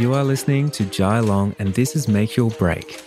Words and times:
You 0.00 0.14
are 0.14 0.24
listening 0.24 0.70
to 0.70 0.86
Jai 0.86 1.20
Long, 1.20 1.54
and 1.58 1.74
this 1.74 1.94
is 1.94 2.08
Make 2.08 2.34
Your 2.34 2.48
Break, 2.52 3.02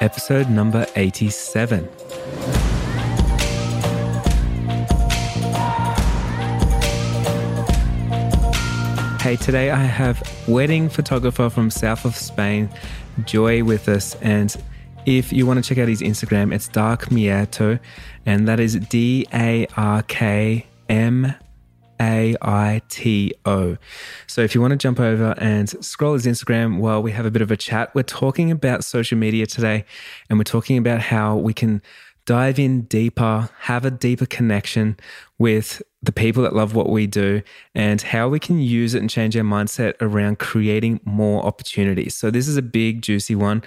episode 0.00 0.50
number 0.50 0.84
87. 0.96 1.88
Hey, 9.20 9.36
today 9.36 9.70
I 9.70 9.76
have 9.76 10.20
wedding 10.48 10.88
photographer 10.88 11.48
from 11.50 11.70
south 11.70 12.04
of 12.04 12.16
Spain, 12.16 12.68
Joy, 13.24 13.62
with 13.62 13.88
us. 13.88 14.16
And 14.16 14.56
if 15.06 15.32
you 15.32 15.46
want 15.46 15.62
to 15.62 15.68
check 15.68 15.80
out 15.80 15.86
his 15.86 16.00
Instagram, 16.00 16.52
it's 16.52 16.66
Dark 16.66 17.12
Maito, 17.12 17.78
and 18.26 18.48
that 18.48 18.58
is 18.58 18.74
D 18.74 19.24
A 19.32 19.68
R 19.76 20.02
K 20.02 20.66
M 20.88 21.32
A 22.00 22.36
I 22.42 22.82
T 22.88 23.34
O. 23.44 23.76
So 24.26 24.40
if 24.42 24.54
you 24.54 24.60
want 24.60 24.72
to 24.72 24.76
jump 24.76 25.00
over 25.00 25.34
and 25.38 25.68
scroll 25.84 26.14
his 26.14 26.26
Instagram 26.26 26.78
while 26.78 27.02
we 27.02 27.12
have 27.12 27.26
a 27.26 27.30
bit 27.30 27.42
of 27.42 27.50
a 27.50 27.56
chat, 27.56 27.94
we're 27.94 28.02
talking 28.02 28.50
about 28.50 28.84
social 28.84 29.18
media 29.18 29.46
today, 29.46 29.84
and 30.28 30.38
we're 30.38 30.44
talking 30.44 30.78
about 30.78 31.00
how 31.00 31.36
we 31.36 31.52
can 31.52 31.82
dive 32.26 32.58
in 32.58 32.82
deeper, 32.82 33.48
have 33.60 33.86
a 33.86 33.90
deeper 33.90 34.26
connection 34.26 34.98
with 35.38 35.80
the 36.02 36.12
people 36.12 36.42
that 36.42 36.54
love 36.54 36.74
what 36.74 36.90
we 36.90 37.06
do, 37.06 37.42
and 37.74 38.02
how 38.02 38.28
we 38.28 38.38
can 38.38 38.58
use 38.58 38.94
it 38.94 39.00
and 39.00 39.08
change 39.08 39.36
our 39.36 39.42
mindset 39.42 39.94
around 40.00 40.38
creating 40.38 41.00
more 41.04 41.44
opportunities. 41.44 42.14
So, 42.14 42.30
this 42.30 42.46
is 42.46 42.56
a 42.56 42.62
big, 42.62 43.02
juicy 43.02 43.34
one. 43.34 43.62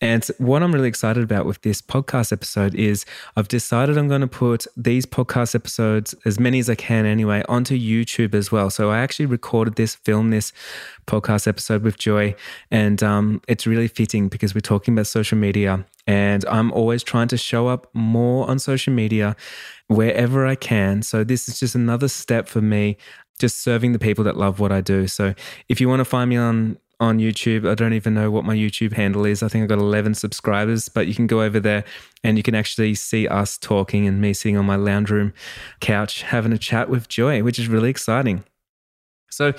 And 0.00 0.24
what 0.38 0.62
I'm 0.62 0.72
really 0.72 0.88
excited 0.88 1.22
about 1.22 1.46
with 1.46 1.62
this 1.62 1.80
podcast 1.80 2.30
episode 2.30 2.74
is 2.74 3.06
I've 3.34 3.48
decided 3.48 3.96
I'm 3.96 4.08
going 4.08 4.20
to 4.20 4.26
put 4.26 4.66
these 4.76 5.06
podcast 5.06 5.54
episodes, 5.54 6.14
as 6.26 6.38
many 6.38 6.58
as 6.58 6.68
I 6.68 6.74
can 6.74 7.06
anyway, 7.06 7.42
onto 7.48 7.78
YouTube 7.78 8.34
as 8.34 8.52
well. 8.52 8.68
So 8.68 8.90
I 8.90 8.98
actually 8.98 9.26
recorded 9.26 9.76
this, 9.76 9.94
filmed 9.94 10.34
this 10.34 10.52
podcast 11.06 11.48
episode 11.48 11.82
with 11.82 11.98
Joy, 11.98 12.34
and 12.70 13.02
um, 13.02 13.40
it's 13.48 13.66
really 13.66 13.88
fitting 13.88 14.28
because 14.28 14.54
we're 14.54 14.60
talking 14.60 14.92
about 14.92 15.06
social 15.06 15.38
media. 15.38 15.86
And 16.06 16.44
I'm 16.44 16.72
always 16.72 17.02
trying 17.02 17.28
to 17.28 17.38
show 17.38 17.66
up 17.68 17.88
more 17.94 18.48
on 18.48 18.58
social 18.58 18.92
media 18.92 19.34
wherever 19.88 20.46
I 20.46 20.56
can. 20.56 21.02
So 21.02 21.24
this 21.24 21.48
is 21.48 21.58
just 21.58 21.74
another 21.74 22.08
step 22.08 22.48
for 22.48 22.60
me 22.60 22.98
just 23.38 23.62
serving 23.62 23.92
the 23.92 23.98
people 23.98 24.24
that 24.24 24.36
love 24.36 24.60
what 24.60 24.72
I 24.72 24.80
do. 24.80 25.06
So 25.06 25.34
if 25.68 25.80
you 25.80 25.88
want 25.88 26.00
to 26.00 26.04
find 26.04 26.30
me 26.30 26.36
on 26.36 26.78
on 26.98 27.18
YouTube. 27.18 27.68
I 27.68 27.74
don't 27.74 27.92
even 27.92 28.14
know 28.14 28.30
what 28.30 28.44
my 28.44 28.54
YouTube 28.54 28.94
handle 28.94 29.26
is. 29.26 29.42
I 29.42 29.48
think 29.48 29.62
I've 29.62 29.68
got 29.68 29.78
11 29.78 30.14
subscribers, 30.14 30.88
but 30.88 31.06
you 31.06 31.14
can 31.14 31.26
go 31.26 31.42
over 31.42 31.60
there 31.60 31.84
and 32.24 32.36
you 32.36 32.42
can 32.42 32.54
actually 32.54 32.94
see 32.94 33.28
us 33.28 33.58
talking 33.58 34.06
and 34.06 34.20
me 34.20 34.32
sitting 34.32 34.56
on 34.56 34.64
my 34.64 34.76
lounge 34.76 35.10
room 35.10 35.32
couch 35.80 36.22
having 36.22 36.52
a 36.52 36.58
chat 36.58 36.88
with 36.88 37.08
Joy, 37.08 37.42
which 37.42 37.58
is 37.58 37.68
really 37.68 37.90
exciting. 37.90 38.44
So, 39.28 39.52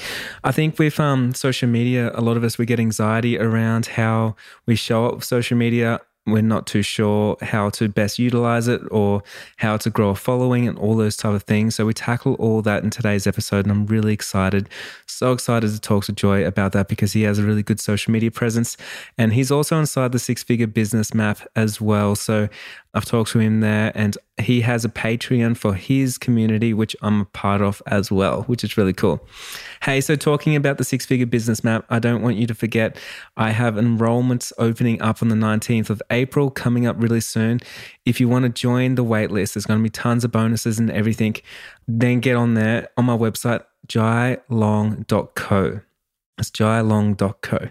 I 0.43 0.52
think 0.52 0.80
with 0.80 0.99
um, 0.99 1.33
social 1.33 1.69
media, 1.69 2.11
a 2.15 2.21
lot 2.21 2.38
of 2.38 2.43
us 2.43 2.58
we 2.58 2.65
get 2.65 2.80
anxiety 2.80 3.38
around 3.38 3.85
how 3.85 4.35
we 4.65 4.75
show 4.75 5.05
up 5.05 5.23
social 5.23 5.58
media 5.58 5.99
we're 6.28 6.42
not 6.42 6.67
too 6.67 6.81
sure 6.81 7.38
how 7.42 7.70
to 7.72 7.88
best 7.88 8.20
utilize 8.20 8.67
it 8.67 8.81
or 8.92 9.23
how 9.58 9.78
to 9.78 9.89
grow 9.89 10.09
a 10.09 10.16
following 10.16 10.67
and 10.67 10.78
all 10.78 10.95
those 10.95 11.16
type 11.16 11.33
of 11.33 11.44
things. 11.44 11.75
So 11.75 11.86
we 11.86 11.94
tackle 11.94 12.36
all 12.36 12.61
that 12.64 12.83
in 12.83 12.89
today's 12.89 13.25
episode, 13.25 13.66
and 13.66 13.72
I'm 13.72 13.86
really 13.86 14.14
excited, 14.14 14.70
so 15.05 15.31
excited 15.31 15.72
to 15.72 15.80
talk 15.80 16.05
to 16.05 16.11
Joy 16.11 16.45
about 16.45 16.73
that 16.73 16.88
because 16.88 17.14
he 17.14 17.23
has 17.23 17.39
a 17.39 17.44
really 17.44 17.64
good 17.64 17.80
social 17.80 18.11
media 18.11 18.30
presence, 18.30 18.78
and 19.17 19.33
he's 19.33 19.52
also 19.52 19.80
inside 19.80 20.11
the 20.11 20.20
six 20.20 20.44
figure 20.44 20.67
business 20.67 21.14
map 21.14 21.39
as 21.55 21.80
well. 21.81 22.16
So 22.16 22.50
I've 22.97 23.05
talked 23.05 23.29
to 23.33 23.39
him 23.39 23.59
there, 23.59 23.91
and 23.93 24.17
he 24.39 24.61
has 24.61 24.83
a 24.83 24.89
Patreon 24.89 25.55
for 25.55 25.75
his 25.75 26.17
community, 26.17 26.73
which 26.73 26.95
I'm 27.03 27.21
a 27.21 27.25
part 27.25 27.61
of 27.61 27.79
as 27.85 28.11
well, 28.11 28.41
which 28.43 28.63
is 28.63 28.75
really 28.75 28.91
cool. 28.91 29.23
Hey, 29.83 30.01
so 30.01 30.15
talking 30.15 30.55
about 30.55 30.79
the 30.79 30.83
six 30.83 31.05
figure 31.05 31.27
business 31.27 31.63
map, 31.63 31.85
I 31.91 31.99
don't 31.99 32.23
want 32.23 32.37
you 32.37 32.47
to 32.47 32.55
forget 32.55 32.97
I 33.37 33.51
have 33.51 33.75
enrollments 33.75 34.51
opening 34.57 34.99
up 34.99 35.21
on 35.21 35.27
the 35.27 35.35
19th 35.35 35.91
of 35.91 36.01
April 36.09 36.49
coming 36.49 36.87
up 36.87 36.95
really 36.97 37.21
soon. 37.21 37.59
If 38.03 38.19
you 38.19 38.27
want 38.27 38.45
to 38.45 38.49
join 38.49 38.95
the 38.95 39.05
waitlist, 39.05 39.53
there's 39.53 39.67
going 39.67 39.80
to 39.80 39.83
be 39.83 39.91
tons 39.91 40.23
of 40.23 40.31
bonuses 40.31 40.80
and 40.80 40.89
everything. 40.89 41.36
Then 41.87 42.19
get 42.19 42.36
on 42.36 42.55
there 42.55 42.89
on 42.97 43.05
my 43.05 43.15
website, 43.15 43.63
jailong.co. 43.87 45.81
It's 46.39 46.49
jailong.co 46.49 47.69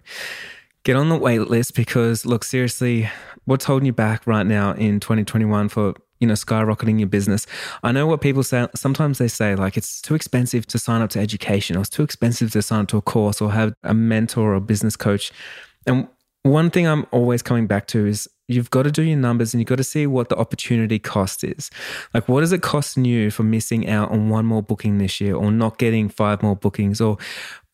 get 0.87 0.95
on 0.95 1.09
the 1.09 1.17
wait 1.17 1.41
list 1.41 1.75
because 1.75 2.25
look 2.25 2.45
seriously 2.45 3.11
what's 3.45 3.65
holding 3.65 3.87
you 3.87 3.93
back 3.93 4.25
right 4.25 4.47
now 4.47 4.71
in 4.75 5.01
2021 5.01 5.69
for 5.69 5.93
you 6.21 6.29
know 6.29 6.35
skyrocketing 6.35 7.01
your 7.01 7.09
business 7.09 7.45
i 7.83 7.91
know 7.91 8.07
what 8.07 8.21
people 8.21 8.45
say 8.45 8.69
sometimes 8.73 9.19
they 9.19 9.27
say 9.27 9.57
like 9.57 9.77
it's 9.77 10.01
too 10.01 10.15
expensive 10.15 10.65
to 10.65 10.79
sign 10.79 11.03
up 11.03 11.11
to 11.11 11.19
education 11.19 11.77
or 11.77 11.81
it's 11.81 11.91
too 11.91 12.05
expensive 12.05 12.53
to 12.53 12.63
sign 12.63 12.83
up 12.83 12.87
to 12.87 12.97
a 12.97 13.03
course 13.03 13.41
or 13.41 13.51
have 13.51 13.75
a 13.83 13.93
mentor 13.93 14.53
or 14.53 14.55
a 14.55 14.61
business 14.61 14.95
coach 14.95 15.33
and 15.89 16.07
one 16.45 16.71
thing 16.71 16.87
i'm 16.87 17.05
always 17.11 17.43
coming 17.43 17.67
back 17.67 17.89
to 17.89 18.07
is 18.07 18.29
you've 18.49 18.71
got 18.71 18.85
to 18.85 18.91
do 18.91 19.03
your 19.03 19.19
numbers 19.19 19.53
and 19.53 19.61
you've 19.61 19.69
got 19.69 19.79
to 19.79 19.85
see 19.85 20.07
what 20.07 20.29
the 20.29 20.37
opportunity 20.37 20.99
cost 20.99 21.43
is. 21.43 21.71
Like, 22.15 22.29
what 22.29 22.43
is 22.43 22.53
it 22.53 22.63
costing 22.63 23.05
you 23.05 23.31
for 23.31 23.43
missing 23.43 23.89
out 23.89 24.11
on 24.11 24.29
one 24.29 24.47
more 24.47 24.63
booking 24.63 24.99
this 24.99 25.21
year 25.21 25.35
or 25.35 25.51
not 25.51 25.79
getting 25.79 26.09
five 26.09 26.43
more 26.43 26.57
bookings 26.57 27.01
or 27.01 27.19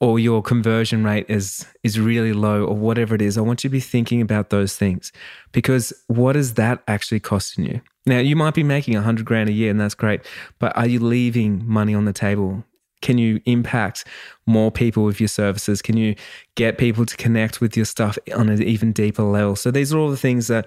or 0.03 0.19
your 0.19 0.43
conversion 0.43 1.05
rate 1.05 1.25
is 1.29 1.65
is 1.85 1.99
really 1.99 2.33
low 2.33 2.65
or 2.65 2.77
whatever 2.77 3.15
it 3.15 3.23
is. 3.23 3.39
I 3.39 3.41
want 3.41 3.63
you 3.63 3.71
to 3.71 3.73
be 3.73 3.81
thinking 3.81 4.21
about 4.21 4.51
those 4.51 4.77
things 4.77 5.13
because 5.53 5.93
what 6.09 6.35
is 6.37 6.55
that 6.55 6.83
actually 6.89 7.21
costing 7.21 7.65
you? 7.65 7.81
Now, 8.05 8.19
you 8.19 8.35
might 8.35 8.55
be 8.55 8.65
making 8.65 8.97
a 8.97 9.01
hundred 9.01 9.27
grand 9.27 9.49
a 9.49 9.53
year 9.53 9.71
and 9.71 9.81
that's 9.81 9.95
great, 9.95 10.23
but 10.59 10.77
are 10.77 10.89
you 10.89 10.99
leaving 10.99 11.65
money 11.65 11.95
on 11.95 12.05
the 12.05 12.13
table? 12.13 12.65
Can 13.01 13.17
you 13.17 13.41
impact 13.47 14.05
more 14.45 14.73
people 14.73 15.05
with 15.05 15.21
your 15.21 15.29
services? 15.29 15.81
Can 15.81 15.97
you 15.97 16.17
get 16.57 16.79
people 16.79 17.07
to 17.07 17.17
connect 17.17 17.61
with 17.61 17.77
your 17.77 17.87
stuff 17.87 18.19
on 18.35 18.49
an 18.49 18.61
even 18.61 18.93
deeper 18.93 19.23
level? 19.23 19.55
So 19.55 19.71
these 19.71 19.95
are 19.95 19.99
all 19.99 20.11
the 20.11 20.17
things 20.17 20.49
that 20.49 20.67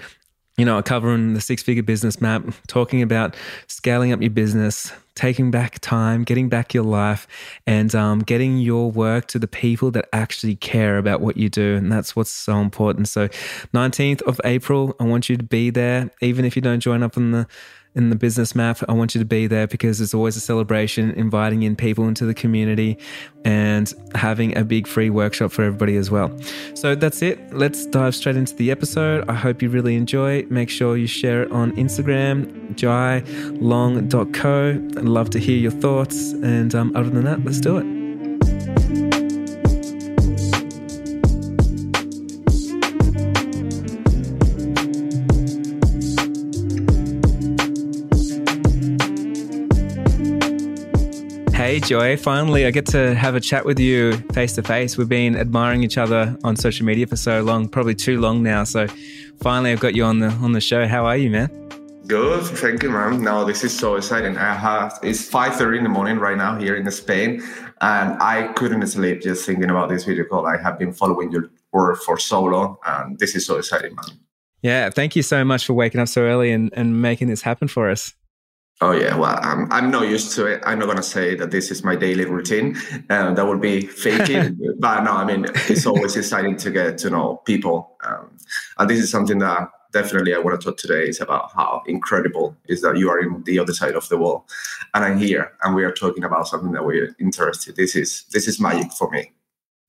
you 0.58 0.64
know, 0.64 0.82
covering 0.82 1.34
the 1.34 1.42
six 1.42 1.62
figure 1.62 1.84
business 1.84 2.22
map, 2.22 2.44
talking 2.68 3.02
about 3.02 3.36
scaling 3.68 4.14
up 4.14 4.22
your 4.22 4.30
business, 4.30 4.92
taking 5.14 5.52
back 5.52 5.80
time, 5.80 6.24
getting 6.24 6.48
back 6.48 6.74
your 6.74 6.84
life, 6.84 7.28
and 7.68 7.94
um, 7.94 8.20
getting 8.20 8.58
your 8.58 8.90
work 8.90 9.28
to 9.28 9.40
the 9.40 9.48
people 9.48 9.92
that 9.92 10.08
actually 10.14 10.56
care 10.56 10.98
about 10.98 11.20
what 11.20 11.36
you 11.36 11.50
do. 11.50 11.76
And 11.76 11.92
that's 11.92 12.16
what's 12.16 12.32
so 12.32 12.60
important. 12.60 13.10
So, 13.10 13.28
19th 13.74 14.22
of 14.24 14.40
April, 14.46 14.96
I 15.00 15.04
want 15.04 15.30
you 15.30 15.36
to 15.36 15.44
be 15.44 15.70
there, 15.70 16.10
even 16.22 16.46
if 16.46 16.56
you 16.56 16.62
don't 16.62 16.80
join 16.80 17.04
up 17.04 17.18
on 17.18 17.32
the 17.32 17.48
in 17.96 18.10
the 18.10 18.16
business 18.16 18.56
map. 18.56 18.80
I 18.88 18.94
want 18.94 19.16
you 19.16 19.20
to 19.20 19.26
be 19.26 19.48
there 19.48 19.68
because 19.68 20.02
it's 20.02 20.14
always 20.14 20.36
a 20.36 20.40
celebration, 20.40 21.12
inviting 21.12 21.64
in 21.64 21.76
people 21.76 22.08
into 22.08 22.26
the 22.26 22.34
community 22.34 22.98
and 23.44 23.94
having 24.14 24.58
a 24.58 24.64
big 24.64 24.88
free 24.88 25.10
workshop 25.10 25.52
for 25.52 25.64
everybody 25.64 25.96
as 25.96 26.12
well. 26.12 26.32
So 26.74 26.96
that's 26.96 27.22
it. 27.22 27.54
Let's 27.54 27.86
dive 27.86 28.16
straight 28.16 28.36
into 28.36 28.56
the 28.56 28.72
episode. 28.72 29.30
I 29.30 29.34
hope 29.34 29.62
you 29.62 29.70
really 29.70 29.96
enjoy. 29.96 30.46
Make 30.50 30.70
sure 30.70 30.98
you 30.98 31.08
share 31.08 31.44
it 31.44 31.52
on 31.52 31.72
Instagram, 31.74 32.76
jailong.co. 32.76 34.70
I'd 35.00 35.06
love 35.06 35.30
to 35.32 35.40
hear 35.40 35.58
your 35.58 35.72
thoughts. 35.72 36.34
And 36.34 36.74
um, 36.76 36.96
other 36.96 37.10
than 37.10 37.24
that, 37.26 37.44
let's 37.46 37.60
do 37.60 37.78
it. 37.78 37.95
Joy. 51.86 52.18
Finally, 52.18 52.66
I 52.66 52.72
get 52.72 52.88
to 52.88 53.14
have 53.14 53.36
a 53.36 53.40
chat 53.40 53.64
with 53.64 53.80
you 53.80 54.18
face 54.34 54.54
to 54.56 54.64
face. 54.64 54.98
We've 54.98 55.08
been 55.08 55.38
admiring 55.38 55.84
each 55.84 56.00
other 56.00 56.36
on 56.44 56.56
social 56.56 56.84
media 56.84 57.06
for 57.06 57.16
so 57.16 57.44
long, 57.44 57.70
probably 57.70 57.94
too 57.94 58.20
long 58.20 58.42
now. 58.42 58.64
So 58.64 58.88
finally, 59.40 59.72
I've 59.72 59.80
got 59.80 59.94
you 59.94 60.04
on 60.04 60.18
the 60.18 60.30
on 60.30 60.54
the 60.54 60.62
show. 60.62 60.88
How 60.88 61.06
are 61.06 61.16
you, 61.16 61.30
man? 61.30 61.50
Good, 62.08 62.44
thank 62.58 62.82
you, 62.82 62.90
man. 62.90 63.22
Now 63.22 63.44
this 63.44 63.64
is 63.64 63.78
so 63.78 63.96
exciting. 63.96 64.36
I 64.36 64.56
have 64.56 64.98
it's 65.04 65.30
five 65.30 65.56
thirty 65.56 65.78
in 65.78 65.84
the 65.84 65.90
morning 65.90 66.18
right 66.18 66.38
now 66.38 66.58
here 66.58 66.76
in 66.76 66.90
Spain, 66.90 67.44
and 67.82 68.22
I 68.22 68.52
couldn't 68.54 68.86
sleep 68.88 69.22
just 69.22 69.46
thinking 69.46 69.70
about 69.70 69.90
this 69.90 70.06
video 70.06 70.26
call. 70.26 70.48
I 70.48 70.58
have 70.58 70.80
been 70.80 70.92
following 70.92 71.32
your 71.32 71.52
work 71.72 72.02
for 72.02 72.18
so 72.18 72.44
long, 72.44 72.78
and 72.88 73.20
this 73.20 73.36
is 73.36 73.46
so 73.46 73.58
exciting, 73.58 73.94
man. 73.96 74.18
Yeah, 74.64 74.90
thank 74.90 75.16
you 75.16 75.22
so 75.22 75.46
much 75.46 75.66
for 75.66 75.74
waking 75.74 76.02
up 76.02 76.08
so 76.08 76.24
early 76.24 76.52
and, 76.52 76.72
and 76.74 77.00
making 77.00 77.28
this 77.28 77.44
happen 77.44 77.68
for 77.68 77.92
us. 77.92 78.16
Oh 78.82 78.92
yeah, 78.92 79.16
well, 79.16 79.40
I'm 79.42 79.72
I'm 79.72 79.90
not 79.90 80.10
used 80.10 80.36
to 80.36 80.48
it. 80.48 80.64
I'm 80.66 80.80
not 80.80 80.88
gonna 80.88 81.02
say 81.02 81.34
that 81.36 81.50
this 81.50 81.72
is 81.72 81.84
my 81.84 81.96
daily 81.96 82.26
routine. 82.26 82.76
Uh, 83.10 83.34
that 83.34 83.48
would 83.48 83.62
be 83.62 83.82
faking. 83.82 84.60
but 84.80 85.02
no, 85.04 85.14
I 85.14 85.24
mean 85.24 85.46
it's 85.70 85.86
always 85.86 86.18
exciting 86.18 86.58
to 86.58 86.72
get 86.72 86.98
to 87.00 87.10
know 87.10 87.42
people, 87.46 87.96
um, 88.04 88.38
and 88.78 88.90
this 88.90 89.00
is 89.00 89.10
something 89.10 89.40
that 89.40 89.70
definitely 89.94 90.36
I 90.36 90.40
want 90.40 90.60
to 90.60 90.66
talk 90.66 90.78
today 90.78 91.08
is 91.08 91.22
about 91.22 91.54
how 91.54 91.84
incredible 91.88 92.58
is 92.68 92.82
that 92.82 92.98
you 92.98 93.10
are 93.10 93.20
in 93.20 93.44
the 93.44 93.60
other 93.60 93.74
side 93.74 93.96
of 93.96 94.10
the 94.10 94.18
wall, 94.18 94.46
and 94.94 95.06
I'm 95.06 95.20
here, 95.20 95.54
and 95.64 95.74
we 95.74 95.86
are 95.86 95.94
talking 95.94 96.26
about 96.26 96.50
something 96.50 96.74
that 96.74 96.86
we're 96.86 97.16
interested. 97.18 97.78
This 97.78 97.96
is 97.96 98.26
this 98.34 98.46
is 98.46 98.60
magic 98.60 98.92
for 98.92 99.10
me. 99.10 99.32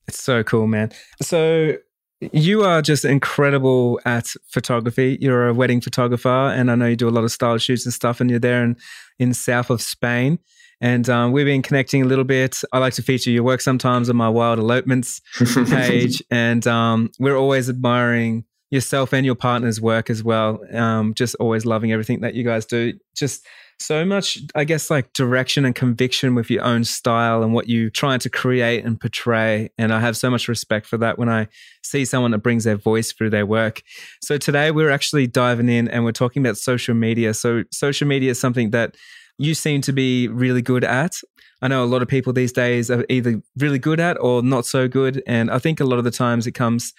It's 0.06 0.22
so 0.22 0.44
cool, 0.44 0.68
man. 0.68 0.92
So 1.20 1.78
you 2.20 2.62
are 2.62 2.82
just 2.82 3.04
incredible 3.04 4.00
at 4.04 4.28
photography. 4.48 5.18
You're 5.20 5.48
a 5.48 5.54
wedding 5.54 5.80
photographer, 5.80 6.28
and 6.28 6.70
I 6.70 6.74
know 6.74 6.86
you 6.86 6.96
do 6.96 7.08
a 7.08 7.10
lot 7.10 7.24
of 7.24 7.32
style 7.32 7.58
shoots 7.58 7.84
and 7.84 7.92
stuff. 7.92 8.20
And 8.20 8.30
you're 8.30 8.38
there 8.38 8.62
in 8.64 8.76
in 9.18 9.34
south 9.34 9.70
of 9.70 9.82
Spain. 9.82 10.38
And 10.80 11.08
um, 11.08 11.32
we've 11.32 11.46
been 11.46 11.62
connecting 11.62 12.02
a 12.02 12.04
little 12.04 12.24
bit. 12.24 12.60
I 12.72 12.78
like 12.78 12.92
to 12.94 13.02
feature 13.02 13.30
your 13.30 13.44
work 13.44 13.62
sometimes 13.62 14.10
on 14.10 14.16
my 14.16 14.28
Wild 14.28 14.58
Elopements 14.58 15.22
page. 15.70 16.22
and 16.30 16.66
um, 16.66 17.10
we're 17.18 17.36
always 17.36 17.70
admiring 17.70 18.44
yourself 18.70 19.14
and 19.14 19.24
your 19.24 19.34
partner's 19.34 19.80
work 19.80 20.10
as 20.10 20.22
well. 20.22 20.60
Um, 20.74 21.14
just 21.14 21.34
always 21.36 21.64
loving 21.64 21.92
everything 21.92 22.20
that 22.20 22.34
you 22.34 22.44
guys 22.44 22.66
do. 22.66 22.92
Just 23.14 23.46
so 23.78 24.04
much, 24.04 24.38
I 24.54 24.64
guess, 24.64 24.90
like 24.90 25.12
direction 25.12 25.64
and 25.64 25.74
conviction 25.74 26.34
with 26.34 26.50
your 26.50 26.64
own 26.64 26.84
style 26.84 27.42
and 27.42 27.52
what 27.52 27.68
you're 27.68 27.90
trying 27.90 28.18
to 28.20 28.30
create 28.30 28.84
and 28.84 28.98
portray. 28.98 29.70
And 29.76 29.92
I 29.92 30.00
have 30.00 30.16
so 30.16 30.30
much 30.30 30.48
respect 30.48 30.86
for 30.86 30.96
that 30.98 31.18
when 31.18 31.28
I 31.28 31.48
see 31.82 32.04
someone 32.04 32.30
that 32.30 32.38
brings 32.38 32.64
their 32.64 32.76
voice 32.76 33.12
through 33.12 33.30
their 33.30 33.46
work. 33.46 33.82
So 34.22 34.38
today 34.38 34.70
we're 34.70 34.90
actually 34.90 35.26
diving 35.26 35.68
in 35.68 35.88
and 35.88 36.04
we're 36.04 36.12
talking 36.12 36.42
about 36.42 36.56
social 36.56 36.94
media. 36.94 37.34
So 37.34 37.64
social 37.70 38.08
media 38.08 38.30
is 38.30 38.40
something 38.40 38.70
that 38.70 38.96
you 39.38 39.54
seem 39.54 39.82
to 39.82 39.92
be 39.92 40.28
really 40.28 40.62
good 40.62 40.82
at. 40.82 41.16
I 41.60 41.68
know 41.68 41.84
a 41.84 41.86
lot 41.86 42.02
of 42.02 42.08
people 42.08 42.32
these 42.32 42.52
days 42.52 42.90
are 42.90 43.04
either 43.08 43.42
really 43.58 43.78
good 43.78 44.00
at 44.00 44.18
or 44.20 44.42
not 44.42 44.66
so 44.66 44.88
good. 44.88 45.22
And 45.26 45.50
I 45.50 45.58
think 45.58 45.80
a 45.80 45.84
lot 45.84 45.98
of 45.98 46.04
the 46.04 46.10
times 46.10 46.46
it 46.46 46.52
comes 46.52 46.94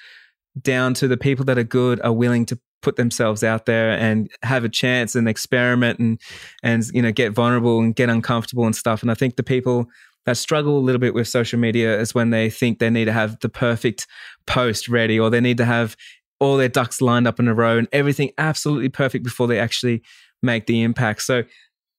down 0.62 0.94
to 0.96 1.08
the 1.08 1.18
people 1.18 1.46
that 1.46 1.58
are 1.58 1.64
good 1.64 2.02
are 2.02 2.14
willing 2.14 2.46
to 2.48 2.60
put 2.82 2.96
themselves 2.96 3.44
out 3.44 3.66
there 3.66 3.92
and 3.92 4.30
have 4.44 4.64
a 4.64 4.70
chance 4.70 5.16
and 5.16 5.28
experiment 5.28 6.00
and 6.00 6.22
and 6.64 6.84
you 6.94 7.02
know 7.02 7.12
get 7.12 7.34
vulnerable 7.34 7.80
and 7.80 7.96
get 7.96 8.10
uncomfortable 8.10 8.66
and 8.66 8.76
stuff. 8.76 9.02
And 9.02 9.12
i 9.12 9.14
think 9.14 9.36
the 9.36 9.44
people 9.44 9.88
that 10.26 10.38
struggle 10.38 10.78
a 10.78 10.80
little 10.80 11.00
bit 11.00 11.14
with 11.14 11.28
social 11.28 11.58
media 11.58 12.00
is 12.00 12.14
when 12.14 12.32
they 12.32 12.50
think 12.50 12.80
they 12.80 12.90
need 12.90 13.06
to 13.06 13.14
have 13.14 13.40
the 13.40 13.50
perfect 13.50 14.06
post 14.46 14.90
ready 14.90 15.18
or 15.18 15.30
they 15.30 15.40
need 15.40 15.58
to 15.58 15.66
have 15.66 15.96
all 16.40 16.58
their 16.58 16.70
ducks 16.70 17.02
lined 17.02 17.28
up 17.28 17.40
in 17.40 17.48
a 17.48 17.54
row 17.54 17.78
and 17.78 17.88
everything 17.94 18.32
absolutely 18.38 18.90
perfect 18.90 19.24
before 19.24 19.48
they 19.48 19.58
actually 19.58 20.04
make 20.44 20.68
the 20.68 20.84
impact. 20.84 21.22
So 21.22 21.44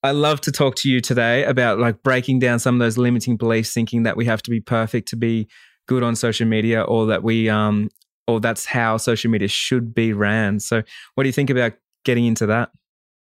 I 0.02 0.12
love 0.12 0.40
to 0.42 0.52
talk 0.52 0.76
to 0.76 0.90
you 0.90 1.00
today 1.00 1.44
about 1.44 1.78
like 1.78 2.02
breaking 2.02 2.38
down 2.38 2.58
some 2.58 2.76
of 2.76 2.78
those 2.78 2.98
limiting 2.98 3.36
beliefs, 3.36 3.72
thinking 3.72 4.04
that 4.04 4.16
we 4.16 4.26
have 4.26 4.42
to 4.42 4.50
be 4.50 4.60
perfect 4.60 5.08
to 5.08 5.16
be 5.16 5.48
good 5.88 6.02
on 6.02 6.14
social 6.14 6.46
media, 6.46 6.82
or 6.82 7.06
that 7.06 7.24
we 7.24 7.48
um, 7.48 7.88
or 8.28 8.38
that's 8.38 8.66
how 8.66 8.98
social 8.98 9.30
media 9.30 9.48
should 9.48 9.94
be 9.94 10.12
ran. 10.12 10.60
So, 10.60 10.82
what 11.14 11.24
do 11.24 11.28
you 11.28 11.32
think 11.32 11.50
about 11.50 11.72
getting 12.04 12.26
into 12.26 12.46
that? 12.46 12.70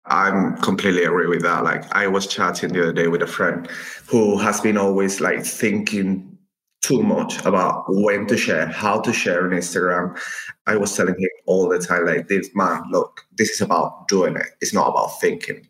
I'm 0.05 0.55
completely 0.57 1.03
agree 1.03 1.27
with 1.27 1.41
that. 1.41 1.63
Like 1.63 1.93
I 1.93 2.07
was 2.07 2.25
chatting 2.25 2.73
the 2.73 2.83
other 2.83 2.93
day 2.93 3.07
with 3.07 3.21
a 3.21 3.27
friend 3.27 3.67
who 4.07 4.37
has 4.37 4.61
been 4.61 4.77
always 4.77 5.19
like 5.19 5.45
thinking 5.45 6.37
too 6.81 7.03
much 7.03 7.43
about 7.45 7.83
when 7.87 8.25
to 8.27 8.37
share, 8.37 8.65
how 8.67 8.99
to 9.01 9.13
share 9.13 9.43
on 9.43 9.51
Instagram. 9.51 10.19
I 10.65 10.77
was 10.77 10.95
telling 10.95 11.13
him 11.13 11.29
all 11.45 11.69
the 11.69 11.77
time, 11.77 12.05
like 12.07 12.27
this 12.27 12.49
man, 12.55 12.83
look, 12.89 13.21
this 13.37 13.51
is 13.51 13.61
about 13.61 14.07
doing 14.07 14.35
it. 14.35 14.47
It's 14.61 14.73
not 14.73 14.89
about 14.89 15.19
thinking. 15.19 15.67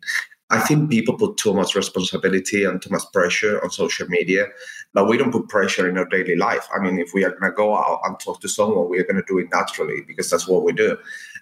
I 0.48 0.60
think 0.60 0.90
people 0.90 1.16
put 1.16 1.38
too 1.38 1.54
much 1.54 1.74
responsibility 1.74 2.64
and 2.64 2.80
too 2.80 2.90
much 2.90 3.04
pressure 3.12 3.62
on 3.62 3.70
social 3.70 4.06
media, 4.08 4.46
but 4.94 5.08
we 5.08 5.16
don't 5.16 5.32
put 5.32 5.48
pressure 5.48 5.88
in 5.88 5.98
our 5.98 6.04
daily 6.04 6.36
life. 6.36 6.66
I 6.74 6.78
mean, 6.78 6.98
if 6.98 7.14
we 7.14 7.24
are 7.24 7.30
going 7.30 7.50
to 7.50 7.56
go 7.56 7.76
out 7.76 8.00
and 8.04 8.18
talk 8.20 8.40
to 8.40 8.48
someone, 8.48 8.88
we're 8.88 9.04
going 9.04 9.16
to 9.16 9.24
do 9.26 9.38
it 9.38 9.48
naturally 9.52 10.02
because 10.06 10.30
that's 10.30 10.46
what 10.46 10.64
we 10.64 10.72
do. 10.72 10.96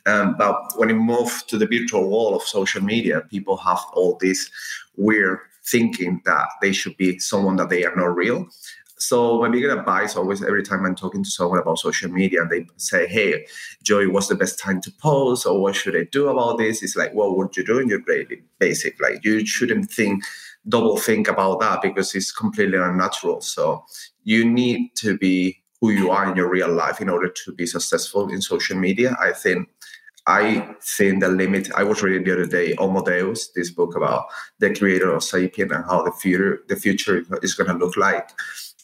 Um, 0.07 0.37
but 0.39 0.57
when 0.77 0.89
you 0.89 0.95
move 0.95 1.43
to 1.49 1.59
the 1.59 1.67
virtual 1.67 2.09
world 2.09 2.35
of 2.35 2.43
social 2.43 2.83
media, 2.83 3.23
people 3.31 3.57
have 3.59 3.81
all 3.95 4.17
this 4.21 4.51
weird 4.97 5.41
thinking 5.65 6.23
that 6.25 6.47
they 6.63 6.73
should 6.73 6.97
be 6.97 7.19
someone 7.19 7.57
that 7.57 7.69
they 7.69 7.85
are 7.85 7.95
not 7.95 8.17
real. 8.17 8.49
So 9.01 9.41
my 9.41 9.49
big 9.49 9.65
advice 9.65 10.15
always 10.15 10.43
every 10.43 10.63
time 10.63 10.85
I'm 10.85 10.95
talking 10.95 11.25
to 11.25 11.31
someone 11.31 11.59
about 11.59 11.79
social 11.79 12.11
media 12.11 12.43
and 12.43 12.51
they 12.51 12.67
say, 12.77 13.07
Hey, 13.07 13.47
Joey, 13.83 14.07
what's 14.07 14.29
the 14.29 14.35
best 14.35 14.59
time 14.59 14.81
to 14.83 14.93
post 15.01 15.47
or 15.47 15.59
what 15.61 15.75
should 15.75 15.97
I 15.97 16.05
do 16.13 16.29
about 16.29 16.59
this? 16.59 16.83
It's 16.83 16.97
like, 16.97 17.15
well, 17.15 17.35
what 17.35 17.57
you 17.57 17.65
do 17.65 17.79
in 17.79 17.89
your 17.89 18.01
daily 18.01 18.43
basic. 18.59 19.01
Like 19.01 19.25
you 19.25 19.45
shouldn't 19.47 19.91
think 19.91 20.23
double 20.69 20.97
think 20.97 21.29
about 21.29 21.61
that 21.61 21.83
because 21.83 22.15
it's 22.15 22.33
completely 22.33 22.79
unnatural. 22.79 23.41
So 23.41 23.85
you 24.25 24.45
need 24.45 24.91
to 24.97 25.17
be 25.17 25.63
who 25.81 25.91
you 25.91 26.11
are 26.11 26.31
in 26.31 26.37
your 26.37 26.51
real 26.51 26.71
life 26.71 27.01
in 27.01 27.09
order 27.09 27.29
to 27.29 27.53
be 27.53 27.67
successful 27.67 28.29
in 28.29 28.43
social 28.43 28.77
media. 28.77 29.17
I 29.21 29.33
think 29.33 29.69
I 30.27 30.77
think 30.83 31.21
the 31.21 31.29
limit. 31.29 31.71
I 31.75 31.83
was 31.83 32.03
reading 32.03 32.25
the 32.25 32.35
other 32.35 32.47
day 32.47 32.75
Homo 32.77 33.03
Deus, 33.03 33.49
this 33.55 33.71
book 33.71 33.97
about 33.97 34.27
the 34.59 34.75
creator 34.75 35.11
of 35.11 35.23
Sapien 35.23 35.75
and 35.75 35.85
how 35.85 36.03
the 36.03 36.13
future 36.13 36.63
the 36.69 36.77
future 36.77 37.25
is 37.43 37.55
going 37.55 37.71
to 37.71 37.85
look 37.85 37.97
like. 37.97 38.31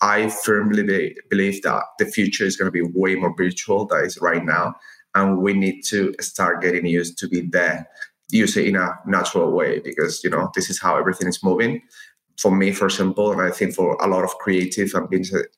I 0.00 0.28
firmly 0.28 1.16
believe 1.30 1.62
that 1.62 1.84
the 1.98 2.06
future 2.06 2.44
is 2.44 2.56
going 2.56 2.66
to 2.66 2.72
be 2.72 2.82
way 2.82 3.14
more 3.14 3.34
virtual 3.36 3.86
than 3.86 4.04
is 4.04 4.18
right 4.20 4.44
now. 4.44 4.76
And 5.14 5.38
we 5.38 5.54
need 5.54 5.82
to 5.84 6.14
start 6.20 6.62
getting 6.62 6.84
used 6.84 7.16
to 7.18 7.28
be 7.28 7.40
there, 7.40 7.88
use 8.30 8.56
it 8.56 8.66
in 8.66 8.76
a 8.76 8.98
natural 9.06 9.50
way 9.52 9.80
because, 9.80 10.22
you 10.24 10.30
know, 10.30 10.50
this 10.54 10.70
is 10.70 10.80
how 10.80 10.96
everything 10.96 11.28
is 11.28 11.42
moving. 11.42 11.82
For 12.38 12.50
me, 12.50 12.72
for 12.72 12.86
example, 12.86 13.32
and 13.32 13.40
I 13.40 13.50
think 13.50 13.74
for 13.74 13.96
a 13.96 14.06
lot 14.06 14.24
of 14.24 14.36
creative 14.38 14.92
and 14.94 15.08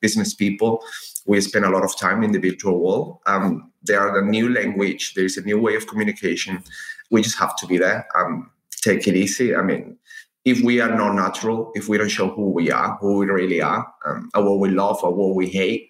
business 0.01 0.33
people, 0.33 0.81
we 1.25 1.41
spend 1.41 1.65
a 1.65 1.69
lot 1.69 1.83
of 1.83 1.97
time 1.97 2.23
in 2.23 2.31
the 2.31 2.39
virtual 2.39 2.79
world. 2.79 3.19
Um, 3.25 3.71
there 3.83 3.99
are 3.99 4.21
the 4.21 4.27
new 4.27 4.49
language, 4.53 5.13
there's 5.13 5.37
a 5.37 5.41
new 5.41 5.59
way 5.59 5.75
of 5.75 5.87
communication. 5.87 6.63
We 7.11 7.21
just 7.21 7.37
have 7.37 7.55
to 7.57 7.67
be 7.67 7.77
there. 7.77 8.07
Um, 8.17 8.49
take 8.81 9.07
it 9.07 9.15
easy. 9.15 9.55
I 9.55 9.61
mean, 9.61 9.97
if 10.45 10.61
we 10.61 10.79
are 10.79 10.95
not 10.95 11.13
natural, 11.13 11.71
if 11.75 11.89
we 11.89 11.97
don't 11.97 12.09
show 12.09 12.29
who 12.29 12.49
we 12.49 12.71
are, 12.71 12.97
who 13.01 13.17
we 13.17 13.25
really 13.25 13.61
are, 13.61 13.85
um, 14.05 14.29
or 14.33 14.43
what 14.43 14.59
we 14.59 14.69
love 14.69 15.03
or 15.03 15.13
what 15.13 15.35
we 15.35 15.49
hate, 15.49 15.89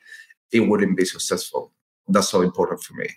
it 0.52 0.62
wouldn't 0.62 0.98
be 0.98 1.06
successful. 1.06 1.72
That's 2.08 2.30
so 2.30 2.42
important 2.42 2.82
for 2.82 2.96
me. 2.96 3.10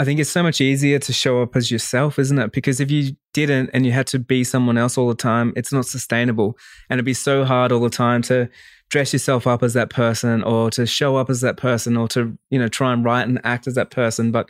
I 0.00 0.04
think 0.04 0.20
it's 0.20 0.30
so 0.30 0.44
much 0.44 0.60
easier 0.60 1.00
to 1.00 1.12
show 1.12 1.42
up 1.42 1.56
as 1.56 1.72
yourself, 1.72 2.20
isn't 2.20 2.38
it? 2.38 2.52
Because 2.52 2.78
if 2.78 2.88
you 2.88 3.16
didn't 3.34 3.70
and 3.72 3.84
you 3.84 3.90
had 3.90 4.06
to 4.08 4.20
be 4.20 4.44
someone 4.44 4.78
else 4.78 4.96
all 4.96 5.08
the 5.08 5.14
time, 5.14 5.52
it's 5.56 5.72
not 5.72 5.86
sustainable. 5.86 6.56
And 6.88 6.98
it'd 6.98 7.04
be 7.04 7.14
so 7.14 7.44
hard 7.44 7.72
all 7.72 7.80
the 7.80 7.90
time 7.90 8.22
to 8.22 8.48
dress 8.90 9.12
yourself 9.12 9.46
up 9.46 9.62
as 9.62 9.74
that 9.74 9.90
person 9.90 10.44
or 10.44 10.70
to 10.70 10.86
show 10.86 11.16
up 11.16 11.28
as 11.28 11.40
that 11.40 11.56
person 11.56 11.96
or 11.96 12.06
to, 12.08 12.38
you 12.50 12.58
know, 12.60 12.68
try 12.68 12.92
and 12.92 13.04
write 13.04 13.26
and 13.26 13.40
act 13.42 13.66
as 13.66 13.74
that 13.74 13.90
person. 13.90 14.30
But 14.30 14.48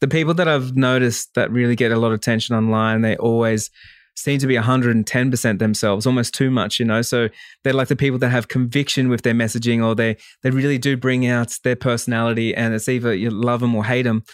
the 0.00 0.08
people 0.08 0.34
that 0.34 0.48
I've 0.48 0.76
noticed 0.76 1.34
that 1.34 1.52
really 1.52 1.76
get 1.76 1.92
a 1.92 1.96
lot 1.96 2.08
of 2.08 2.14
attention 2.14 2.56
online, 2.56 3.02
they 3.02 3.16
always 3.16 3.70
seem 4.16 4.38
to 4.38 4.46
be 4.46 4.56
110% 4.56 5.58
themselves, 5.58 6.06
almost 6.06 6.34
too 6.34 6.50
much, 6.50 6.80
you 6.80 6.84
know. 6.84 7.00
So 7.00 7.28
they're 7.62 7.72
like 7.72 7.88
the 7.88 7.96
people 7.96 8.18
that 8.18 8.30
have 8.30 8.48
conviction 8.48 9.08
with 9.08 9.22
their 9.22 9.34
messaging 9.34 9.84
or 9.84 9.94
they 9.94 10.16
they 10.42 10.50
really 10.50 10.78
do 10.78 10.96
bring 10.96 11.26
out 11.26 11.56
their 11.64 11.76
personality 11.76 12.54
and 12.54 12.74
it's 12.74 12.88
either 12.88 13.14
you 13.14 13.30
love 13.30 13.60
them 13.60 13.74
or 13.74 13.84
hate 13.84 14.02
them. 14.02 14.24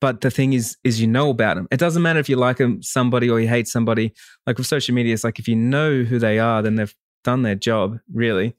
But 0.00 0.20
the 0.20 0.30
thing 0.30 0.52
is, 0.52 0.76
is 0.84 1.00
you 1.00 1.06
know 1.06 1.30
about 1.30 1.56
them. 1.56 1.68
It 1.70 1.78
doesn't 1.78 2.02
matter 2.02 2.18
if 2.18 2.28
you 2.28 2.36
like 2.36 2.58
them, 2.58 2.82
somebody 2.82 3.30
or 3.30 3.40
you 3.40 3.48
hate 3.48 3.66
somebody. 3.66 4.12
Like 4.46 4.58
with 4.58 4.66
social 4.66 4.94
media, 4.94 5.14
it's 5.14 5.24
like 5.24 5.38
if 5.38 5.48
you 5.48 5.56
know 5.56 6.02
who 6.02 6.18
they 6.18 6.38
are, 6.38 6.62
then 6.62 6.74
they've 6.74 6.94
done 7.24 7.42
their 7.42 7.54
job, 7.54 7.98
really. 8.12 8.54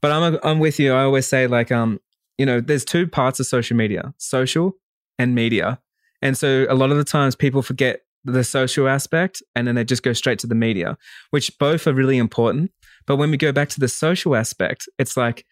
But 0.00 0.12
I'm 0.12 0.38
I'm 0.44 0.58
with 0.58 0.78
you. 0.78 0.92
I 0.92 1.02
always 1.02 1.26
say 1.26 1.46
like 1.46 1.72
um, 1.72 2.00
you 2.38 2.46
know, 2.46 2.60
there's 2.60 2.84
two 2.84 3.06
parts 3.06 3.40
of 3.40 3.46
social 3.46 3.76
media: 3.76 4.14
social 4.18 4.76
and 5.18 5.34
media. 5.34 5.80
And 6.22 6.36
so 6.36 6.66
a 6.68 6.74
lot 6.74 6.90
of 6.90 6.96
the 6.96 7.04
times 7.04 7.36
people 7.36 7.62
forget 7.62 8.00
the 8.24 8.42
social 8.42 8.88
aspect 8.88 9.42
and 9.54 9.66
then 9.66 9.74
they 9.74 9.84
just 9.84 10.02
go 10.02 10.12
straight 10.12 10.38
to 10.40 10.46
the 10.46 10.54
media, 10.54 10.98
which 11.30 11.56
both 11.58 11.86
are 11.86 11.92
really 11.92 12.18
important. 12.18 12.72
But 13.06 13.16
when 13.16 13.30
we 13.30 13.36
go 13.36 13.52
back 13.52 13.68
to 13.70 13.80
the 13.80 13.88
social 13.88 14.34
aspect, 14.34 14.88
it's 14.98 15.16
like, 15.16 15.46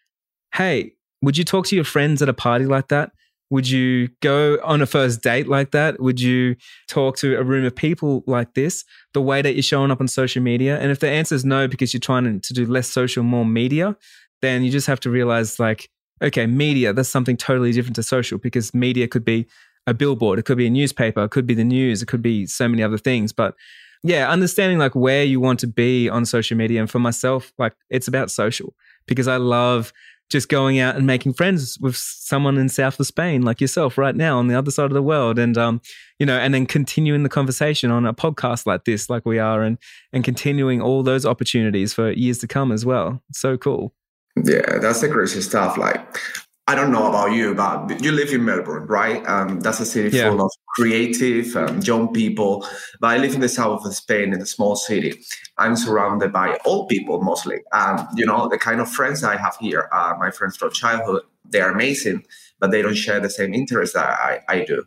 hey, 0.55 0.93
would 1.23 1.39
you 1.39 1.45
talk 1.45 1.67
to 1.67 1.77
your 1.77 1.85
friends 1.85 2.21
at 2.21 2.29
a 2.29 2.35
party 2.35 2.67
like 2.67 2.89
that? 2.89 3.13
Would 3.51 3.69
you 3.69 4.09
go 4.21 4.59
on 4.65 4.83
a 4.83 4.87
first 4.87 5.23
date 5.23 5.47
like 5.49 5.71
that? 5.73 6.01
Would 6.01 6.21
you 6.21 6.57
talk 6.89 7.17
to 7.19 7.39
a 7.39 7.45
room 7.45 7.65
of 7.65 7.77
people 7.77 8.25
like 8.27 8.55
this, 8.55 8.85
the 9.13 9.23
way 9.23 9.43
that 9.43 9.55
you're 9.55 9.63
showing 9.63 9.91
up 9.91 10.01
on 10.01 10.09
social 10.09 10.43
media? 10.43 10.79
And 10.79 10.91
if 10.91 11.01
the 11.01 11.09
answer 11.09 11.35
is 11.35 11.45
no, 11.45 11.69
because 11.69 11.93
you're 11.93 12.01
trying 12.01 12.41
to 12.41 12.53
do 12.55 12.67
less 12.67 12.89
social, 12.89 13.23
more 13.23 13.45
media, 13.45 13.97
then 14.43 14.63
you 14.63 14.71
just 14.71 14.87
have 14.87 15.01
to 15.01 15.11
realize, 15.11 15.61
like, 15.61 15.89
okay, 16.23 16.47
media, 16.47 16.93
that's 16.93 17.09
something 17.09 17.37
totally 17.37 17.73
different 17.73 17.97
to 17.97 18.03
social 18.03 18.39
because 18.39 18.75
media 18.75 19.07
could 19.07 19.25
be 19.25 19.47
a 19.87 19.95
billboard, 19.95 20.39
it 20.39 20.45
could 20.45 20.59
be 20.59 20.67
a 20.67 20.71
newspaper, 20.71 21.25
it 21.25 21.31
could 21.31 21.47
be 21.47 21.55
the 21.55 21.65
news, 21.65 22.03
it 22.03 22.07
could 22.07 22.23
be 22.23 22.47
so 22.47 22.67
many 22.67 22.83
other 22.83 22.99
things. 22.99 23.33
But 23.33 23.55
yeah, 24.03 24.31
understanding 24.31 24.79
like 24.79 24.95
where 24.95 25.25
you 25.25 25.41
want 25.41 25.61
to 25.61 25.67
be 25.67 26.09
on 26.09 26.25
social 26.25 26.57
media. 26.57 26.81
And 26.81 26.91
for 26.91 26.99
myself, 26.99 27.53
like 27.59 27.75
it's 27.91 28.09
about 28.09 28.31
social 28.31 28.75
because 29.07 29.29
I 29.29 29.37
love 29.37 29.93
just 30.31 30.49
going 30.49 30.79
out 30.79 30.97
and 30.97 31.07
making 31.07 31.35
friends 31.35 31.79
with 31.81 31.97
someone 31.97 32.57
in 32.59 32.69
south 32.69 32.99
of 32.99 33.07
Spain, 33.07 33.43
like 33.43 33.61
yourself, 33.61 33.99
right 33.99 34.17
now 34.17 34.39
on 34.39 34.49
the 34.49 34.55
other 34.57 34.71
side 34.71 34.87
of 34.87 34.93
the 34.93 35.03
world, 35.03 35.39
and 35.39 35.57
um, 35.57 35.81
you 36.19 36.27
know, 36.27 36.39
and 36.39 36.55
then 36.55 36.67
continuing 36.67 37.23
the 37.23 37.29
conversation 37.29 37.91
on 37.91 38.07
a 38.07 38.15
podcast 38.15 38.67
like 38.67 38.85
this, 38.85 39.09
like 39.11 39.25
we 39.25 39.39
are, 39.39 39.63
and 39.63 39.79
and 40.13 40.25
continuing 40.25 40.81
all 40.81 41.03
those 41.03 41.27
opportunities 41.27 41.93
for 41.93 42.11
years 42.13 42.39
to 42.39 42.47
come 42.47 42.73
as 42.73 42.85
well. 42.85 43.23
so 43.33 43.57
cool. 43.57 43.95
Yeah, 44.43 44.79
that's 44.79 45.01
the 45.01 45.09
crazy 45.09 45.41
stuff. 45.41 45.79
Like 45.79 46.19
I 46.67 46.75
don't 46.75 46.93
know 46.93 47.07
about 47.09 47.33
you, 47.33 47.55
but 47.55 48.03
you 48.03 48.11
live 48.11 48.33
in 48.33 48.45
Melbourne, 48.45 48.87
right? 48.87 49.27
Um, 49.29 49.61
that's 49.61 49.81
a 49.81 49.87
city 49.87 50.17
yeah. 50.17 50.31
full 50.31 50.41
of 50.41 50.51
creative, 50.69 51.55
um, 51.57 51.81
young 51.83 52.11
people. 52.11 52.67
But 53.01 53.09
I 53.09 53.19
live 53.19 53.35
in 53.35 53.43
the 53.43 53.51
south 53.51 53.85
of 53.85 53.95
Spain, 53.95 54.33
in 54.33 54.41
a 54.41 54.47
small 54.47 54.75
city. 54.75 55.21
I'm 55.59 55.77
surrounded 55.77 56.33
by 56.33 56.59
old 56.65 56.89
people 56.89 57.21
mostly. 57.21 57.59
Um, 57.73 58.09
you 58.17 58.25
know, 58.25 58.49
the 58.49 58.57
kind 58.57 58.81
of 58.81 58.91
friends 58.91 59.23
I 59.23 59.37
have 59.37 59.57
here, 59.61 59.91
uh, 59.93 60.15
my 60.19 60.31
friends 60.31 60.57
from 60.57 60.73
childhood, 60.73 61.23
they 61.45 61.61
are 61.61 61.71
amazing, 61.71 62.25
but 62.59 62.71
they 62.71 62.81
don't 62.81 62.95
share 62.95 63.21
the 63.21 63.29
same 63.29 63.53
interests 63.53 63.95
that 63.95 64.09
I, 64.09 64.41
I 64.49 64.65
do. 64.65 64.85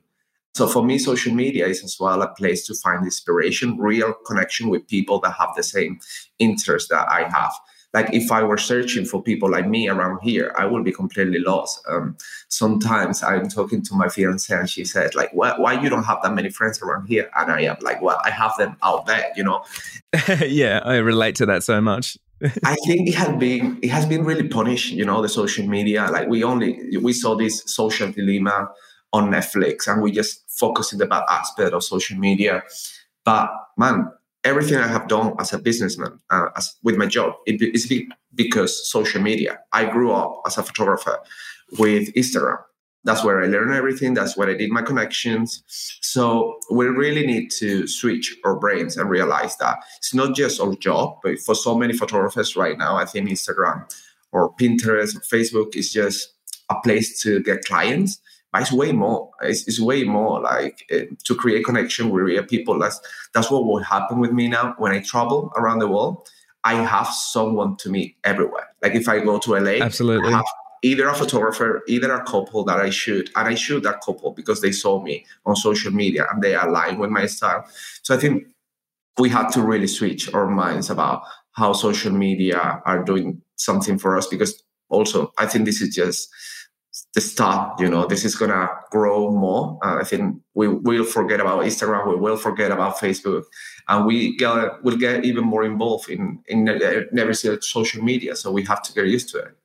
So 0.56 0.66
for 0.66 0.84
me, 0.84 0.98
social 0.98 1.36
media 1.36 1.68
is 1.68 1.84
as 1.84 1.98
well 2.00 2.24
a 2.24 2.30
place 2.30 2.66
to 2.66 2.74
find 2.74 3.06
inspiration, 3.06 3.78
real 3.78 4.14
connection 4.26 4.70
with 4.70 4.88
people 4.88 5.20
that 5.20 5.34
have 5.34 5.50
the 5.56 5.62
same 5.62 6.00
interests 6.40 6.90
that 6.90 7.08
I 7.08 7.30
have. 7.30 7.54
Like 7.94 8.14
if 8.14 8.32
I 8.32 8.44
were 8.44 8.58
searching 8.58 9.06
for 9.06 9.22
people 9.22 9.50
like 9.50 9.68
me 9.68 9.88
around 9.88 10.20
here, 10.22 10.54
I 10.58 10.66
would 10.66 10.84
be 10.84 10.92
completely 10.92 11.40
lost. 11.40 11.82
Um, 11.88 12.18
sometimes 12.50 13.24
I'm 13.24 13.48
talking 13.48 13.82
to 13.84 13.96
my 13.96 14.10
fiance 14.10 14.54
and 14.54 14.70
she 14.70 14.84
said, 14.84 15.16
like, 15.16 15.32
why, 15.34 15.58
why 15.58 15.82
you 15.82 15.90
don't 15.90 16.04
have 16.04 16.20
that 16.24 16.34
many 16.34 16.50
friends 16.50 16.82
around 16.82 17.08
here? 17.08 17.30
And 17.36 17.52
I 17.52 17.62
am 17.62 17.78
like, 17.82 18.02
well, 18.02 18.20
I 18.26 18.30
have 18.30 18.54
them 18.58 18.76
out 18.84 19.06
there, 19.06 19.32
you 19.36 19.44
know? 19.44 19.64
yeah, 20.46 20.82
I 20.84 20.98
relate 20.98 21.36
to 21.36 21.46
that 21.48 21.64
so 21.64 21.80
much. 21.82 22.18
I 22.64 22.76
think 22.86 23.08
it 23.08 23.16
has 23.16 23.36
been 23.38 23.80
it 23.82 23.90
has 23.90 24.06
been 24.06 24.24
really 24.24 24.48
punished, 24.48 24.92
you 24.92 25.04
know, 25.04 25.24
the 25.24 25.30
social 25.30 25.66
media. 25.66 26.08
Like 26.12 26.28
we 26.28 26.44
only 26.44 26.98
we 27.02 27.12
saw 27.12 27.36
this 27.36 27.64
social 27.66 28.12
dilemma 28.12 28.70
on 29.12 29.32
Netflix 29.32 29.88
and 29.92 30.04
we 30.04 30.12
just 30.12 30.48
focus 30.48 30.94
on 30.94 31.00
the 31.00 31.08
bad 31.08 31.24
aspect 31.30 31.74
of 31.74 31.84
social 31.84 32.18
media. 32.18 32.64
But 33.26 33.50
man, 33.76 34.12
everything 34.44 34.78
I 34.78 34.88
have 34.88 35.08
done 35.08 35.34
as 35.40 35.54
a 35.54 35.60
businessman, 35.60 36.20
uh, 36.30 36.50
as 36.56 36.76
with 36.84 36.96
my 36.96 37.06
job, 37.06 37.36
it 37.46 37.62
is 37.62 37.92
because 38.36 38.90
social 38.90 39.22
media. 39.22 39.60
I 39.74 39.86
grew 39.86 40.12
up 40.12 40.42
as 40.46 40.58
a 40.58 40.64
photographer 40.64 41.20
with 41.78 42.14
Instagram. 42.14 42.60
That's 43.04 43.24
where 43.24 43.42
I 43.42 43.48
learned 43.48 43.74
everything. 43.74 44.14
That's 44.14 44.36
where 44.36 44.50
I 44.50 44.56
did 44.56 44.70
my 44.70 44.82
connections. 44.82 45.64
So 46.02 46.58
we 46.70 46.88
really 46.88 47.26
need 47.26 47.52
to 47.60 47.88
switch 47.88 48.36
our 48.44 48.60
brains 48.60 48.98
and 48.98 49.10
realize 49.10 49.56
that 49.58 49.78
it's 49.98 50.14
not 50.14 50.36
just 50.36 50.60
our 50.60 50.76
job, 50.76 51.20
but 51.24 51.40
for 51.40 51.56
so 51.56 51.78
many 51.78 51.94
photographers 51.94 52.56
right 52.56 52.78
now, 52.78 52.98
I 52.98 53.06
think 53.06 53.30
Instagram 53.30 53.90
or 54.32 54.54
Pinterest 54.56 55.16
or 55.16 55.22
Facebook 55.22 55.76
is 55.76 55.94
just 55.94 56.34
a 56.70 56.76
place 56.84 57.22
to 57.22 57.42
get 57.42 57.64
clients 57.64 58.20
but 58.52 58.62
it's 58.62 58.72
way 58.72 58.92
more. 58.92 59.32
It's, 59.42 59.68
it's 59.68 59.80
way 59.80 60.04
more 60.04 60.42
like 60.42 60.86
uh, 60.92 61.14
to 61.26 61.36
create 61.36 61.66
connection 61.66 62.10
with 62.10 62.24
real 62.24 62.44
people. 62.44 62.80
That's 62.80 63.00
that's 63.34 63.52
what 63.52 63.66
will 63.66 63.84
happen 63.84 64.20
with 64.20 64.32
me 64.32 64.48
now 64.48 64.76
when 64.78 64.92
I 64.92 65.00
travel 65.00 65.52
around 65.56 65.80
the 65.80 65.88
world. 65.88 66.28
I 66.64 66.76
have 66.76 67.08
someone 67.08 67.78
to 67.78 67.90
meet 67.90 68.18
everywhere. 68.24 68.68
Like 68.82 68.96
if 68.96 69.08
I 69.08 69.20
go 69.20 69.40
to 69.40 69.58
LA, 69.58 69.84
absolutely. 69.84 70.36
either 70.84 71.08
a 71.08 71.14
photographer, 71.14 71.82
either 71.88 72.14
a 72.14 72.26
couple 72.26 72.64
that 72.66 72.80
I 72.80 72.90
shoot, 72.90 73.30
and 73.36 73.48
I 73.48 73.56
shoot 73.56 73.84
that 73.84 74.02
couple 74.02 74.32
because 74.32 74.62
they 74.62 74.72
saw 74.72 75.02
me 75.02 75.26
on 75.46 75.56
social 75.56 75.92
media 75.92 76.26
and 76.32 76.42
they 76.42 76.56
align 76.56 76.98
with 76.98 77.10
my 77.10 77.26
style. 77.26 77.66
So 78.02 78.16
I 78.16 78.18
think 78.18 78.48
we 79.18 79.30
have 79.30 79.52
to 79.54 79.62
really 79.62 79.88
switch 79.88 80.34
our 80.34 80.48
minds 80.48 80.90
about 80.90 81.24
how 81.54 81.74
social 81.74 82.12
media 82.12 82.82
are 82.86 83.04
doing 83.04 83.42
something 83.56 83.98
for 83.98 84.16
us 84.16 84.28
because 84.28 84.64
also 84.90 85.34
I 85.38 85.48
think 85.48 85.66
this 85.66 85.82
is 85.82 85.94
just 85.96 86.30
the 87.14 87.22
start. 87.22 87.80
You 87.80 87.90
know, 87.90 88.06
this 88.06 88.26
is 88.26 88.36
gonna 88.36 88.70
grow 88.92 89.32
more. 89.32 89.80
Uh, 89.84 89.98
I 90.00 90.04
think 90.04 90.42
we 90.54 90.68
will 90.68 91.04
forget 91.04 91.40
about 91.40 91.64
Instagram. 91.64 92.08
We 92.08 92.16
will 92.16 92.38
forget 92.38 92.72
about 92.72 92.98
Facebook, 92.98 93.44
and 93.88 94.06
we 94.06 94.36
get 94.38 94.84
will 94.84 94.98
get 94.98 95.26
even 95.26 95.44
more 95.44 95.64
involved 95.64 96.10
in 96.10 96.44
in 96.48 96.66
never 97.12 97.34
see 97.34 97.56
social 97.62 98.04
media. 98.04 98.36
So 98.36 98.52
we 98.52 98.64
have 98.64 98.82
to 98.84 98.94
get 98.94 99.08
used 99.08 99.30
to 99.30 99.40
it. 99.40 99.58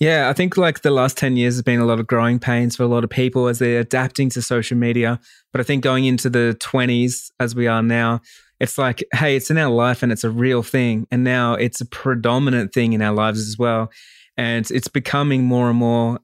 Yeah, 0.00 0.30
I 0.30 0.32
think 0.32 0.56
like 0.56 0.80
the 0.80 0.90
last 0.90 1.18
10 1.18 1.36
years 1.36 1.56
has 1.56 1.62
been 1.62 1.78
a 1.78 1.84
lot 1.84 2.00
of 2.00 2.06
growing 2.06 2.38
pains 2.38 2.74
for 2.74 2.84
a 2.84 2.86
lot 2.86 3.04
of 3.04 3.10
people 3.10 3.48
as 3.48 3.58
they're 3.58 3.80
adapting 3.80 4.30
to 4.30 4.40
social 4.40 4.78
media. 4.78 5.20
But 5.52 5.60
I 5.60 5.64
think 5.64 5.84
going 5.84 6.06
into 6.06 6.30
the 6.30 6.56
20s 6.58 7.30
as 7.38 7.54
we 7.54 7.66
are 7.66 7.82
now, 7.82 8.22
it's 8.60 8.78
like, 8.78 9.04
hey, 9.12 9.36
it's 9.36 9.50
in 9.50 9.58
our 9.58 9.70
life 9.70 10.02
and 10.02 10.10
it's 10.10 10.24
a 10.24 10.30
real 10.30 10.62
thing. 10.62 11.06
And 11.10 11.22
now 11.22 11.52
it's 11.52 11.82
a 11.82 11.86
predominant 11.86 12.72
thing 12.72 12.94
in 12.94 13.02
our 13.02 13.12
lives 13.12 13.46
as 13.46 13.58
well. 13.58 13.90
And 14.38 14.70
it's 14.70 14.88
becoming 14.88 15.44
more 15.44 15.68
and 15.68 15.78
more 15.78 16.18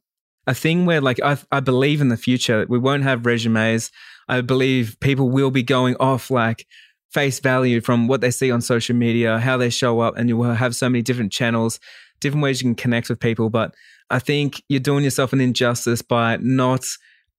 a 0.46 0.54
thing 0.54 0.86
where 0.86 1.00
like 1.00 1.20
I, 1.22 1.38
I 1.50 1.60
believe 1.60 2.00
in 2.00 2.08
the 2.08 2.16
future. 2.16 2.66
We 2.68 2.78
won't 2.78 3.02
have 3.02 3.26
resumes. 3.26 3.90
I 4.28 4.40
believe 4.40 4.96
people 5.00 5.30
will 5.30 5.50
be 5.50 5.62
going 5.62 5.96
off 5.96 6.30
like 6.30 6.66
face 7.10 7.40
value 7.40 7.80
from 7.80 8.08
what 8.08 8.20
they 8.20 8.30
see 8.30 8.50
on 8.50 8.60
social 8.60 8.94
media 8.94 9.38
how 9.38 9.56
they 9.56 9.70
show 9.70 10.00
up 10.00 10.16
and 10.16 10.28
you 10.28 10.36
will 10.36 10.52
have 10.52 10.74
so 10.74 10.88
many 10.88 11.00
different 11.02 11.32
channels 11.32 11.78
different 12.20 12.42
ways 12.42 12.60
you 12.60 12.66
can 12.66 12.74
connect 12.74 13.08
with 13.08 13.20
people. 13.20 13.50
But 13.50 13.74
i 14.08 14.18
think 14.20 14.62
you're 14.68 14.78
doing 14.78 15.02
yourself 15.02 15.32
an 15.32 15.40
injustice 15.40 16.00
by 16.00 16.36
not 16.40 16.84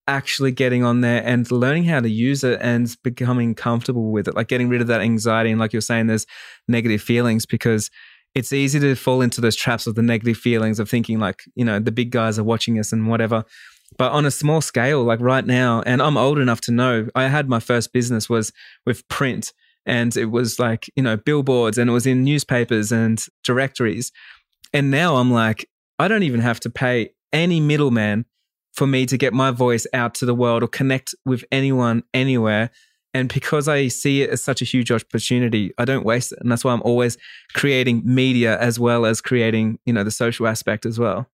actually 0.07 0.51
getting 0.51 0.83
on 0.83 1.01
there 1.01 1.21
and 1.25 1.49
learning 1.51 1.85
how 1.85 1.99
to 1.99 2.09
use 2.09 2.43
it 2.43 2.59
and 2.61 2.95
becoming 3.03 3.53
comfortable 3.53 4.11
with 4.11 4.27
it 4.27 4.35
like 4.35 4.47
getting 4.47 4.69
rid 4.69 4.81
of 4.81 4.87
that 4.87 5.01
anxiety. 5.01 5.51
And 5.51 5.59
like 5.59 5.73
you're 5.73 5.81
saying 5.81 6.07
there's 6.07 6.25
negative 6.67 7.01
feelings 7.01 7.45
because 7.45 7.89
it's 8.37 8.53
easy 8.53 8.79
to 8.79 8.93
fall 8.93 9.21
into 9.21 9.41
those 9.41 9.55
traps 9.55 9.87
of 9.87 9.95
the 9.95 10.03
negative 10.03 10.37
feelings 10.37 10.79
of 10.79 10.87
thinking 10.87 11.17
like, 11.17 11.41
you 11.55 11.65
know, 11.65 11.79
the 11.79 11.91
big 11.91 12.11
guys 12.11 12.37
are 12.37 12.43
watching 12.43 12.77
us 12.77 12.93
and 12.93 13.07
whatever. 13.07 13.43
But 13.97 14.11
on 14.11 14.27
a 14.27 14.31
small 14.31 14.61
scale, 14.61 15.03
like 15.03 15.19
right 15.19 15.43
now, 15.43 15.81
and 15.87 16.03
I'm 16.03 16.17
old 16.17 16.37
enough 16.37 16.61
to 16.61 16.71
know, 16.71 17.07
I 17.15 17.29
had 17.29 17.49
my 17.49 17.59
first 17.59 17.93
business 17.93 18.29
was 18.29 18.53
with 18.85 19.07
print 19.07 19.53
and 19.87 20.15
it 20.15 20.25
was 20.25 20.59
like, 20.59 20.87
you 20.95 21.01
know, 21.01 21.17
billboards 21.17 21.79
and 21.79 21.89
it 21.89 21.93
was 21.93 22.05
in 22.05 22.23
newspapers 22.23 22.91
and 22.91 23.25
directories. 23.43 24.11
And 24.71 24.91
now 24.91 25.15
I'm 25.15 25.31
like, 25.31 25.67
I 25.97 26.07
don't 26.07 26.23
even 26.23 26.41
have 26.41 26.59
to 26.59 26.69
pay 26.69 27.13
any 27.33 27.59
middleman 27.59 28.25
for 28.71 28.85
me 28.85 29.07
to 29.07 29.17
get 29.17 29.33
my 29.33 29.49
voice 29.49 29.87
out 29.93 30.13
to 30.15 30.27
the 30.27 30.35
world 30.35 30.61
or 30.61 30.67
connect 30.67 31.15
with 31.25 31.43
anyone 31.51 32.03
anywhere. 32.13 32.69
And 33.13 33.33
because 33.33 33.67
I 33.67 33.87
see 33.87 34.21
it 34.21 34.29
as 34.29 34.43
such 34.43 34.61
a 34.61 34.65
huge 34.65 34.91
opportunity, 34.91 35.73
I 35.77 35.85
don't 35.85 36.05
waste 36.05 36.33
it. 36.33 36.39
And 36.41 36.51
that's 36.51 36.63
why 36.63 36.73
I'm 36.73 36.81
always 36.83 37.17
creating 37.53 38.01
media 38.05 38.59
as 38.59 38.79
well 38.79 39.05
as 39.05 39.21
creating, 39.21 39.79
you 39.85 39.93
know, 39.93 40.03
the 40.03 40.11
social 40.11 40.47
aspect 40.47 40.85
as 40.85 40.99
well. 40.99 41.27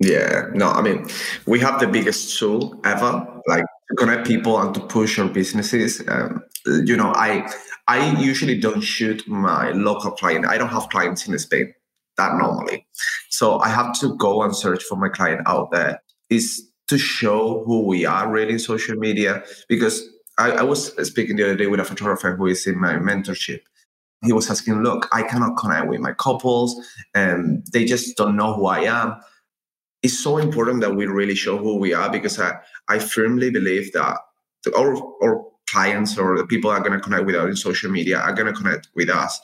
Yeah, 0.00 0.46
no, 0.54 0.70
I 0.70 0.80
mean, 0.80 1.06
we 1.46 1.60
have 1.60 1.78
the 1.78 1.86
biggest 1.86 2.38
tool 2.38 2.80
ever, 2.84 3.26
like 3.46 3.64
to 3.90 3.96
connect 3.96 4.26
people 4.26 4.58
and 4.58 4.74
to 4.74 4.80
push 4.80 5.18
our 5.18 5.28
businesses. 5.28 6.02
Um, 6.08 6.42
you 6.66 6.96
know, 6.96 7.12
I 7.14 7.50
I 7.86 8.18
usually 8.18 8.58
don't 8.58 8.80
shoot 8.80 9.26
my 9.28 9.72
local 9.72 10.10
client. 10.10 10.46
I 10.46 10.56
don't 10.56 10.70
have 10.70 10.88
clients 10.88 11.28
in 11.28 11.38
Spain 11.38 11.74
that 12.16 12.34
normally, 12.36 12.86
so 13.28 13.58
I 13.58 13.68
have 13.68 13.98
to 14.00 14.16
go 14.16 14.42
and 14.42 14.56
search 14.56 14.82
for 14.84 14.96
my 14.96 15.10
client 15.10 15.42
out 15.46 15.70
there. 15.70 16.02
Is 16.30 16.70
to 16.88 16.96
show 16.96 17.62
who 17.66 17.86
we 17.86 18.06
are 18.06 18.30
really 18.30 18.54
in 18.54 18.58
social 18.58 18.96
media 18.96 19.44
because 19.68 20.02
I, 20.40 20.50
I 20.50 20.62
was 20.62 20.80
speaking 21.06 21.36
the 21.36 21.44
other 21.44 21.56
day 21.56 21.66
with 21.66 21.80
a 21.80 21.84
photographer 21.84 22.34
who 22.34 22.46
is 22.46 22.66
in 22.66 22.80
my 22.80 22.94
mentorship 22.94 23.60
he 24.24 24.32
was 24.32 24.50
asking, 24.50 24.82
look, 24.82 25.08
I 25.12 25.22
cannot 25.22 25.56
connect 25.56 25.88
with 25.88 26.00
my 26.00 26.12
couples 26.12 26.76
and 27.14 27.66
they 27.72 27.84
just 27.84 28.16
don't 28.16 28.36
know 28.36 28.54
who 28.54 28.66
I 28.66 28.80
am. 28.80 29.16
It's 30.02 30.18
so 30.18 30.38
important 30.38 30.80
that 30.82 30.94
we 30.94 31.06
really 31.06 31.34
show 31.34 31.56
who 31.56 31.76
we 31.76 31.94
are 31.94 32.10
because 32.10 32.38
I, 32.38 32.58
I 32.88 32.98
firmly 32.98 33.50
believe 33.50 33.92
that 33.92 34.18
our, 34.76 34.96
our 35.22 35.44
clients 35.70 36.18
or 36.18 36.36
the 36.36 36.46
people 36.46 36.70
are 36.70 36.80
going 36.80 36.92
to 36.92 37.00
connect 37.00 37.24
with 37.24 37.34
us 37.34 37.48
in 37.48 37.56
social 37.56 37.90
media 37.90 38.18
are 38.18 38.32
going 38.32 38.52
to 38.52 38.58
connect 38.58 38.88
with 38.94 39.08
us 39.08 39.40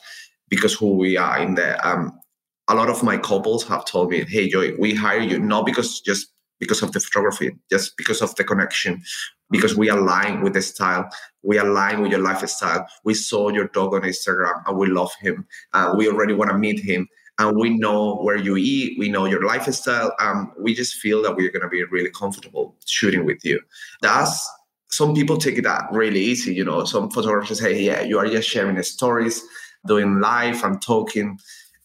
because 0.49 0.73
who 0.73 0.95
we 0.95 1.17
are 1.17 1.39
in 1.39 1.55
there. 1.55 1.85
Um, 1.85 2.19
a 2.67 2.75
lot 2.75 2.89
of 2.89 3.01
my 3.01 3.17
couples 3.17 3.67
have 3.67 3.85
told 3.85 4.11
me, 4.11 4.25
hey, 4.25 4.47
Joy, 4.49 4.73
we 4.77 4.93
hire 4.93 5.19
you 5.19 5.39
not 5.39 5.65
because 5.65 6.01
just 6.01 6.27
because 6.59 6.81
of 6.81 6.91
the 6.91 6.99
photography, 6.99 7.55
just 7.69 7.95
because 7.97 8.21
of 8.21 8.35
the 8.35 8.43
connection, 8.43 9.01
because 9.49 9.75
we 9.75 9.89
align 9.89 10.41
with 10.41 10.53
the 10.53 10.61
style, 10.61 11.09
we 11.43 11.57
align 11.57 12.01
with 12.01 12.11
your 12.11 12.21
lifestyle. 12.21 12.87
We 13.03 13.13
saw 13.13 13.49
your 13.49 13.67
dog 13.69 13.93
on 13.93 14.01
Instagram 14.01 14.61
and 14.65 14.77
we 14.77 14.87
love 14.87 15.11
him. 15.19 15.45
Uh, 15.73 15.93
we 15.97 16.07
already 16.09 16.33
want 16.33 16.51
to 16.51 16.57
meet 16.57 16.79
him. 16.79 17.07
And 17.39 17.55
we 17.55 17.77
know 17.77 18.15
where 18.15 18.35
you 18.35 18.57
eat, 18.57 18.97
we 18.97 19.09
know 19.09 19.25
your 19.25 19.45
lifestyle. 19.45 20.11
Um, 20.19 20.51
we 20.59 20.73
just 20.73 20.95
feel 20.95 21.21
that 21.21 21.35
we're 21.35 21.51
going 21.51 21.61
to 21.61 21.69
be 21.69 21.83
really 21.83 22.09
comfortable 22.09 22.75
shooting 22.85 23.25
with 23.25 23.45
you. 23.45 23.59
That's 24.01 24.49
some 24.89 25.13
people 25.13 25.37
take 25.37 25.61
that 25.63 25.83
really 25.91 26.19
easy. 26.19 26.53
You 26.53 26.65
know, 26.65 26.83
some 26.85 27.11
photographers 27.11 27.59
say, 27.59 27.79
"Yeah, 27.79 28.01
you 28.01 28.17
are 28.17 28.27
just 28.27 28.49
sharing 28.49 28.81
stories, 28.81 29.43
doing 29.85 30.19
live 30.19 30.63
and 30.63 30.81
talking 30.81 31.37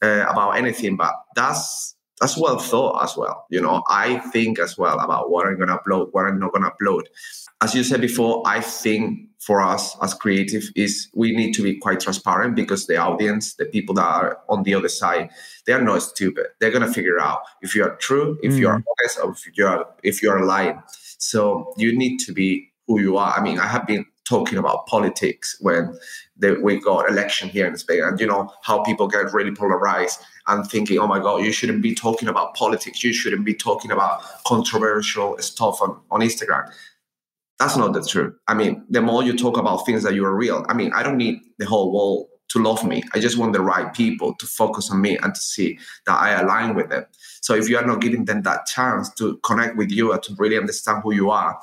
uh, 0.03 0.25
about 0.29 0.53
anything," 0.53 0.97
but 0.97 1.15
that's 1.35 1.92
that's 2.23 2.39
well 2.39 2.57
thought 2.57 3.03
as 3.03 3.17
well. 3.17 3.47
You 3.51 3.61
know, 3.61 3.83
I 3.89 4.19
think 4.31 4.61
as 4.61 4.79
well 4.79 5.01
about 5.01 5.29
what 5.31 5.45
I'm 5.45 5.59
gonna 5.59 5.77
upload, 5.77 6.11
what 6.13 6.25
I'm 6.25 6.39
not 6.39 6.53
gonna 6.53 6.71
upload. 6.71 7.03
As 7.61 7.75
you 7.75 7.83
said 7.83 8.01
before, 8.01 8.45
I 8.47 8.61
think 8.61 9.29
for 9.41 9.61
us 9.61 9.97
as 10.01 10.15
creative 10.15 10.63
is 10.77 11.09
we 11.15 11.35
need 11.35 11.53
to 11.55 11.63
be 11.65 11.79
quite 11.79 11.99
transparent 11.99 12.55
because 12.55 12.87
the 12.87 12.97
audience, 12.97 13.55
the 13.55 13.65
people 13.65 13.93
that 13.97 14.05
are 14.05 14.39
on 14.49 14.63
the 14.63 14.73
other 14.73 14.89
side, 14.89 15.31
they 15.67 15.73
are 15.73 15.83
not 15.83 16.01
stupid. 16.01 16.47
They're 16.61 16.71
gonna 16.71 16.93
figure 16.93 17.21
out 17.21 17.41
if 17.61 17.75
you 17.75 17.83
are 17.83 17.97
true, 17.97 18.39
if 18.41 18.53
mm. 18.53 18.59
you 18.59 18.69
are 18.69 18.79
mm. 18.79 18.85
honest, 19.01 19.19
or 19.19 19.33
if 19.33 19.59
you 19.59 19.67
are 19.67 19.87
if 20.05 20.23
you 20.23 20.31
are 20.31 20.45
lying. 20.45 20.81
So 21.19 21.75
you 21.77 21.97
need 21.97 22.19
to 22.19 22.33
be 22.33 22.71
who 22.87 23.01
you 23.01 23.17
are. 23.17 23.33
I 23.37 23.43
mean, 23.43 23.59
I 23.59 23.67
have 23.67 23.85
been 23.85 24.07
talking 24.25 24.59
about 24.59 24.87
politics 24.87 25.57
when 25.61 25.97
the, 26.37 26.59
we 26.63 26.81
got 26.81 27.09
election 27.09 27.49
here 27.49 27.67
in 27.67 27.77
Spain, 27.77 28.03
and 28.03 28.19
you 28.21 28.27
know 28.27 28.53
how 28.63 28.83
people 28.83 29.09
get 29.09 29.33
really 29.33 29.55
polarized 29.55 30.21
and 30.47 30.67
thinking, 30.67 30.99
"Oh 30.99 31.07
my 31.07 31.19
God, 31.19 31.45
you 31.45 31.53
shouldn't 31.53 31.83
be 31.83 31.95
talking 31.95 32.29
about 32.29 32.55
politics. 32.55 33.03
You 33.03 33.13
shouldn't 33.13 33.45
be 33.45 33.55
talking 33.55 33.91
about 33.91 34.23
controversial 34.47 35.37
stuff 35.39 35.81
on 35.83 36.01
on 36.11 36.21
Instagram." 36.21 36.71
That's 37.59 37.77
not 37.77 37.93
the 37.93 38.05
truth. 38.05 38.35
I 38.49 38.55
mean, 38.55 38.85
the 38.91 39.01
more 39.01 39.23
you 39.23 39.37
talk 39.37 39.57
about 39.57 39.87
things 39.87 40.03
that 40.03 40.15
you 40.15 40.25
are 40.25 40.35
real, 40.35 40.67
I 40.69 40.75
mean, 40.75 40.93
I 40.95 41.03
don't 41.03 41.17
need 41.17 41.41
the 41.59 41.67
whole 41.67 41.93
world 41.93 42.29
to 42.49 42.63
love 42.63 42.85
me. 42.85 43.03
I 43.15 43.21
just 43.21 43.39
want 43.39 43.53
the 43.53 43.63
right 43.63 43.93
people 43.95 44.35
to 44.35 44.47
focus 44.47 44.91
on 44.91 45.01
me 45.01 45.17
and 45.19 45.35
to 45.35 45.41
see 45.41 45.79
that 46.07 46.21
I 46.21 46.41
align 46.41 46.75
with 46.75 46.91
them. 46.91 47.07
So 47.41 47.55
if 47.55 47.69
you 47.69 47.79
are 47.79 47.87
not 47.87 48.01
giving 48.01 48.27
them 48.27 48.43
that 48.43 48.67
chance 48.67 49.13
to 49.15 49.39
connect 49.39 49.77
with 49.77 49.91
you 49.91 50.13
and 50.13 50.23
to 50.25 50.35
really 50.39 50.59
understand 50.59 51.03
who 51.03 51.15
you 51.15 51.31
are, 51.31 51.59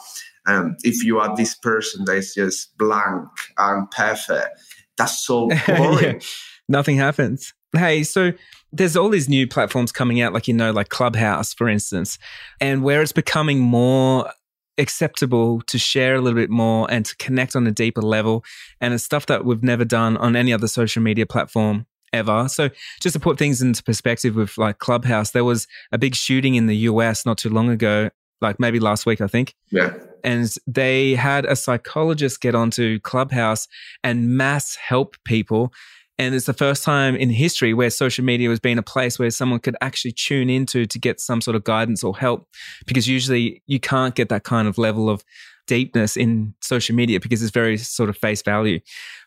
um, 0.48 0.75
if 0.83 1.03
you 1.03 1.19
are 1.19 1.36
this 1.36 1.53
person 1.53 2.05
that 2.05 2.17
is 2.17 2.33
just 2.33 2.77
blank 2.77 3.27
and 3.57 3.89
perfect, 3.91 4.59
that's 4.98 5.25
so 5.25 5.48
boring. 5.67 6.15
yeah. 6.15 6.19
Nothing 6.67 6.98
happens. 6.98 7.53
Hey, 7.74 8.03
so 8.03 8.33
there's 8.71 8.95
all 8.95 9.09
these 9.09 9.29
new 9.29 9.48
platforms 9.48 9.91
coming 9.91 10.21
out, 10.21 10.33
like, 10.33 10.48
you 10.48 10.53
know, 10.53 10.71
like 10.71 10.89
Clubhouse, 10.89 11.53
for 11.53 11.67
instance, 11.67 12.17
and 12.59 12.83
where 12.83 13.01
it's 13.01 13.12
becoming 13.12 13.59
more 13.59 14.31
acceptable 14.79 15.62
to 15.62 15.77
share 15.77 16.15
a 16.15 16.21
little 16.21 16.39
bit 16.39 16.50
more 16.50 16.89
and 16.89 17.05
to 17.05 17.15
connect 17.17 17.55
on 17.55 17.67
a 17.67 17.71
deeper 17.71 18.01
level. 18.01 18.43
And 18.81 18.93
it's 18.93 19.03
stuff 19.03 19.25
that 19.27 19.45
we've 19.45 19.63
never 19.63 19.86
done 19.86 20.17
on 20.17 20.36
any 20.36 20.53
other 20.53 20.67
social 20.67 21.01
media 21.01 21.25
platform 21.25 21.86
ever. 22.13 22.48
So 22.50 22.69
just 23.01 23.13
to 23.13 23.19
put 23.19 23.38
things 23.38 23.62
into 23.62 23.83
perspective 23.83 24.36
with 24.36 24.57
like 24.57 24.79
Clubhouse, 24.79 25.31
there 25.31 25.43
was 25.43 25.67
a 25.91 25.98
big 25.98 26.15
shooting 26.15 26.55
in 26.55 26.67
the 26.67 26.77
US 26.77 27.25
not 27.25 27.38
too 27.38 27.50
long 27.50 27.69
ago, 27.69 28.09
like 28.41 28.59
maybe 28.59 28.79
last 28.79 29.05
week, 29.05 29.21
I 29.21 29.27
think. 29.27 29.55
Yeah. 29.69 29.93
And 30.24 30.53
they 30.67 31.15
had 31.15 31.45
a 31.45 31.55
psychologist 31.55 32.41
get 32.41 32.55
onto 32.55 33.00
Clubhouse 33.01 33.67
and 34.03 34.36
mass 34.36 34.75
help 34.75 35.15
people 35.24 35.71
and 36.19 36.35
it's 36.35 36.47
the 36.47 36.53
first 36.53 36.83
time 36.83 37.15
in 37.15 37.29
history 37.29 37.73
where 37.73 37.89
social 37.89 38.25
media 38.25 38.49
has 38.49 38.59
been 38.59 38.77
a 38.77 38.83
place 38.83 39.17
where 39.17 39.31
someone 39.31 39.61
could 39.61 39.77
actually 39.79 40.11
tune 40.11 40.49
into 40.49 40.85
to 40.85 40.99
get 40.99 41.21
some 41.21 41.39
sort 41.39 41.55
of 41.55 41.63
guidance 41.63 42.03
or 42.03 42.15
help. 42.15 42.45
Because 42.85 43.07
usually 43.07 43.63
you 43.67 43.79
can't 43.79 44.15
get 44.15 44.27
that 44.27 44.43
kind 44.43 44.67
of 44.67 44.77
level 44.77 45.09
of 45.09 45.23
deepness 45.65 46.17
in 46.17 46.53
social 46.61 46.93
media 46.93 47.21
because 47.21 47.41
it's 47.41 47.53
very 47.53 47.77
sort 47.77 48.09
of 48.09 48.17
face 48.17 48.41
value. 48.41 48.81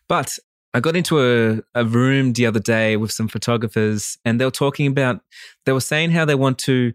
But 0.07 0.35
I 0.75 0.81
got 0.81 0.95
into 0.95 1.19
a, 1.19 1.63
a 1.75 1.85
room 1.87 2.35
the 2.35 2.45
other 2.45 2.61
day 2.61 2.99
with 2.99 3.11
some 3.11 3.29
photographers 3.29 4.19
and 4.27 4.39
they 4.39 4.45
were 4.45 4.51
talking 4.51 4.87
about, 4.87 5.23
they 5.65 5.73
were 5.73 5.81
saying 5.81 6.11
how 6.11 6.27
they 6.27 6.35
want 6.35 6.59
to 6.59 6.93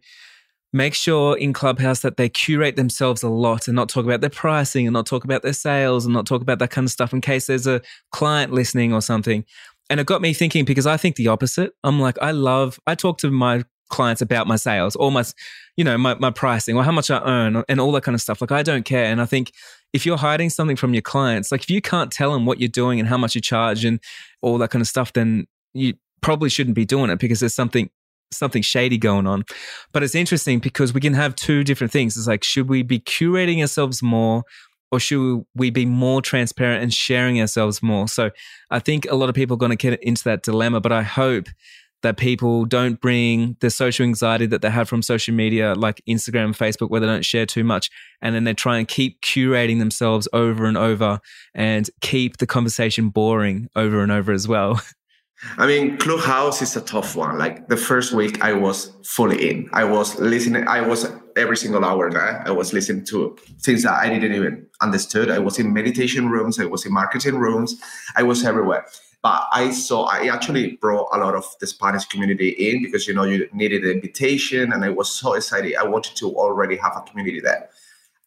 make 0.74 0.94
sure 0.94 1.36
in 1.38 1.54
Clubhouse 1.54 2.01
that 2.01 2.18
they 2.18 2.30
curate 2.30 2.75
themselves 2.75 3.24
a 3.24 3.30
lot 3.30 3.68
and 3.68 3.75
not 3.75 3.89
talk 3.89 4.06
about 4.06 4.22
their 4.22 4.30
pricing 4.30 4.86
and 4.86 4.94
not 4.94 5.08
talk 5.08 5.24
about 5.24 5.42
their 5.42 5.54
sales 5.54 6.06
and 6.06 6.13
not 6.13 6.27
talk 6.27 6.42
about 6.42 6.60
that 6.60 6.70
kind 6.70 6.86
of 6.86 6.92
stuff 6.92 7.13
in 7.13 7.22
case 7.22 7.48
there's 7.48 7.66
a 7.66 7.82
client 8.12 8.54
listening 8.54 8.94
or 8.94 9.01
something. 9.01 9.44
And 9.89 10.00
it 10.00 10.06
got 10.06 10.22
me 10.22 10.34
thinking 10.34 10.65
because 10.65 10.86
I 10.86 10.98
think 10.98 11.15
the 11.15 11.27
opposite. 11.27 11.72
I'm 11.84 12.00
like, 12.00 12.17
I 12.22 12.32
love, 12.32 12.79
I 12.86 12.96
talk 12.96 13.20
to 13.20 13.32
my 13.32 13.63
clients 13.89 14.22
about 14.22 14.48
my 14.48 14.58
sales 14.58 14.96
or 14.98 15.12
my, 15.12 15.24
you 15.77 15.84
know, 15.84 15.98
my, 15.98 16.15
my 16.15 16.29
pricing 16.29 16.75
or 16.75 16.84
how 16.84 16.91
much 16.91 17.10
I 17.10 17.22
earn 17.24 17.63
and 17.70 17.79
all 17.79 17.91
that 17.94 18.03
kind 18.03 18.15
of 18.15 18.22
stuff. 18.22 18.41
Like, 18.41 18.51
I 18.51 18.63
don't 18.63 18.84
care. 18.84 19.06
And 19.06 19.22
I 19.22 19.25
think 19.25 19.51
if 19.94 20.06
you're 20.06 20.17
hiding 20.17 20.50
something 20.50 20.75
from 20.75 20.94
your 20.94 21.01
clients, 21.01 21.51
like 21.51 21.62
if 21.62 21.70
you 21.70 21.82
can't 21.82 22.12
tell 22.12 22.34
them 22.34 22.46
what 22.46 22.60
you're 22.60 22.67
doing 22.67 23.00
and 23.00 23.08
how 23.08 23.17
much 23.17 23.36
you 23.36 23.41
charge 23.41 23.86
and 23.86 24.00
all 24.41 24.58
that 24.58 24.72
kind 24.72 24.82
of 24.82 24.88
stuff, 24.88 25.13
then 25.13 25.48
you 25.74 25.94
probably 26.22 26.50
shouldn't 26.50 26.75
be 26.75 26.86
doing 26.86 27.10
it 27.10 27.20
because 27.20 27.39
there's 27.39 27.56
something 27.56 27.89
something 28.32 28.62
shady 28.62 28.98
going 28.98 29.25
on. 29.25 29.46
But 29.94 30.03
it's 30.03 30.15
interesting 30.15 30.60
because 30.60 30.94
we 30.94 31.00
can 31.00 31.13
have 31.13 31.34
two 31.36 31.63
different 31.63 31.94
things. 31.94 32.17
It's 32.17 32.27
like, 32.27 32.44
should 32.44 32.67
we 32.67 32.84
be 32.84 33.00
curating 33.00 33.62
ourselves 33.62 34.03
more 34.03 34.44
or 34.91 35.00
should 35.00 35.44
we 35.56 35.70
be 35.70 35.86
more 35.86 36.22
transparent 36.22 36.84
and 36.84 36.94
sharing 36.94 37.39
ourselves 37.41 37.84
more? 37.84 38.08
So 38.08 38.32
I 38.72 38.79
think 38.79 39.06
a 39.10 39.15
lot 39.15 39.29
of 39.29 39.36
people 39.36 39.56
are 39.56 39.58
going 39.58 39.72
to 39.72 39.75
get 39.75 40.01
into 40.01 40.24
that 40.25 40.44
dilemma, 40.44 40.79
but 40.79 40.91
I 40.91 41.03
hope 41.03 41.48
that 42.03 42.17
people 42.17 42.65
don't 42.65 43.01
bring 43.01 43.58
the 43.60 43.70
social 43.70 44.06
anxiety 44.06 44.46
that 44.46 44.62
they 44.62 44.70
have 44.70 44.88
from 44.88 45.01
social 45.01 45.34
media 45.34 45.74
like 45.74 46.01
Instagram, 46.08 46.46
and 46.46 46.58
Facebook, 46.58 46.89
where 46.89 47.01
they 47.01 47.08
don't 47.08 47.25
share 47.25 47.46
too 47.46 47.63
much. 47.63 47.89
And 48.22 48.36
then 48.36 48.44
they 48.44 48.53
try 48.53 48.77
and 48.77 48.88
keep 48.88 49.22
curating 49.22 49.79
themselves 49.79 50.27
over 50.32 50.65
and 50.65 50.77
over 50.77 51.20
and 51.56 51.89
keep 52.01 52.38
the 52.38 52.48
conversation 52.48 53.10
boring 53.10 53.67
over 53.75 54.01
and 54.01 54.12
over 54.12 54.32
as 54.32 54.48
well. 54.48 54.82
I 55.58 55.67
mean, 55.67 55.98
Clubhouse 55.98 56.62
is 56.62 56.75
a 56.75 56.82
tough 56.82 57.15
one. 57.15 57.38
Like 57.38 57.67
the 57.67 57.77
first 57.77 58.13
week, 58.13 58.44
I 58.44 58.53
was 58.53 58.91
fully 59.06 59.50
in. 59.50 59.70
I 59.72 59.84
was 59.84 60.20
listening. 60.20 60.67
I 60.67 60.82
was 60.82 61.12
every 61.36 61.58
single 61.58 61.86
hour 61.86 62.10
there. 62.12 62.44
I 62.46 62.51
was 62.51 62.74
listening 62.74 63.06
to 63.06 63.38
things 63.62 63.84
that 63.84 63.94
I 63.94 64.10
didn't 64.10 64.34
even 64.34 64.67
understood. 64.82 65.29
I 65.29 65.39
was 65.39 65.60
in 65.60 65.74
meditation 65.74 66.29
rooms. 66.29 66.60
I 66.60 66.65
was 66.65 66.86
in 66.86 66.94
marketing 66.94 67.38
rooms. 67.38 67.79
I 68.15 68.24
was 68.24 68.44
everywhere. 68.46 68.86
But 69.22 69.48
I 69.53 69.72
saw. 69.72 70.06
I 70.06 70.27
actually 70.27 70.77
brought 70.77 71.10
a 71.13 71.20
lot 71.20 71.36
of 71.36 71.46
the 71.60 71.67
Spanish 71.67 72.06
community 72.06 72.50
in 72.50 72.82
because 72.84 73.08
you 73.08 73.13
know 73.13 73.24
you 73.24 73.48
needed 73.53 73.84
an 73.84 73.91
invitation, 73.91 74.74
and 74.74 74.84
I 74.84 74.89
was 74.89 75.10
so 75.10 75.34
excited. 75.34 75.75
I 75.75 75.86
wanted 75.86 76.15
to 76.17 76.36
already 76.36 76.77
have 76.77 76.94
a 76.96 77.01
community 77.01 77.41
there. 77.41 77.70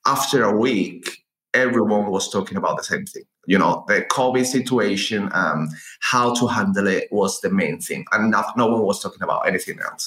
After 0.06 0.44
a 0.44 0.56
week, 0.56 1.24
everyone 1.54 2.10
was 2.10 2.30
talking 2.30 2.56
about 2.56 2.76
the 2.76 2.84
same 2.84 3.06
thing. 3.06 3.24
You 3.50 3.58
know, 3.58 3.84
the 3.88 4.02
COVID 4.02 4.46
situation, 4.46 5.28
um, 5.32 5.68
how 6.00 6.34
to 6.34 6.46
handle 6.46 6.86
it 6.86 7.08
was 7.10 7.40
the 7.40 7.50
main 7.50 7.80
thing, 7.80 8.04
and 8.12 8.30
not, 8.30 8.56
no 8.56 8.66
one 8.68 8.82
was 8.82 9.02
talking 9.02 9.22
about 9.22 9.48
anything 9.48 9.78
else. 9.80 10.04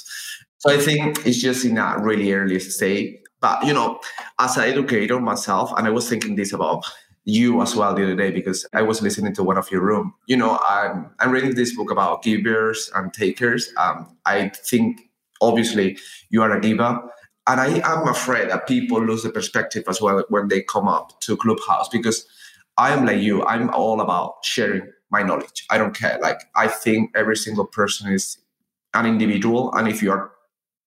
So 0.60 0.72
I 0.72 0.78
think 0.78 1.26
it's 1.26 1.42
just 1.42 1.66
in 1.66 1.78
a 1.78 1.98
really 2.00 2.32
early 2.34 2.60
stage. 2.60 3.18
But 3.42 3.66
you 3.66 3.74
know, 3.74 4.00
as 4.40 4.56
an 4.58 4.64
educator 4.64 5.20
myself, 5.20 5.74
and 5.78 5.86
I 5.86 5.90
was 5.90 6.10
thinking 6.10 6.36
this 6.38 6.54
about 6.54 6.86
you 7.26 7.62
as 7.62 7.76
well 7.76 7.94
the 7.94 8.04
other 8.04 8.16
day 8.16 8.32
because 8.32 8.66
I 8.74 8.82
was 8.82 9.02
listening 9.02 9.34
to 9.36 9.44
one 9.44 9.58
of 9.58 9.70
your 9.72 9.82
room. 9.82 10.14
You 10.28 10.38
know, 10.38 10.60
I'm 10.68 11.12
I'm 11.20 11.32
reading 11.32 11.56
this 11.56 11.76
book 11.76 11.92
about 11.92 12.24
givers 12.24 12.90
and 12.96 13.14
takers. 13.14 13.74
Um, 13.78 14.18
I 14.26 14.50
think 14.50 15.02
obviously 15.42 15.98
you 16.30 16.42
are 16.42 16.52
a 16.52 16.62
giver 16.62 17.02
and 17.48 17.60
I 17.60 17.82
am 17.84 18.08
afraid 18.08 18.50
that 18.50 18.68
people 18.68 19.04
lose 19.04 19.24
the 19.24 19.30
perspective 19.30 19.84
as 19.90 20.02
well 20.02 20.24
when 20.30 20.48
they 20.48 20.62
come 20.62 20.88
up 20.88 21.20
to 21.22 21.36
Clubhouse 21.36 21.90
because 21.90 22.26
I 22.78 22.92
am 22.92 23.06
like 23.06 23.22
you. 23.22 23.44
I'm 23.44 23.70
all 23.70 24.02
about 24.02 24.44
sharing 24.44 24.92
my 25.12 25.22
knowledge. 25.22 25.66
I 25.70 25.78
don't 25.78 25.96
care. 25.96 26.18
Like 26.22 26.42
I 26.56 26.68
think 26.68 27.12
every 27.16 27.38
single 27.38 27.66
person 27.66 28.12
is 28.12 28.38
an 28.94 29.06
individual, 29.06 29.74
and 29.74 29.88
if 29.88 30.02
you 30.02 30.12
are, 30.12 30.32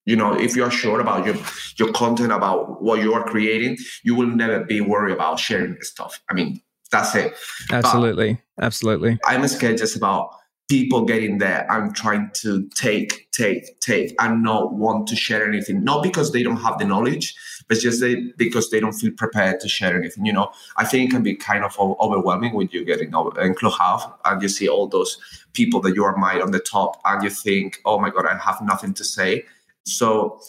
you 0.04 0.16
know, 0.16 0.38
if 0.38 0.56
you 0.56 0.64
are 0.64 0.70
sure 0.70 1.00
about 1.00 1.26
your 1.26 1.36
your 1.76 1.92
content 1.92 2.32
about 2.32 2.82
what 2.82 3.00
you 3.00 3.14
are 3.14 3.24
creating, 3.24 3.78
you 4.02 4.14
will 4.14 4.26
never 4.26 4.64
be 4.64 4.80
worried 4.80 5.12
about 5.12 5.38
sharing 5.38 5.80
stuff. 5.82 6.20
I 6.28 6.34
mean, 6.34 6.60
that's 6.90 7.14
it. 7.14 7.34
Absolutely, 7.70 8.40
but 8.56 8.64
absolutely. 8.64 9.18
I'm 9.24 9.46
scared 9.48 9.78
just 9.78 9.96
about 9.96 10.30
people 10.68 11.04
getting 11.04 11.38
there 11.38 11.66
and 11.70 11.94
trying 11.94 12.30
to 12.34 12.68
take, 12.74 13.30
take, 13.30 13.78
take, 13.80 14.14
and 14.20 14.42
not 14.42 14.74
want 14.74 15.06
to 15.08 15.16
share 15.16 15.46
anything. 15.48 15.84
Not 15.84 16.02
because 16.02 16.32
they 16.32 16.42
don't 16.42 16.56
have 16.56 16.78
the 16.78 16.84
knowledge, 16.84 17.34
but 17.68 17.78
just 17.78 18.00
they, 18.00 18.16
because 18.36 18.70
they 18.70 18.80
don't 18.80 18.92
feel 18.92 19.12
prepared 19.12 19.60
to 19.60 19.68
share 19.68 19.96
anything. 19.96 20.26
You 20.26 20.32
know, 20.32 20.50
I 20.76 20.84
think 20.84 21.08
it 21.08 21.12
can 21.12 21.22
be 21.22 21.36
kind 21.36 21.64
of 21.64 21.78
overwhelming 21.78 22.54
when 22.54 22.68
you 22.72 22.84
get 22.84 23.00
in, 23.00 23.14
in 23.40 23.54
Clubhouse 23.54 24.10
and 24.24 24.42
you 24.42 24.48
see 24.48 24.68
all 24.68 24.88
those 24.88 25.18
people 25.52 25.80
that 25.82 25.94
you 25.94 26.04
are 26.04 26.12
admire 26.12 26.42
on 26.42 26.50
the 26.50 26.60
top, 26.60 27.00
and 27.04 27.22
you 27.22 27.30
think, 27.30 27.80
oh 27.84 27.98
my 28.00 28.10
God, 28.10 28.26
I 28.26 28.36
have 28.36 28.60
nothing 28.60 28.92
to 28.94 29.04
say. 29.04 29.44
So 29.84 30.40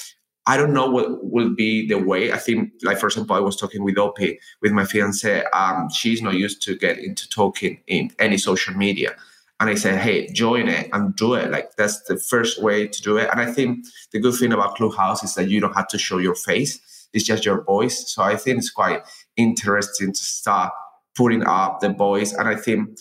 I 0.48 0.58
don't 0.58 0.74
know 0.74 0.90
what 0.90 1.24
will 1.24 1.54
be 1.54 1.88
the 1.88 2.00
way. 2.00 2.32
I 2.32 2.38
think, 2.38 2.72
like 2.82 2.98
for 2.98 3.08
example, 3.08 3.36
I 3.36 3.40
was 3.40 3.56
talking 3.56 3.84
with 3.84 3.98
Opie, 3.98 4.40
with 4.62 4.72
my 4.72 4.86
fiance. 4.86 5.44
Um, 5.54 5.90
she's 5.92 6.22
not 6.22 6.34
used 6.34 6.62
to 6.64 6.76
get 6.76 6.98
into 6.98 7.30
talking 7.30 7.82
in 7.88 8.12
any 8.18 8.38
social 8.38 8.74
media 8.74 9.16
and 9.60 9.70
I 9.70 9.76
say, 9.76 9.96
hey, 9.98 10.28
join 10.32 10.68
it 10.68 10.90
and 10.94 11.16
do 11.16 11.34
it. 11.34 11.52
Like 11.52 11.76
that's 11.78 12.04
the 12.04 12.18
first 12.18 12.62
way 12.62 12.88
to 12.88 13.02
do 13.02 13.18
it. 13.18 13.30
And 13.32 13.42
I 13.42 13.52
think 13.52 13.86
the 14.12 14.20
good 14.20 14.36
thing 14.36 14.54
about 14.54 14.76
Clubhouse 14.76 15.24
is 15.24 15.34
that 15.36 15.50
you 15.50 15.60
don't 15.60 15.76
have 15.76 15.88
to 15.90 15.98
show 15.98 16.20
your 16.20 16.36
face; 16.36 16.80
it's 17.14 17.26
just 17.26 17.46
your 17.46 17.64
voice. 17.64 18.12
So 18.14 18.24
I 18.24 18.36
think 18.36 18.60
it's 18.60 18.70
quite 18.72 19.02
interesting 19.36 20.14
to 20.14 20.20
start 20.20 20.74
putting 21.16 21.46
up 21.46 21.80
the 21.80 21.90
voice. 21.90 22.34
And 22.34 22.48
I 22.48 22.56
think 22.56 23.00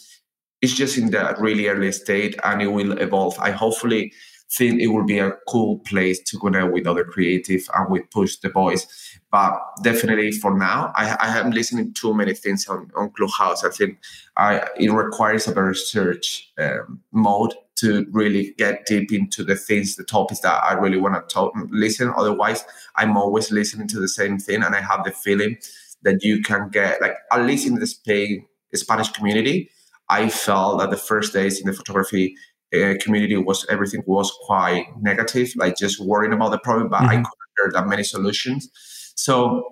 it's 0.62 0.74
just 0.74 0.96
in 0.96 1.10
the 1.10 1.36
really 1.38 1.68
early 1.68 1.92
state, 1.92 2.36
and 2.42 2.62
it 2.62 2.68
will 2.68 2.92
evolve. 2.98 3.38
I 3.38 3.50
hopefully 3.50 4.12
think 4.50 4.80
it 4.80 4.88
will 4.88 5.04
be 5.04 5.18
a 5.18 5.32
cool 5.48 5.80
place 5.80 6.20
to 6.22 6.38
connect 6.38 6.72
with 6.72 6.86
other 6.86 7.04
creative 7.04 7.68
and 7.74 7.90
we 7.90 8.00
push 8.00 8.36
the 8.36 8.48
voice. 8.50 8.86
But 9.30 9.60
definitely 9.82 10.32
for 10.32 10.56
now, 10.56 10.92
I, 10.94 11.16
I 11.20 11.38
am 11.38 11.50
listening 11.50 11.94
to 11.94 12.14
many 12.14 12.34
things 12.34 12.66
on, 12.68 12.90
on 12.96 13.10
Clubhouse. 13.10 13.64
I 13.64 13.70
think 13.70 13.98
I, 14.36 14.66
it 14.78 14.90
requires 14.90 15.48
a 15.48 15.54
research 15.54 16.52
um, 16.58 17.00
mode 17.12 17.54
to 17.76 18.06
really 18.10 18.54
get 18.56 18.86
deep 18.86 19.12
into 19.12 19.44
the 19.44 19.54
things, 19.56 19.96
the 19.96 20.04
topics 20.04 20.40
that 20.40 20.62
I 20.64 20.74
really 20.74 20.98
want 20.98 21.14
to 21.14 21.34
talk, 21.34 21.52
listen. 21.70 22.12
Otherwise, 22.16 22.64
I'm 22.96 23.16
always 23.16 23.50
listening 23.50 23.88
to 23.88 24.00
the 24.00 24.08
same 24.08 24.38
thing, 24.38 24.62
and 24.62 24.74
I 24.74 24.80
have 24.80 25.04
the 25.04 25.10
feeling 25.10 25.58
that 26.02 26.22
you 26.22 26.42
can 26.42 26.70
get 26.70 27.00
like 27.02 27.16
at 27.32 27.44
least 27.44 27.66
in 27.66 27.74
the 27.74 27.86
Spain 27.86 28.46
Spanish 28.74 29.10
community. 29.10 29.70
I 30.08 30.28
felt 30.28 30.78
that 30.80 30.90
the 30.90 30.96
first 30.96 31.32
days 31.32 31.60
in 31.60 31.66
the 31.66 31.72
photography 31.72 32.36
uh, 32.74 32.94
community 33.00 33.36
was 33.36 33.66
everything 33.68 34.02
was 34.06 34.32
quite 34.44 34.86
negative, 35.00 35.52
like 35.56 35.76
just 35.76 36.00
worrying 36.00 36.32
about 36.32 36.50
the 36.50 36.58
problem. 36.58 36.88
But 36.88 37.00
mm-hmm. 37.00 37.08
I 37.08 37.14
couldn't 37.14 37.54
hear 37.56 37.70
that 37.72 37.86
many 37.86 38.02
solutions. 38.02 38.68
So, 39.14 39.64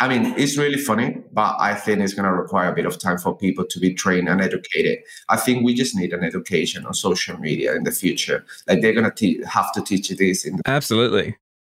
I 0.00 0.08
mean, 0.08 0.34
it's 0.36 0.56
really 0.56 0.78
funny, 0.78 1.18
but 1.32 1.56
I 1.58 1.74
think 1.74 2.00
it's 2.00 2.14
going 2.14 2.28
to 2.28 2.32
require 2.32 2.70
a 2.70 2.74
bit 2.74 2.86
of 2.86 2.98
time 2.98 3.18
for 3.18 3.36
people 3.36 3.64
to 3.64 3.80
be 3.80 3.94
trained 3.94 4.28
and 4.28 4.40
educated. 4.40 4.98
I 5.28 5.36
think 5.36 5.64
we 5.64 5.74
just 5.74 5.96
need 5.96 6.12
an 6.12 6.22
education 6.22 6.86
on 6.86 6.94
social 6.94 7.36
media 7.38 7.74
in 7.74 7.84
the 7.84 7.90
future. 7.90 8.44
Like 8.68 8.80
they're 8.80 8.92
going 8.92 9.10
to 9.10 9.10
te- 9.10 9.42
have 9.44 9.72
to 9.72 9.82
teach 9.82 10.10
you 10.10 10.16
this. 10.16 10.44
In 10.44 10.56
the- 10.56 10.62
Absolutely. 10.66 11.36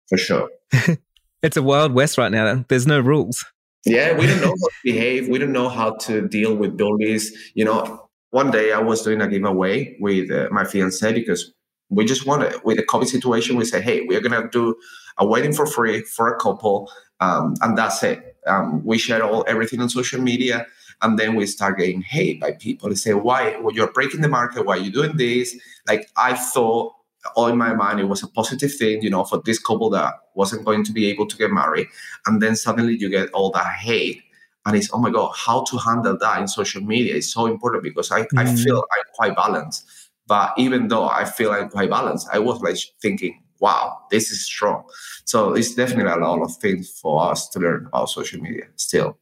For 0.08 0.18
sure. 0.18 0.50
it's 1.42 1.56
a 1.56 1.62
wild 1.62 1.92
west 1.92 2.18
right 2.18 2.30
now. 2.30 2.64
There's 2.68 2.86
no 2.86 3.00
rules. 3.00 3.44
Yeah, 3.86 4.16
we 4.18 4.26
don't 4.26 4.42
know 4.42 4.48
how 4.48 4.68
to 4.68 4.70
behave. 4.84 5.28
We 5.28 5.38
don't 5.38 5.52
know 5.52 5.68
how 5.70 5.92
to 5.96 6.28
deal 6.28 6.54
with 6.54 6.76
bullies. 6.76 7.52
You 7.54 7.64
know, 7.64 8.09
one 8.30 8.50
day 8.50 8.72
I 8.72 8.80
was 8.80 9.02
doing 9.02 9.20
a 9.20 9.28
giveaway 9.28 9.96
with 10.00 10.30
uh, 10.30 10.48
my 10.50 10.64
fiance 10.64 11.12
because 11.12 11.52
we 11.88 12.04
just 12.04 12.26
wanted, 12.26 12.54
with 12.64 12.76
the 12.76 12.84
COVID 12.84 13.06
situation, 13.06 13.56
we 13.56 13.64
said, 13.64 13.82
hey, 13.82 14.02
we're 14.02 14.20
going 14.20 14.40
to 14.40 14.48
do 14.48 14.76
a 15.18 15.26
wedding 15.26 15.52
for 15.52 15.66
free 15.66 16.02
for 16.02 16.28
a 16.28 16.38
couple. 16.38 16.90
Um, 17.18 17.54
and 17.60 17.76
that's 17.76 18.02
it. 18.02 18.36
Um, 18.46 18.84
we 18.84 18.98
share 18.98 19.22
all 19.24 19.44
everything 19.46 19.80
on 19.80 19.88
social 19.88 20.20
media. 20.20 20.66
and 21.02 21.18
then 21.18 21.34
we 21.34 21.46
start 21.46 21.78
getting 21.78 22.02
hate 22.02 22.40
by 22.40 22.52
people. 22.52 22.88
They 22.88 22.94
say, 22.94 23.14
"Why? 23.14 23.56
Well, 23.60 23.74
you're 23.74 23.92
breaking 23.92 24.20
the 24.20 24.28
market. 24.28 24.66
Why 24.66 24.74
are 24.76 24.80
you 24.80 24.92
doing 24.92 25.16
this?" 25.16 25.56
Like 25.88 26.10
I 26.16 26.34
thought 26.34 26.92
all 27.36 27.48
in 27.48 27.56
my 27.56 27.74
mind 27.74 28.00
it 28.00 28.04
was 28.04 28.22
a 28.22 28.28
positive 28.28 28.74
thing 28.74 29.02
you 29.02 29.10
know 29.10 29.24
for 29.24 29.42
this 29.44 29.58
couple 29.58 29.90
that 29.90 30.14
wasn't 30.34 30.64
going 30.64 30.84
to 30.84 30.92
be 30.92 31.06
able 31.06 31.26
to 31.26 31.36
get 31.36 31.50
married 31.50 31.86
and 32.26 32.40
then 32.40 32.56
suddenly 32.56 32.96
you 32.96 33.10
get 33.10 33.30
all 33.32 33.50
that 33.50 33.66
hate 33.74 34.22
and 34.66 34.76
it's 34.76 34.90
oh 34.92 34.98
my 34.98 35.10
god 35.10 35.32
how 35.34 35.62
to 35.64 35.76
handle 35.78 36.16
that 36.18 36.40
in 36.40 36.48
social 36.48 36.82
media 36.82 37.14
is 37.14 37.32
so 37.32 37.46
important 37.46 37.82
because 37.82 38.10
i, 38.10 38.22
mm. 38.22 38.26
I 38.36 38.44
feel 38.54 38.78
i'm 38.78 39.04
quite 39.14 39.36
balanced. 39.36 39.86
But 40.26 40.52
even 40.56 40.88
though 40.88 41.08
i 41.08 41.24
feel 41.24 41.50
i'm 41.52 41.70
quite 41.70 41.90
balanced 41.90 42.28
i 42.32 42.38
was 42.38 42.60
like 42.60 42.76
thinking 43.02 43.42
wow 43.58 43.98
this 44.10 44.30
is 44.30 44.44
strong. 44.44 44.84
So 45.24 45.54
it's 45.54 45.74
definitely 45.74 46.10
a 46.10 46.16
lot 46.16 46.42
of 46.42 46.56
things 46.56 46.90
for 46.90 47.30
us 47.30 47.48
to 47.50 47.60
learn 47.60 47.86
about 47.86 48.10
social 48.10 48.40
media 48.40 48.64
still 48.76 49.18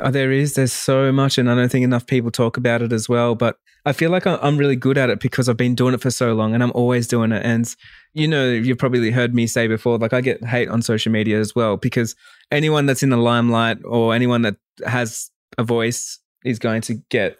Oh, 0.00 0.10
there 0.10 0.32
is. 0.32 0.54
There's 0.54 0.72
so 0.72 1.12
much, 1.12 1.38
and 1.38 1.50
I 1.50 1.54
don't 1.54 1.70
think 1.70 1.84
enough 1.84 2.06
people 2.06 2.30
talk 2.30 2.56
about 2.56 2.82
it 2.82 2.92
as 2.92 3.08
well. 3.08 3.34
But 3.34 3.56
I 3.84 3.92
feel 3.92 4.10
like 4.10 4.26
I'm 4.26 4.56
really 4.56 4.76
good 4.76 4.96
at 4.96 5.10
it 5.10 5.20
because 5.20 5.48
I've 5.48 5.56
been 5.56 5.74
doing 5.74 5.94
it 5.94 6.00
for 6.00 6.10
so 6.10 6.34
long, 6.34 6.54
and 6.54 6.62
I'm 6.62 6.72
always 6.74 7.06
doing 7.06 7.32
it. 7.32 7.44
And 7.44 7.74
you 8.14 8.28
know, 8.28 8.50
you've 8.50 8.78
probably 8.78 9.10
heard 9.10 9.34
me 9.34 9.46
say 9.46 9.66
before, 9.66 9.98
like 9.98 10.12
I 10.12 10.20
get 10.20 10.44
hate 10.44 10.68
on 10.68 10.82
social 10.82 11.12
media 11.12 11.40
as 11.40 11.54
well 11.54 11.76
because 11.76 12.14
anyone 12.50 12.86
that's 12.86 13.02
in 13.02 13.10
the 13.10 13.16
limelight 13.16 13.78
or 13.84 14.14
anyone 14.14 14.42
that 14.42 14.56
has 14.86 15.30
a 15.58 15.64
voice 15.64 16.18
is 16.44 16.58
going 16.58 16.82
to 16.82 16.94
get 17.10 17.38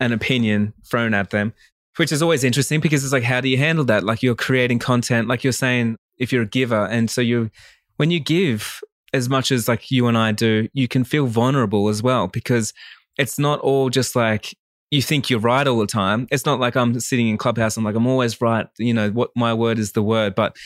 an 0.00 0.12
opinion 0.12 0.74
thrown 0.88 1.14
at 1.14 1.30
them, 1.30 1.52
which 1.96 2.12
is 2.12 2.22
always 2.22 2.44
interesting 2.44 2.80
because 2.80 3.02
it's 3.04 3.12
like, 3.12 3.24
how 3.24 3.40
do 3.40 3.48
you 3.48 3.58
handle 3.58 3.84
that? 3.86 4.04
Like 4.04 4.22
you're 4.22 4.34
creating 4.34 4.78
content, 4.78 5.28
like 5.28 5.42
you're 5.42 5.52
saying, 5.52 5.96
if 6.18 6.32
you're 6.32 6.42
a 6.42 6.46
giver, 6.46 6.86
and 6.86 7.10
so 7.10 7.20
you, 7.20 7.50
when 7.96 8.10
you 8.10 8.20
give, 8.20 8.80
as 9.12 9.28
much 9.28 9.50
as 9.50 9.68
like 9.68 9.90
you 9.90 10.06
and 10.06 10.18
I 10.18 10.32
do, 10.32 10.68
you 10.72 10.88
can 10.88 11.04
feel 11.04 11.26
vulnerable 11.26 11.88
as 11.88 12.02
well 12.02 12.28
because 12.28 12.72
it's 13.18 13.38
not 13.38 13.60
all 13.60 13.90
just 13.90 14.14
like 14.14 14.54
you 14.90 15.02
think 15.02 15.28
you're 15.28 15.40
right 15.40 15.66
all 15.66 15.78
the 15.78 15.86
time. 15.86 16.26
It's 16.30 16.46
not 16.46 16.60
like 16.60 16.76
I'm 16.76 16.98
sitting 17.00 17.28
in 17.28 17.36
clubhouse. 17.36 17.76
I'm 17.76 17.84
like 17.84 17.94
I'm 17.94 18.06
always 18.06 18.40
right. 18.40 18.66
You 18.78 18.94
know 18.94 19.10
what 19.10 19.30
my 19.36 19.54
word 19.54 19.78
is 19.78 19.92
the 19.92 20.02
word, 20.02 20.34
but 20.34 20.56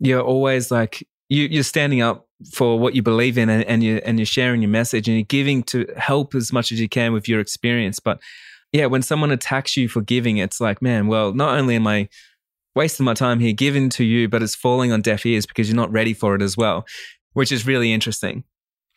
you're 0.00 0.20
always 0.20 0.70
like 0.70 1.06
you, 1.28 1.44
you're 1.44 1.62
standing 1.62 2.02
up 2.02 2.26
for 2.52 2.78
what 2.78 2.94
you 2.94 3.02
believe 3.02 3.38
in, 3.38 3.48
and, 3.48 3.64
and 3.64 3.82
you 3.82 4.00
and 4.04 4.18
you're 4.18 4.26
sharing 4.26 4.62
your 4.62 4.70
message, 4.70 5.08
and 5.08 5.16
you're 5.16 5.24
giving 5.24 5.62
to 5.64 5.86
help 5.96 6.34
as 6.34 6.52
much 6.52 6.72
as 6.72 6.80
you 6.80 6.88
can 6.88 7.12
with 7.12 7.28
your 7.28 7.40
experience. 7.40 7.98
But 7.98 8.20
yeah, 8.72 8.86
when 8.86 9.02
someone 9.02 9.30
attacks 9.30 9.76
you 9.76 9.88
for 9.88 10.02
giving, 10.02 10.36
it's 10.38 10.60
like, 10.60 10.82
man, 10.82 11.06
well, 11.06 11.32
not 11.32 11.56
only 11.56 11.76
am 11.76 11.86
I 11.86 12.08
wasting 12.74 13.04
my 13.04 13.14
time 13.14 13.38
here 13.38 13.52
giving 13.52 13.88
to 13.88 14.04
you, 14.04 14.28
but 14.28 14.42
it's 14.42 14.56
falling 14.56 14.90
on 14.90 15.00
deaf 15.00 15.24
ears 15.24 15.46
because 15.46 15.68
you're 15.68 15.76
not 15.76 15.92
ready 15.92 16.12
for 16.12 16.34
it 16.34 16.42
as 16.42 16.56
well 16.56 16.84
which 17.34 17.52
is 17.52 17.66
really 17.66 17.92
interesting. 17.92 18.44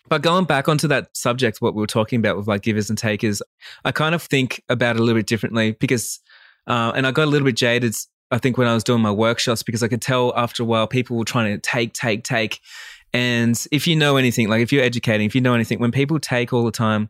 But 0.10 0.22
going 0.22 0.46
back 0.46 0.70
onto 0.70 0.88
that 0.88 1.16
subject, 1.16 1.62
what 1.62 1.76
we 1.76 1.82
were 1.82 1.88
talking 1.88 2.20
about 2.20 2.38
with 2.38 2.48
like 2.48 2.62
givers 2.62 2.90
and 2.90 2.98
takers, 2.98 3.42
I 3.84 3.92
kind 3.92 4.16
of 4.16 4.22
think 4.22 4.64
about 4.70 4.96
it 4.96 5.00
a 5.00 5.04
little 5.04 5.20
bit 5.20 5.28
differently 5.28 5.74
because, 5.74 6.20
uh, 6.66 6.94
and 6.96 7.06
I 7.06 7.12
got 7.12 7.26
a 7.26 7.32
little 7.32 7.46
bit 7.46 7.58
jaded, 7.58 7.94
I 8.32 8.38
think, 8.38 8.58
when 8.58 8.68
I 8.68 8.74
was 8.74 8.84
doing 8.84 9.02
my 9.02 9.12
workshops 9.12 9.64
because 9.64 9.84
I 9.84 9.90
could 9.90 10.02
tell 10.02 10.34
after 10.38 10.64
a 10.64 10.66
while 10.66 10.88
people 10.88 11.18
were 11.18 11.26
trying 11.26 11.54
to 11.54 11.60
take, 11.60 11.94
take, 11.94 12.24
take. 12.24 12.62
And 13.14 13.62
if 13.72 13.86
you 13.88 13.96
know 13.96 14.16
anything, 14.16 14.48
like 14.48 14.62
if 14.62 14.72
you're 14.72 14.84
educating, 14.84 15.26
if 15.26 15.36
you 15.36 15.42
know 15.42 15.54
anything, 15.54 15.80
when 15.80 15.92
people 15.92 16.20
take 16.20 16.54
all 16.54 16.64
the 16.64 16.72
time, 16.72 17.10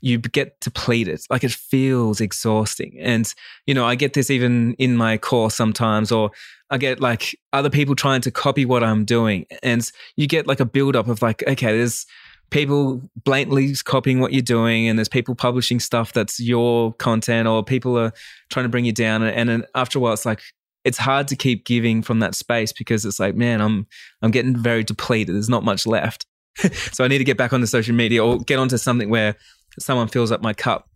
you 0.00 0.18
get 0.18 0.60
depleted. 0.60 1.20
Like 1.30 1.44
it 1.44 1.52
feels 1.52 2.20
exhausting. 2.20 2.96
And, 3.00 3.32
you 3.66 3.74
know, 3.74 3.86
I 3.86 3.94
get 3.94 4.12
this 4.12 4.30
even 4.30 4.74
in 4.74 4.96
my 4.96 5.16
course 5.16 5.54
sometimes, 5.54 6.12
or 6.12 6.30
I 6.70 6.78
get 6.78 7.00
like 7.00 7.38
other 7.52 7.70
people 7.70 7.94
trying 7.94 8.20
to 8.22 8.30
copy 8.30 8.64
what 8.64 8.84
I'm 8.84 9.04
doing. 9.04 9.46
And 9.62 9.90
you 10.16 10.26
get 10.26 10.46
like 10.46 10.60
a 10.60 10.66
buildup 10.66 11.08
of 11.08 11.22
like, 11.22 11.42
okay, 11.46 11.76
there's 11.76 12.06
people 12.50 13.02
blatantly 13.24 13.74
copying 13.84 14.20
what 14.20 14.32
you're 14.32 14.42
doing, 14.42 14.88
and 14.88 14.98
there's 14.98 15.08
people 15.08 15.34
publishing 15.34 15.80
stuff 15.80 16.12
that's 16.12 16.38
your 16.38 16.92
content, 16.94 17.48
or 17.48 17.64
people 17.64 17.98
are 17.98 18.12
trying 18.50 18.64
to 18.64 18.68
bring 18.68 18.84
you 18.84 18.92
down. 18.92 19.22
And 19.22 19.48
then 19.48 19.64
after 19.74 19.98
a 19.98 20.02
while, 20.02 20.12
it's 20.12 20.26
like, 20.26 20.40
it's 20.84 20.98
hard 20.98 21.28
to 21.28 21.36
keep 21.36 21.64
giving 21.64 22.02
from 22.02 22.20
that 22.20 22.34
space 22.34 22.72
because 22.72 23.04
it's 23.04 23.18
like, 23.18 23.34
man, 23.34 23.60
I'm 23.60 23.86
I'm 24.22 24.30
getting 24.30 24.56
very 24.56 24.84
depleted. 24.84 25.34
There's 25.34 25.48
not 25.48 25.64
much 25.64 25.86
left. 25.86 26.26
so 26.92 27.04
I 27.04 27.08
need 27.08 27.18
to 27.18 27.24
get 27.24 27.36
back 27.36 27.52
onto 27.52 27.66
social 27.66 27.94
media 27.94 28.24
or 28.24 28.38
get 28.38 28.58
onto 28.58 28.76
something 28.78 29.10
where 29.10 29.34
someone 29.78 30.08
fills 30.08 30.30
up 30.30 30.42
my 30.42 30.52
cup. 30.52 30.88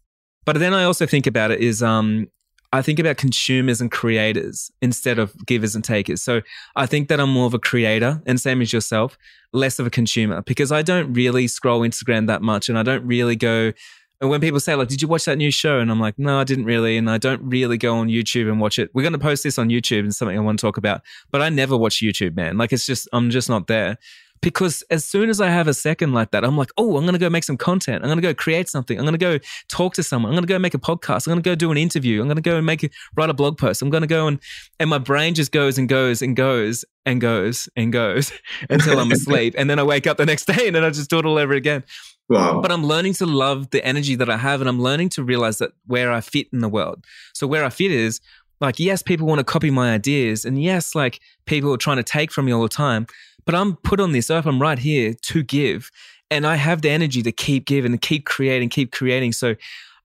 But 0.45 0.59
then 0.59 0.73
I 0.73 0.85
also 0.85 1.07
think 1.07 1.27
about 1.27 1.51
it 1.51 1.61
is 1.61 1.83
um, 1.83 2.29
I 2.73 2.83
think 2.83 2.99
about 2.99 3.17
consumers 3.17 3.81
and 3.81 3.91
creators 3.91 4.71
instead 4.83 5.19
of 5.19 5.35
givers 5.47 5.75
and 5.75 5.85
takers. 5.85 6.23
So 6.23 6.43
I 6.77 6.87
think 6.87 7.09
that 7.09 7.21
I'm 7.21 7.31
more 7.31 7.47
of 7.47 7.55
a 7.55 7.59
creator 7.59 8.23
and 8.27 8.41
same 8.41 8.61
as 8.61 8.73
yourself, 8.73 9.17
less 9.53 9.79
of 9.79 9.87
a 9.87 9.91
consumer 9.91 10.43
because 10.43 10.71
I 10.71 10.83
don't 10.83 11.13
really 11.13 11.49
scroll 11.49 11.81
Instagram 11.81 12.27
that 12.27 12.43
much 12.43 12.69
and 12.69 12.79
I 12.79 12.83
don't 12.83 13.07
really 13.07 13.37
go 13.37 13.73
and 14.21 14.29
when 14.31 14.41
people 14.41 14.59
say 14.59 14.75
like 14.75 14.89
did 14.89 15.01
you 15.01 15.09
watch 15.09 15.25
that 15.27 15.39
new 15.39 15.51
show 15.51 15.79
and 15.79 15.91
I'm 15.91 16.01
like 16.01 16.19
no 16.19 16.41
I 16.41 16.45
didn't 16.45 16.65
really 16.65 16.97
and 16.97 17.09
I 17.09 17.19
don't 17.19 17.41
really 17.43 17.79
go 17.79 17.97
on 17.97 18.09
YouTube 18.09 18.51
and 18.51 18.61
watch 18.61 18.79
it. 18.79 18.91
We're 18.93 19.03
going 19.03 19.13
to 19.13 19.19
post 19.19 19.43
this 19.43 19.59
on 19.59 19.69
YouTube 19.69 20.01
and 20.01 20.15
something 20.15 20.37
I 20.37 20.41
want 20.41 20.59
to 20.59 20.67
talk 20.67 20.77
about, 20.77 21.03
but 21.31 21.41
I 21.41 21.49
never 21.49 21.77
watch 21.77 22.03
YouTube, 22.03 22.37
man. 22.37 22.59
Like 22.59 22.73
it's 22.73 22.85
just 22.85 23.09
I'm 23.13 23.31
just 23.31 23.49
not 23.49 23.67
there 23.69 23.97
because 24.41 24.83
as 24.91 25.05
soon 25.05 25.29
as 25.29 25.41
I 25.41 25.49
have 25.49 25.69
a 25.69 25.75
second 25.75 26.13
like 26.13 26.31
that, 26.31 26.45
I'm 26.45 26.57
like, 26.57 26.71
oh, 26.77 26.97
I'm 26.97 27.05
going 27.05 27.15
to 27.15 27.19
go 27.19 27.31
make 27.31 27.45
some 27.45 27.57
content. 27.57 28.03
I'm 28.03 28.09
going 28.09 28.19
to 28.19 28.23
go 28.23 28.35
create 28.35 28.69
something. 28.69 28.99
I'm 28.99 29.05
going 29.05 29.19
to 29.19 29.19
go 29.19 29.39
talk 29.69 29.95
to 29.95 30.03
someone. 30.03 30.31
I'm 30.31 30.35
going 30.35 30.47
to 30.47 30.53
go 30.53 30.59
make 30.59 30.75
a 30.75 30.79
podcast. 30.79 31.27
I'm 31.27 31.33
going 31.33 31.43
to 31.43 31.51
go 31.51 31.55
do 31.55 31.71
an 31.71 31.79
interview. 31.79 32.21
I'm 32.21 32.29
going 32.29 32.37
to 32.37 32.43
go 32.43 32.57
and 32.57 32.67
make 32.67 32.85
a, 32.85 32.91
write 33.17 33.31
a 33.31 33.35
blog 33.35 33.59
post. 33.59 33.83
I'm 33.83 33.91
going 33.91 34.03
to 34.03 34.07
go 34.07 34.27
and, 34.27 34.41
and 34.79 34.91
my 34.91 34.99
brain 34.99 35.35
just 35.35 35.53
goes 35.53 35.79
and 35.79 35.89
goes 35.89 36.23
and 36.23 36.37
goes 36.37 36.85
and 37.07 37.21
goes 37.21 37.69
and 37.77 37.93
goes 37.93 38.33
until 38.71 38.99
I'm 38.99 39.13
asleep. 39.13 39.55
and 39.59 39.69
then 39.69 39.79
I 39.79 39.83
wake 39.83 40.07
up 40.07 40.17
the 40.17 40.27
next 40.27 40.47
day 40.47 40.67
and 40.67 40.77
then 40.77 40.85
I 40.85 40.91
just 40.91 41.11
do 41.11 41.19
it 41.19 41.27
all 41.27 41.39
over 41.39 41.55
again. 41.55 41.85
Wow. 42.29 42.61
But 42.61 42.71
I'm 42.71 42.85
learning 42.85 43.15
to 43.15 43.27
love 43.27 43.71
the 43.71 43.85
energy 43.85 44.15
that 44.17 44.29
I 44.29 44.37
have 44.37 44.61
and 44.61 44.69
I'm 44.69 44.81
learning 44.81 45.09
to 45.11 45.25
realize 45.25 45.59
that 45.59 45.73
where 45.87 46.13
I 46.13 46.21
fit 46.21 46.49
in 46.53 46.59
the 46.59 46.69
world. 46.69 47.05
So 47.33 47.47
where 47.47 47.65
I 47.65 47.71
fit 47.71 47.91
is 47.91 48.21
like, 48.61 48.79
yes, 48.79 49.03
people 49.03 49.27
want 49.27 49.39
to 49.39 49.45
copy 49.45 49.71
my 49.71 49.93
ideas. 49.93 50.45
And 50.45 50.63
yes, 50.63 50.95
like 50.95 51.21
people 51.47 51.73
are 51.73 51.79
trying 51.79 51.97
to 51.97 52.03
take 52.03 52.31
from 52.31 52.47
me 52.47 52.53
all 52.53 52.63
the 52.63 52.69
time 52.69 53.07
but 53.49 53.55
I'm 53.55 53.77
put 53.77 53.99
on 53.99 54.13
this 54.13 54.31
earth. 54.31 54.45
I'm 54.45 54.61
right 54.61 54.79
here 54.79 55.15
to 55.23 55.43
give. 55.43 55.91
And 56.31 56.47
I 56.47 56.57
have 56.57 56.83
the 56.83 56.91
energy 56.91 57.23
to 57.23 57.33
keep 57.33 57.65
giving 57.65 57.93
and 57.93 58.01
keep 58.01 58.27
creating, 58.27 58.69
keep 58.69 58.93
creating. 58.93 59.33
So 59.33 59.55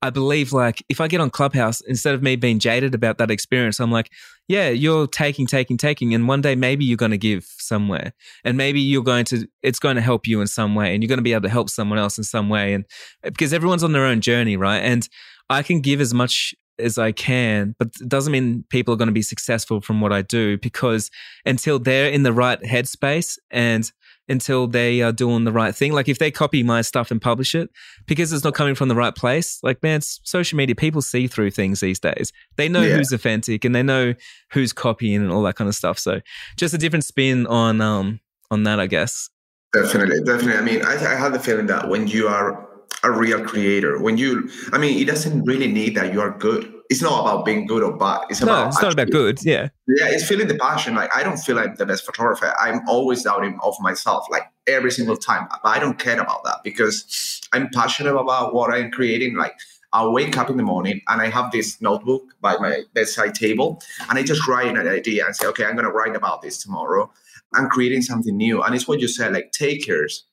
I 0.02 0.12
believe 0.12 0.54
like 0.54 0.82
if 0.88 1.02
I 1.02 1.10
get 1.10 1.20
on 1.20 1.30
Clubhouse, 1.30 1.82
instead 1.82 2.16
of 2.16 2.24
me 2.24 2.38
being 2.38 2.58
jaded 2.58 2.96
about 2.96 3.18
that 3.18 3.30
experience, 3.30 3.82
I'm 3.82 3.92
like, 3.92 4.10
yeah, 4.48 4.70
you're 4.70 5.08
taking, 5.08 5.46
taking, 5.46 5.76
taking. 5.76 6.14
And 6.14 6.26
one 6.26 6.40
day 6.40 6.56
maybe 6.56 6.86
you're 6.86 6.96
going 6.96 7.12
to 7.12 7.18
give 7.18 7.44
somewhere. 7.58 8.14
And 8.46 8.56
maybe 8.56 8.80
you're 8.80 9.04
going 9.04 9.26
to, 9.26 9.46
it's 9.62 9.80
going 9.80 9.98
to 9.98 10.02
help 10.02 10.26
you 10.26 10.40
in 10.40 10.48
some 10.48 10.74
way. 10.74 10.94
And 10.94 11.04
you're 11.04 11.10
going 11.10 11.18
to 11.18 11.22
be 11.22 11.34
able 11.34 11.42
to 11.42 11.50
help 11.50 11.70
someone 11.70 12.00
else 12.00 12.18
in 12.18 12.24
some 12.24 12.48
way. 12.48 12.74
And 12.74 12.86
because 13.24 13.52
everyone's 13.52 13.84
on 13.84 13.92
their 13.92 14.06
own 14.06 14.22
journey, 14.22 14.56
right? 14.56 14.80
And 14.80 15.10
I 15.50 15.64
can 15.64 15.82
give 15.82 16.00
as 16.00 16.14
much 16.14 16.56
as 16.80 16.98
I 16.98 17.12
can, 17.12 17.76
but 17.78 17.90
it 18.00 18.10
doesn't 18.10 18.32
mean 18.32 18.66
people 18.70 18.94
are 18.94 18.98
going 18.98 19.08
to 19.08 19.14
be 19.14 19.22
successful 19.22 19.82
from 19.82 20.02
what 20.02 20.14
I 20.14 20.22
do 20.22 20.58
because 20.58 21.12
until 21.46 21.80
they're 21.80 22.10
in 22.10 22.24
the 22.24 22.34
right 22.34 22.62
headspace 22.62 23.38
and 23.52 23.92
until 24.30 24.68
they 24.68 25.02
are 25.02 25.12
doing 25.12 25.44
the 25.44 25.52
right 25.52 25.76
thing, 25.76 25.92
like 25.92 26.08
if 26.08 26.18
they 26.18 26.32
copy 26.32 26.64
my 26.64 26.82
stuff 26.82 27.12
and 27.12 27.22
publish 27.22 27.54
it 27.56 27.70
because 28.08 28.32
it's 28.32 28.44
not 28.44 28.54
coming 28.54 28.76
from 28.76 28.88
the 28.88 28.96
right 28.96 29.16
place, 29.16 29.60
like 29.64 29.84
man, 29.84 30.02
social 30.02 30.58
media, 30.58 30.76
people 30.76 31.02
see 31.02 31.28
through 31.28 31.52
things 31.52 31.80
these 31.80 32.00
days. 32.00 32.32
They 32.56 32.70
know 32.70 32.82
yeah. 32.82 32.96
who's 32.96 33.12
authentic 33.12 33.66
and 33.66 33.76
they 33.76 33.84
know 33.84 34.14
who's 34.52 34.74
copying 34.74 35.22
and 35.22 35.32
all 35.32 35.44
that 35.44 35.56
kind 35.56 35.68
of 35.68 35.76
stuff. 35.76 36.00
So 36.00 36.22
just 36.58 36.74
a 36.74 36.78
different 36.78 37.04
spin 37.04 37.46
on, 37.48 37.82
um, 37.82 38.20
on 38.50 38.64
that, 38.64 38.80
I 38.80 38.88
guess. 38.88 39.30
Definitely, 39.74 40.24
definitely. 40.24 40.58
I 40.58 40.62
mean, 40.62 40.86
I, 40.86 40.94
I 40.94 41.16
have 41.16 41.34
the 41.34 41.40
feeling 41.40 41.66
that 41.68 41.90
when 41.90 42.08
you 42.08 42.28
are 42.28 42.73
a 43.04 43.12
real 43.12 43.44
creator. 43.44 44.00
When 44.00 44.18
you, 44.18 44.50
I 44.72 44.78
mean, 44.78 45.00
it 45.00 45.06
doesn't 45.06 45.44
really 45.44 45.72
need 45.72 45.96
that 45.96 46.14
you 46.14 46.22
are 46.22 46.38
good. 46.38 46.72
It's 46.90 47.02
not 47.02 47.22
about 47.22 47.46
being 47.46 47.66
good 47.66 47.82
or 47.82 47.98
bad. 47.98 48.22
It's 48.30 48.42
about 48.42 48.64
no, 48.64 48.68
it's 48.68 48.82
not 48.82 48.94
about 48.94 49.10
good. 49.10 49.44
Yeah, 49.44 49.70
yeah. 49.88 50.10
It's 50.10 50.28
feeling 50.28 50.48
the 50.48 50.56
passion. 50.56 50.94
Like 50.94 51.10
I 51.16 51.24
don't 51.24 51.38
feel 51.38 51.56
like 51.56 51.78
the 51.78 51.86
best 51.86 52.06
photographer. 52.06 52.54
I'm 52.60 52.82
always 52.88 53.24
doubting 53.24 53.58
of 53.64 53.76
myself, 53.80 54.28
like 54.30 54.44
every 54.68 54.92
single 54.92 55.18
time. 55.18 55.48
But 55.50 55.70
I 55.70 55.80
don't 55.80 55.98
care 55.98 56.20
about 56.20 56.44
that 56.44 56.58
because 56.64 57.42
I'm 57.52 57.70
passionate 57.74 58.16
about 58.16 58.54
what 58.54 58.72
I'm 58.72 58.92
creating. 58.92 59.36
Like 59.36 59.56
I 59.92 60.06
wake 60.06 60.38
up 60.38 60.50
in 60.50 60.58
the 60.58 60.64
morning 60.64 61.02
and 61.08 61.22
I 61.22 61.30
have 61.30 61.52
this 61.52 61.82
notebook 61.82 62.36
by 62.42 62.58
my 62.58 62.84
bedside 62.94 63.34
table, 63.34 63.82
and 64.10 64.20
I 64.20 64.24
just 64.24 64.48
write 64.48 64.68
an 64.68 64.88
idea 64.88 65.26
and 65.26 65.36
say, 65.36 65.48
okay, 65.48 65.66
I'm 65.66 65.74
going 65.74 65.86
to 65.86 65.92
write 65.92 66.16
about 66.16 66.42
this 66.42 66.62
tomorrow. 66.62 67.12
I'm 67.56 67.70
creating 67.70 68.02
something 68.02 68.36
new, 68.36 68.62
and 68.62 68.76
it's 68.76 68.88
what 68.88 69.00
you 69.00 69.08
said, 69.08 69.34
like 69.34 69.52
takers 69.52 70.26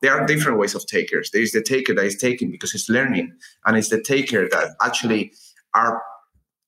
there 0.00 0.18
are 0.18 0.26
different 0.26 0.58
ways 0.58 0.74
of 0.74 0.86
takers. 0.86 1.30
There 1.30 1.42
is 1.42 1.52
the 1.52 1.62
taker 1.62 1.94
that 1.94 2.04
is 2.04 2.16
taking 2.16 2.50
because 2.50 2.74
it's 2.74 2.88
learning, 2.88 3.32
and 3.66 3.76
it's 3.76 3.88
the 3.88 4.02
taker 4.02 4.48
that 4.50 4.76
actually 4.82 5.32
are 5.74 6.02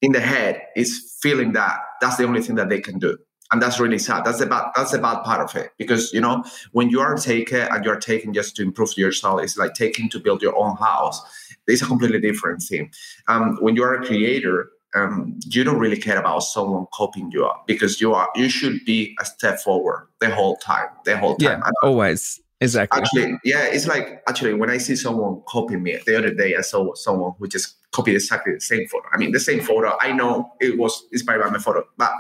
in 0.02 0.12
the 0.12 0.20
head 0.20 0.62
is 0.76 1.16
feeling 1.20 1.52
that 1.52 1.78
that's 2.00 2.16
the 2.16 2.24
only 2.24 2.42
thing 2.42 2.56
that 2.56 2.68
they 2.68 2.80
can 2.80 2.98
do. 2.98 3.18
And 3.52 3.60
that's 3.60 3.80
really 3.80 3.98
sad. 3.98 4.24
That's 4.24 4.38
the 4.38 4.46
bad 4.46 4.70
that's 4.76 4.92
the 4.92 4.98
bad 4.98 5.24
part 5.24 5.40
of 5.40 5.56
it. 5.60 5.72
Because 5.76 6.12
you 6.12 6.20
know, 6.20 6.44
when 6.72 6.88
you 6.88 7.00
are 7.00 7.14
a 7.14 7.18
taker 7.18 7.68
and 7.70 7.84
you're 7.84 7.98
taking 7.98 8.32
just 8.32 8.54
to 8.56 8.62
improve 8.62 8.96
yourself, 8.96 9.42
it's 9.42 9.56
like 9.56 9.74
taking 9.74 10.08
to 10.10 10.20
build 10.20 10.40
your 10.40 10.56
own 10.56 10.76
house. 10.76 11.20
It's 11.66 11.82
a 11.82 11.86
completely 11.86 12.20
different 12.20 12.62
thing. 12.62 12.90
Um, 13.28 13.58
when 13.60 13.76
you 13.76 13.82
are 13.82 13.94
a 13.94 14.06
creator, 14.06 14.70
um, 14.94 15.38
you 15.46 15.64
don't 15.64 15.78
really 15.78 15.96
care 15.96 16.18
about 16.18 16.40
someone 16.40 16.86
copying 16.92 17.30
you 17.30 17.46
up 17.46 17.64
because 17.66 18.00
you 18.00 18.14
are 18.14 18.28
you 18.34 18.48
should 18.48 18.84
be 18.84 19.16
a 19.20 19.24
step 19.24 19.60
forward 19.60 20.08
the 20.20 20.30
whole 20.30 20.56
time 20.56 20.88
the 21.04 21.16
whole 21.16 21.36
time 21.36 21.62
yeah, 21.64 21.70
always 21.82 22.40
exactly. 22.60 23.00
Actually, 23.00 23.38
yeah, 23.44 23.64
it's 23.64 23.86
like 23.86 24.22
actually 24.28 24.54
when 24.54 24.70
I 24.70 24.78
see 24.78 24.96
someone 24.96 25.42
copy 25.46 25.76
me 25.76 25.98
the 26.06 26.16
other 26.16 26.32
day, 26.34 26.56
I 26.56 26.60
saw 26.62 26.94
someone 26.94 27.32
who 27.38 27.48
just 27.48 27.76
copied 27.92 28.14
exactly 28.14 28.54
the 28.54 28.60
same 28.60 28.86
photo. 28.88 29.06
I 29.12 29.18
mean, 29.18 29.32
the 29.32 29.40
same 29.40 29.60
photo. 29.60 29.96
I 30.00 30.12
know 30.12 30.52
it 30.60 30.78
was 30.78 31.04
inspired 31.12 31.42
by 31.42 31.50
my 31.50 31.58
photo, 31.58 31.84
but 31.96 32.12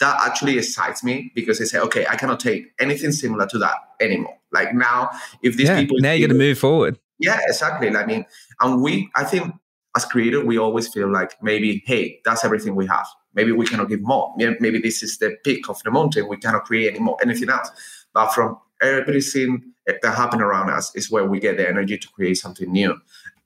that 0.00 0.18
actually 0.24 0.58
excites 0.58 1.02
me 1.02 1.32
because 1.34 1.58
they 1.58 1.64
say, 1.64 1.78
okay, 1.78 2.06
I 2.06 2.16
cannot 2.16 2.40
take 2.40 2.72
anything 2.78 3.12
similar 3.12 3.46
to 3.46 3.58
that 3.58 3.76
anymore. 4.00 4.38
Like 4.52 4.74
now, 4.74 5.10
if 5.42 5.56
these 5.56 5.68
yeah, 5.68 5.80
people 5.80 5.98
now 6.00 6.12
you're 6.12 6.28
gonna 6.28 6.38
move 6.38 6.58
forward. 6.58 6.98
Yeah, 7.18 7.40
exactly. 7.46 7.88
I 7.88 8.06
mean, 8.06 8.26
and 8.60 8.82
we, 8.82 9.10
I 9.16 9.24
think, 9.24 9.54
as 9.96 10.04
creator, 10.04 10.44
we 10.44 10.58
always 10.58 10.88
feel 10.88 11.10
like 11.10 11.42
maybe, 11.42 11.82
hey, 11.86 12.20
that's 12.24 12.44
everything 12.44 12.74
we 12.74 12.86
have. 12.86 13.06
Maybe 13.34 13.52
we 13.52 13.66
cannot 13.66 13.88
give 13.88 14.02
more. 14.02 14.34
Maybe 14.36 14.78
this 14.78 15.02
is 15.02 15.18
the 15.18 15.36
peak 15.44 15.68
of 15.68 15.82
the 15.82 15.90
mountain. 15.90 16.28
We 16.28 16.36
cannot 16.36 16.64
create 16.64 16.90
any 16.94 17.00
more 17.00 17.16
anything 17.22 17.48
else. 17.48 17.70
But 18.12 18.32
from 18.32 18.58
everything 18.82 19.72
that 19.86 20.14
happen 20.14 20.40
around 20.40 20.70
us 20.70 20.94
is 20.94 21.10
where 21.10 21.24
we 21.24 21.40
get 21.40 21.56
the 21.56 21.68
energy 21.68 21.96
to 21.98 22.08
create 22.08 22.34
something 22.34 22.70
new. 22.70 22.98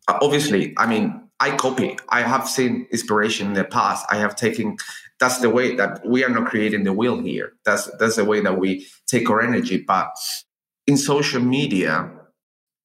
Uh, 0.09 0.19
obviously, 0.23 0.75
I 0.79 0.87
mean, 0.87 1.29
I 1.39 1.57
copy. 1.57 1.99
I 2.09 2.23
have 2.23 2.49
seen 2.49 2.87
inspiration 2.91 3.49
in 3.49 3.53
the 3.55 3.65
past. 3.65 4.07
I 4.11 4.17
have 4.17 4.37
taken. 4.37 4.77
That's 5.19 5.39
the 5.39 5.51
way 5.51 5.77
that 5.77 6.07
we 6.07 6.25
are 6.25 6.29
not 6.29 6.47
creating 6.47 6.85
the 6.85 6.93
wheel 6.93 7.21
here. 7.21 7.53
That's 7.65 7.91
that's 7.99 8.17
the 8.17 8.25
way 8.25 8.41
that 8.41 8.59
we 8.59 8.87
take 9.07 9.29
our 9.31 9.41
energy. 9.41 9.79
But 9.79 10.11
in 10.87 10.97
social 10.97 11.41
media, 11.41 12.11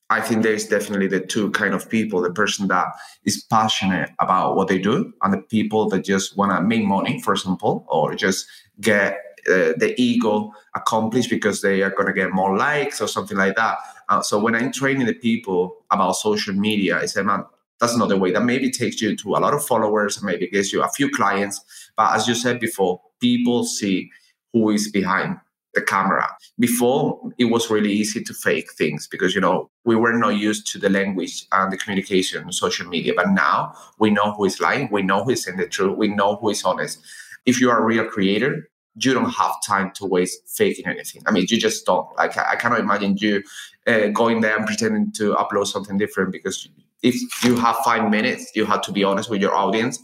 I 0.10 0.22
think 0.22 0.44
there's 0.44 0.68
definitely 0.68 1.08
the 1.08 1.20
two 1.20 1.52
kind 1.52 1.74
of 1.74 1.90
people: 1.90 2.22
the 2.22 2.32
person 2.32 2.68
that 2.68 2.88
is 3.24 3.44
passionate 3.44 4.12
about 4.20 4.56
what 4.56 4.68
they 4.68 4.80
do, 4.80 5.14
and 5.22 5.34
the 5.34 5.42
people 5.42 5.90
that 5.90 6.04
just 6.04 6.38
want 6.38 6.52
to 6.52 6.62
make 6.62 6.86
money, 6.86 7.22
for 7.22 7.34
example, 7.34 7.86
or 7.90 8.16
just 8.16 8.46
get 8.80 9.18
uh, 9.50 9.74
the 9.78 9.94
ego 9.98 10.52
accomplished 10.76 11.30
because 11.30 11.62
they 11.62 11.82
are 11.82 11.92
going 11.92 12.08
to 12.08 12.14
get 12.14 12.32
more 12.32 12.58
likes 12.58 13.02
or 13.02 13.08
something 13.08 13.38
like 13.38 13.56
that. 13.56 13.78
Uh, 14.10 14.22
so 14.22 14.40
when 14.40 14.56
I'm 14.56 14.72
training 14.72 15.06
the 15.06 15.14
people 15.14 15.78
about 15.92 16.14
social 16.14 16.54
media, 16.54 17.00
I 17.00 17.06
say, 17.06 17.24
man, 17.24 17.46
that's 17.80 17.98
not 17.98 18.10
the 18.10 18.18
way. 18.18 18.32
That 18.32 18.44
maybe 18.44 18.72
takes 18.72 19.02
you 19.02 19.16
to 19.16 19.30
a 19.36 19.40
lot 19.40 19.54
of 19.54 19.66
followers, 19.66 20.18
and 20.18 20.26
maybe 20.26 20.48
gives 20.48 20.72
you 20.72 20.84
a 20.84 20.90
few 20.90 21.10
clients. 21.10 21.62
But 21.98 22.16
as 22.16 22.28
you 22.28 22.36
said 22.36 22.60
before, 22.60 23.02
people 23.20 23.66
see 23.66 24.12
who 24.54 24.70
is 24.70 24.90
behind 24.90 25.38
the 25.74 25.82
camera. 25.82 26.36
Before, 26.58 27.32
it 27.38 27.46
was 27.46 27.70
really 27.70 27.92
easy 27.92 28.24
to 28.24 28.34
fake 28.34 28.72
things 28.74 29.08
because, 29.08 29.36
you 29.36 29.42
know, 29.42 29.70
we 29.84 29.96
were 29.98 30.14
not 30.14 30.38
used 30.38 30.72
to 30.72 30.80
the 30.80 30.90
language 30.90 31.46
and 31.52 31.72
the 31.72 31.78
communication 31.78 32.46
on 32.46 32.52
social 32.54 32.88
media. 32.88 33.14
But 33.16 33.32
now 33.32 33.74
we 34.00 34.10
know 34.10 34.32
who 34.32 34.46
is 34.46 34.62
lying, 34.62 34.88
we 34.90 35.02
know 35.02 35.26
who 35.26 35.32
is 35.32 35.48
in 35.48 35.58
the 35.58 35.68
truth, 35.68 35.98
we 35.98 36.08
know 36.08 36.38
who 36.38 36.50
is 36.50 36.64
honest. 36.64 37.00
If 37.46 37.60
you 37.60 37.70
are 37.70 37.82
a 37.82 37.86
real 37.86 38.06
creator, 38.06 38.70
you 38.96 39.14
don't 39.14 39.30
have 39.30 39.54
time 39.66 39.92
to 39.96 40.06
waste 40.06 40.40
faking 40.48 40.88
anything. 40.88 41.22
I 41.26 41.32
mean, 41.32 41.46
you 41.50 41.60
just 41.60 41.86
don't. 41.86 42.08
Like, 42.18 42.38
I, 42.38 42.56
cannot 42.56 42.80
imagine 42.80 43.18
you 43.18 43.44
uh, 43.88 44.08
going 44.08 44.42
there 44.42 44.56
and 44.56 44.66
pretending 44.66 45.12
to 45.14 45.34
upload 45.36 45.68
something 45.68 45.98
different 45.98 46.32
because 46.32 46.68
if 47.04 47.44
you 47.44 47.56
have 47.58 47.76
five 47.78 48.10
minutes, 48.10 48.52
you 48.56 48.66
have 48.66 48.82
to 48.84 48.92
be 48.92 49.04
honest 49.04 49.30
with 49.30 49.42
your 49.42 49.54
audience. 49.54 50.00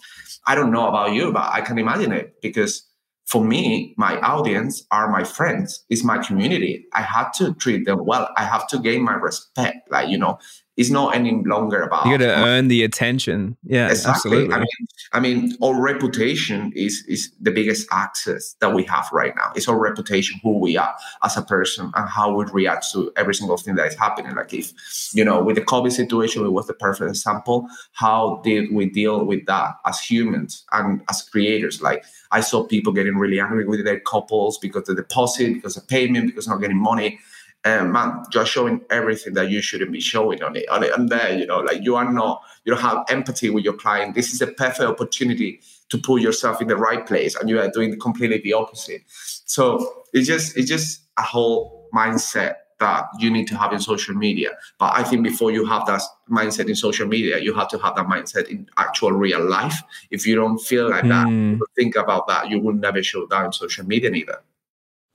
I 0.46 0.56
don't 0.56 0.72
know 0.72 0.88
about 0.88 1.14
you, 1.14 1.32
but 1.32 1.50
I 1.52 1.62
can 1.62 1.78
imagine 1.78 2.12
it 2.12 2.42
because 2.42 2.84
for 3.26 3.46
me, 3.46 3.94
my 3.98 4.20
audience 4.20 4.86
are 4.92 5.10
my 5.10 5.24
friends, 5.24 5.86
it's 5.90 6.04
my 6.04 6.18
community. 6.18 6.86
I 6.94 7.02
have 7.02 7.32
to 7.36 7.54
treat 7.54 7.86
them 7.86 8.06
well. 8.06 8.30
I 8.36 8.44
have 8.44 8.68
to 8.70 8.80
gain 8.80 9.04
my 9.04 9.14
respect. 9.14 9.90
Like, 9.90 10.10
you 10.10 10.18
know, 10.18 10.38
it's 10.82 10.90
not 10.90 11.16
any 11.16 11.44
longer 11.46 11.84
about 11.84 12.06
you 12.06 12.18
got 12.18 12.26
to 12.26 12.36
earn 12.44 12.68
the 12.68 12.84
attention. 12.84 13.56
Yeah, 13.64 13.90
exactly. 13.90 14.48
absolutely. 14.48 14.56
I 14.56 14.60
mean, 14.60 14.88
I 15.14 15.20
mean, 15.20 15.58
our 15.62 15.80
reputation 15.80 16.74
is 16.76 17.04
is 17.08 17.32
the 17.40 17.52
biggest 17.52 17.88
access 17.92 18.56
that 18.62 18.74
we 18.74 18.84
have 18.86 19.08
right 19.14 19.34
now. 19.36 19.52
It's 19.56 19.68
our 19.68 19.78
reputation, 19.78 20.40
who 20.44 20.58
we 20.58 20.78
are 20.78 20.96
as 21.24 21.38
a 21.38 21.44
person, 21.44 21.92
and 21.96 22.10
how 22.10 22.34
we 22.34 22.46
react 22.46 22.92
to 22.94 23.12
every 23.16 23.36
single 23.36 23.58
thing 23.58 23.76
that 23.76 23.88
is 23.88 23.96
happening. 23.96 24.36
Like 24.36 24.54
if 24.54 24.74
you 25.14 25.24
know, 25.24 25.42
with 25.44 25.56
the 25.56 25.62
COVID 25.62 25.92
situation, 25.92 26.44
it 26.44 26.52
was 26.52 26.66
the 26.66 26.74
perfect 26.74 27.10
example. 27.10 27.68
How 27.94 28.42
did 28.44 28.74
we 28.74 28.88
deal 28.88 29.24
with 29.24 29.46
that 29.46 29.76
as 29.86 30.00
humans 30.00 30.66
and 30.72 31.04
as 31.10 31.22
creators? 31.22 31.82
Like 31.82 32.04
I 32.32 32.42
saw 32.42 32.64
people 32.64 32.92
getting 32.92 33.18
really 33.18 33.40
angry 33.40 33.66
with 33.66 33.86
their 33.86 34.00
couples 34.00 34.58
because 34.58 34.90
of 34.90 34.96
the 34.96 35.04
deposit, 35.04 35.54
because 35.54 35.78
of 35.78 35.88
payment, 35.88 36.26
because 36.26 36.48
not 36.48 36.62
getting 36.62 36.82
money 36.82 37.20
and 37.64 37.94
man, 37.94 38.24
you're 38.34 38.46
showing 38.46 38.82
everything 38.90 39.34
that 39.36 39.50
you 39.50 39.62
shouldn't 39.62 39.92
be 39.92 40.00
showing 40.00 40.42
on 40.42 40.56
it. 40.56 40.68
On 40.70 40.84
it, 40.84 40.92
and 40.98 41.10
there, 41.10 41.38
you 41.38 41.46
know, 41.46 41.60
like 41.60 41.84
you 41.84 41.96
are 41.96 42.12
not, 42.12 42.42
you 42.66 42.74
don't 42.74 42.82
have 42.82 43.06
empathy 43.10 43.50
with 43.50 43.64
your 43.64 43.74
client. 43.74 44.16
This 44.16 44.34
is 44.34 44.42
a 44.42 44.48
perfect 44.48 44.82
opportunity 44.82 45.62
to 45.90 45.98
put 45.98 46.22
yourself 46.22 46.62
in 46.62 46.68
the 46.68 46.78
right 46.78 47.06
place, 47.06 47.36
and 47.36 47.50
you 47.50 47.60
are 47.60 47.70
doing 47.70 48.00
completely 48.00 48.40
the 48.40 48.54
opposite. 48.54 49.04
So 49.08 50.06
it's 50.14 50.28
just, 50.28 50.58
it's 50.58 50.70
just 50.70 51.02
a 51.18 51.22
whole 51.24 51.90
mindset 51.94 52.56
that 52.80 53.06
you 53.20 53.30
need 53.30 53.48
to 53.48 53.56
have 53.56 53.72
in 53.74 53.80
social 53.80 54.16
media. 54.16 54.50
But 54.80 54.94
I 54.96 55.04
think 55.04 55.24
before 55.24 55.52
you 55.52 55.66
have 55.68 55.86
that 55.86 56.02
mindset 56.32 56.68
in 56.68 56.76
social 56.76 57.08
media, 57.08 57.40
you 57.40 57.54
have 57.54 57.70
to 57.70 57.78
have 57.78 57.96
that 57.96 58.08
mindset 58.08 58.48
in 58.50 58.68
actual 58.78 59.12
real 59.12 59.48
life. 59.48 59.84
If 60.10 60.26
you 60.26 60.34
don't 60.36 60.58
feel 60.58 60.90
like 60.90 61.04
mm. 61.04 61.60
that, 61.60 61.68
think 61.76 61.96
about 61.96 62.28
that, 62.28 62.50
you 62.50 62.60
will 62.60 62.74
never 62.74 63.04
show 63.04 63.28
that 63.28 63.46
in 63.46 63.52
social 63.52 63.86
media 63.86 64.10
either. 64.12 64.42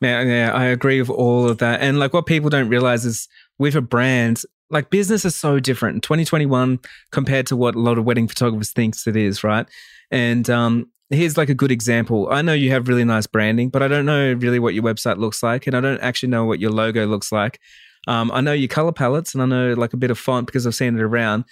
Yeah, 0.00 0.22
yeah, 0.22 0.52
I 0.52 0.66
agree 0.66 1.00
with 1.00 1.10
all 1.10 1.48
of 1.48 1.58
that. 1.58 1.80
And 1.80 1.98
like 1.98 2.12
what 2.12 2.26
people 2.26 2.50
don't 2.50 2.68
realize 2.68 3.04
is 3.04 3.28
with 3.58 3.74
a 3.74 3.80
brand, 3.80 4.42
like 4.70 4.90
business 4.90 5.24
is 5.24 5.34
so 5.34 5.58
different 5.58 5.96
in 5.96 6.00
2021 6.02 6.78
compared 7.12 7.46
to 7.46 7.56
what 7.56 7.74
a 7.74 7.80
lot 7.80 7.96
of 7.98 8.04
wedding 8.04 8.28
photographers 8.28 8.72
thinks 8.72 9.06
it 9.06 9.16
is, 9.16 9.42
right? 9.42 9.66
And 10.10 10.48
um, 10.50 10.90
here's 11.10 11.36
like 11.36 11.48
a 11.48 11.54
good 11.54 11.70
example. 11.70 12.28
I 12.30 12.42
know 12.42 12.52
you 12.52 12.70
have 12.72 12.88
really 12.88 13.04
nice 13.04 13.26
branding, 13.26 13.70
but 13.70 13.82
I 13.82 13.88
don't 13.88 14.06
know 14.06 14.32
really 14.34 14.58
what 14.58 14.74
your 14.74 14.84
website 14.84 15.18
looks 15.18 15.42
like, 15.42 15.66
and 15.66 15.76
I 15.76 15.80
don't 15.80 16.00
actually 16.00 16.28
know 16.28 16.44
what 16.44 16.60
your 16.60 16.70
logo 16.70 17.06
looks 17.06 17.32
like. 17.32 17.60
Um, 18.06 18.30
I 18.32 18.40
know 18.40 18.52
your 18.52 18.68
color 18.68 18.92
palettes, 18.92 19.34
and 19.34 19.42
I 19.42 19.46
know 19.46 19.74
like 19.74 19.92
a 19.92 19.98
bit 19.98 20.10
of 20.10 20.18
font 20.18 20.46
because 20.46 20.66
I've 20.66 20.74
seen 20.74 20.96
it 20.96 21.02
around. 21.02 21.44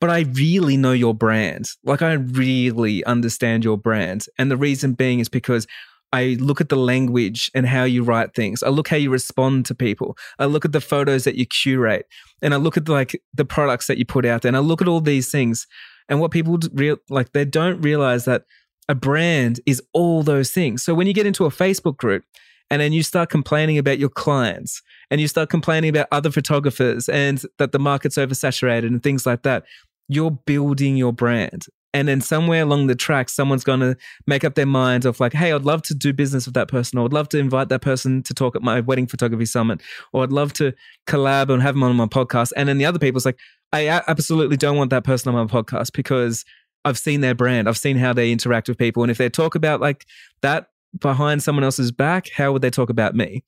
But 0.00 0.10
I 0.10 0.20
really 0.32 0.76
know 0.76 0.92
your 0.92 1.14
brand. 1.14 1.68
Like 1.84 2.02
I 2.02 2.14
really 2.14 3.04
understand 3.04 3.64
your 3.64 3.78
brand, 3.78 4.26
and 4.38 4.50
the 4.50 4.56
reason 4.56 4.94
being 4.94 5.20
is 5.20 5.28
because 5.28 5.66
I 6.12 6.36
look 6.40 6.60
at 6.60 6.68
the 6.68 6.76
language 6.76 7.50
and 7.54 7.66
how 7.66 7.84
you 7.84 8.02
write 8.02 8.34
things. 8.34 8.62
I 8.62 8.68
look 8.68 8.88
how 8.88 8.96
you 8.96 9.10
respond 9.10 9.66
to 9.66 9.74
people. 9.74 10.16
I 10.38 10.44
look 10.44 10.64
at 10.64 10.72
the 10.72 10.80
photos 10.80 11.24
that 11.24 11.36
you 11.36 11.46
curate, 11.46 12.06
and 12.42 12.52
I 12.52 12.58
look 12.58 12.76
at 12.76 12.88
like 12.88 13.20
the 13.34 13.44
products 13.44 13.86
that 13.86 13.98
you 13.98 14.04
put 14.04 14.26
out 14.26 14.42
there, 14.42 14.50
and 14.50 14.56
I 14.56 14.60
look 14.60 14.82
at 14.82 14.88
all 14.88 15.00
these 15.00 15.30
things. 15.30 15.66
And 16.08 16.20
what 16.20 16.30
people 16.30 16.58
real 16.72 16.98
like 17.08 17.32
they 17.32 17.44
don't 17.44 17.80
realize 17.80 18.24
that 18.26 18.44
a 18.88 18.94
brand 18.94 19.60
is 19.64 19.82
all 19.92 20.22
those 20.22 20.50
things. 20.50 20.82
So 20.82 20.94
when 20.94 21.06
you 21.06 21.14
get 21.14 21.26
into 21.26 21.46
a 21.46 21.50
Facebook 21.50 21.96
group 21.96 22.24
and 22.70 22.82
then 22.82 22.92
you 22.92 23.02
start 23.02 23.30
complaining 23.30 23.78
about 23.78 23.98
your 23.98 24.08
clients 24.08 24.82
and 25.10 25.20
you 25.20 25.28
start 25.28 25.48
complaining 25.48 25.88
about 25.90 26.08
other 26.10 26.30
photographers 26.30 27.08
and 27.08 27.42
that 27.58 27.72
the 27.72 27.78
market's 27.78 28.16
oversaturated 28.16 28.86
and 28.86 29.02
things 29.02 29.24
like 29.24 29.42
that, 29.42 29.64
you're 30.08 30.32
building 30.32 30.96
your 30.96 31.12
brand 31.12 31.66
and 31.94 32.08
then 32.08 32.20
somewhere 32.20 32.62
along 32.62 32.86
the 32.86 32.94
track 32.94 33.28
someone's 33.28 33.64
going 33.64 33.80
to 33.80 33.96
make 34.26 34.44
up 34.44 34.54
their 34.54 34.66
mind 34.66 35.04
of 35.04 35.20
like 35.20 35.32
hey 35.32 35.52
i'd 35.52 35.64
love 35.64 35.82
to 35.82 35.94
do 35.94 36.12
business 36.12 36.46
with 36.46 36.54
that 36.54 36.68
person 36.68 36.98
or 36.98 37.04
i'd 37.04 37.12
love 37.12 37.28
to 37.28 37.38
invite 37.38 37.68
that 37.68 37.82
person 37.82 38.22
to 38.22 38.34
talk 38.34 38.56
at 38.56 38.62
my 38.62 38.80
wedding 38.80 39.06
photography 39.06 39.46
summit 39.46 39.80
or 40.12 40.22
i'd 40.22 40.32
love 40.32 40.52
to 40.52 40.72
collab 41.06 41.50
and 41.50 41.62
have 41.62 41.74
them 41.74 41.82
on 41.82 41.96
my 41.96 42.06
podcast 42.06 42.52
and 42.56 42.68
then 42.68 42.78
the 42.78 42.84
other 42.84 42.98
people's 42.98 43.26
like 43.26 43.38
i 43.72 43.88
absolutely 44.08 44.56
don't 44.56 44.76
want 44.76 44.90
that 44.90 45.04
person 45.04 45.34
on 45.34 45.46
my 45.46 45.50
podcast 45.50 45.92
because 45.92 46.44
i've 46.84 46.98
seen 46.98 47.20
their 47.20 47.34
brand 47.34 47.68
i've 47.68 47.78
seen 47.78 47.96
how 47.96 48.12
they 48.12 48.32
interact 48.32 48.68
with 48.68 48.78
people 48.78 49.02
and 49.02 49.10
if 49.10 49.18
they 49.18 49.28
talk 49.28 49.54
about 49.54 49.80
like 49.80 50.06
that 50.42 50.68
behind 50.98 51.42
someone 51.42 51.64
else's 51.64 51.90
back 51.90 52.28
how 52.36 52.52
would 52.52 52.62
they 52.62 52.70
talk 52.70 52.90
about 52.90 53.14
me 53.14 53.42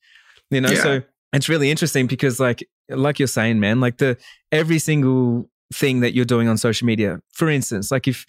you 0.49 0.59
know 0.61 0.69
yeah. 0.69 0.81
so 0.81 1.01
it's 1.33 1.49
really 1.49 1.69
interesting 1.69 2.07
because 2.07 2.39
like 2.39 2.67
like 2.89 3.19
you're 3.19 3.27
saying 3.27 3.59
man 3.59 3.79
like 3.79 3.97
the 3.97 4.17
every 4.51 4.79
single 4.79 5.49
thing 5.73 6.01
that 6.01 6.13
you're 6.13 6.25
doing 6.25 6.47
on 6.47 6.57
social 6.57 6.85
media. 6.85 7.19
For 7.33 7.49
instance, 7.49 7.91
like 7.91 8.07
if 8.07 8.25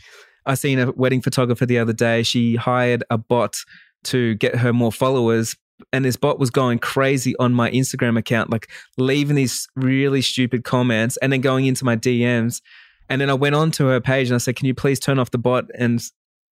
I 0.46 0.54
seen 0.54 0.78
a 0.78 0.92
wedding 0.92 1.22
photographer 1.22 1.66
the 1.66 1.78
other 1.78 1.92
day, 1.92 2.22
she 2.22 2.56
hired 2.56 3.04
a 3.10 3.18
bot 3.18 3.56
to 4.04 4.34
get 4.36 4.56
her 4.56 4.72
more 4.72 4.92
followers. 4.92 5.56
And 5.92 6.04
this 6.04 6.16
bot 6.16 6.38
was 6.38 6.50
going 6.50 6.78
crazy 6.78 7.34
on 7.38 7.52
my 7.52 7.70
Instagram 7.70 8.18
account, 8.18 8.50
like 8.50 8.70
leaving 8.96 9.36
these 9.36 9.68
really 9.76 10.22
stupid 10.22 10.64
comments 10.64 11.18
and 11.18 11.32
then 11.32 11.42
going 11.42 11.66
into 11.66 11.84
my 11.84 11.96
DMs. 11.96 12.62
And 13.08 13.20
then 13.20 13.28
I 13.28 13.34
went 13.34 13.54
on 13.54 13.70
to 13.72 13.86
her 13.86 14.00
page 14.00 14.28
and 14.28 14.34
I 14.34 14.38
said, 14.38 14.56
Can 14.56 14.66
you 14.66 14.74
please 14.74 14.98
turn 14.98 15.18
off 15.18 15.30
the 15.30 15.38
bot 15.38 15.66
and 15.76 16.02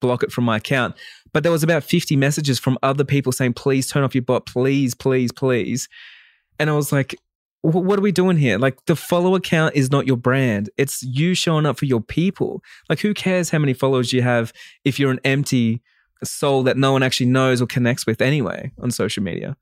block 0.01 0.23
it 0.23 0.31
from 0.31 0.45
my 0.45 0.59
account? 0.59 0.95
But 1.33 1.43
there 1.43 1.53
was 1.53 1.63
about 1.63 1.85
50 1.85 2.17
messages 2.17 2.59
from 2.59 2.79
other 2.83 3.05
people 3.05 3.33
saying, 3.33 3.55
Please 3.55 3.89
turn 3.89 4.03
off 4.03 4.15
your 4.15 4.23
bot, 4.23 4.47
please, 4.47 4.95
please, 4.95 5.33
please. 5.33 5.89
And 6.59 6.69
I 6.69 6.75
was 6.75 6.93
like, 6.93 7.17
what 7.73 7.99
are 7.99 8.03
we 8.03 8.13
doing 8.13 8.37
here? 8.37 8.59
Like 8.59 8.85
the 8.85 8.95
follower 8.95 9.41
count 9.41 9.75
is 9.75 9.91
not 9.91 10.07
your 10.07 10.19
brand. 10.19 10.69
It's 10.77 11.03
you 11.03 11.35
showing 11.35 11.65
up 11.65 11.79
for 11.79 11.87
your 11.87 12.03
people. 12.03 12.63
Like 12.91 13.01
who 13.01 13.15
cares 13.15 13.49
how 13.49 13.59
many 13.59 13.73
followers 13.73 14.13
you 14.13 14.21
have 14.21 14.53
if 14.85 14.99
you're 14.99 15.11
an 15.11 15.21
empty 15.25 15.81
soul 16.23 16.63
that 16.65 16.77
no 16.77 16.93
one 16.93 17.03
actually 17.03 17.27
knows 17.27 17.63
or 17.63 17.67
connects 17.67 18.07
with 18.07 18.21
anyway 18.21 18.71
on 18.81 18.91
social 18.91 19.23
media? 19.23 19.57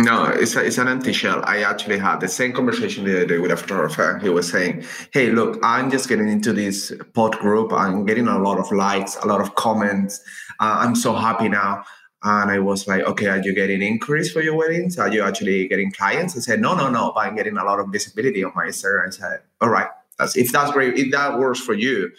No, 0.00 0.24
it's, 0.24 0.56
a, 0.56 0.64
it's 0.64 0.78
an 0.78 0.88
empty 0.88 1.12
shell. 1.12 1.42
I 1.44 1.62
actually 1.62 1.98
had 1.98 2.20
the 2.20 2.28
same 2.28 2.52
conversation 2.52 3.04
the 3.04 3.14
other 3.14 3.26
day 3.26 3.38
with 3.38 3.52
a 3.52 3.56
photographer. 3.56 4.18
He 4.20 4.28
was 4.28 4.50
saying, 4.50 4.84
Hey, 5.12 5.30
look, 5.30 5.58
I'm 5.62 5.90
just 5.90 6.08
getting 6.08 6.28
into 6.28 6.52
this 6.52 6.92
pod 7.12 7.38
group. 7.38 7.72
I'm 7.72 8.04
getting 8.04 8.26
a 8.26 8.38
lot 8.38 8.58
of 8.58 8.72
likes, 8.72 9.16
a 9.16 9.26
lot 9.26 9.40
of 9.40 9.54
comments. 9.54 10.18
Uh, 10.58 10.78
I'm 10.80 10.96
so 10.96 11.14
happy 11.14 11.48
now. 11.48 11.84
And 12.26 12.50
I 12.50 12.58
was 12.58 12.88
like, 12.88 13.02
okay, 13.02 13.26
are 13.26 13.38
you 13.38 13.54
getting 13.54 13.82
inquiries 13.82 14.32
for 14.32 14.40
your 14.40 14.56
weddings? 14.56 14.98
Are 14.98 15.12
you 15.12 15.22
actually 15.22 15.68
getting 15.68 15.92
clients? 15.92 16.34
I 16.36 16.40
said, 16.40 16.60
no, 16.60 16.74
no, 16.74 16.88
no, 16.88 17.12
but 17.14 17.26
I'm 17.26 17.36
getting 17.36 17.58
a 17.58 17.64
lot 17.64 17.80
of 17.80 17.88
visibility 17.88 18.42
on 18.42 18.52
my 18.54 18.66
Instagram. 18.66 19.08
I 19.08 19.10
said, 19.10 19.40
all 19.60 19.68
right, 19.68 19.88
that's 20.18 20.34
if 20.34 20.50
that's 20.50 20.72
great, 20.72 20.98
if 20.98 21.12
that 21.12 21.38
works 21.38 21.60
for 21.60 21.74
you. 21.74 22.10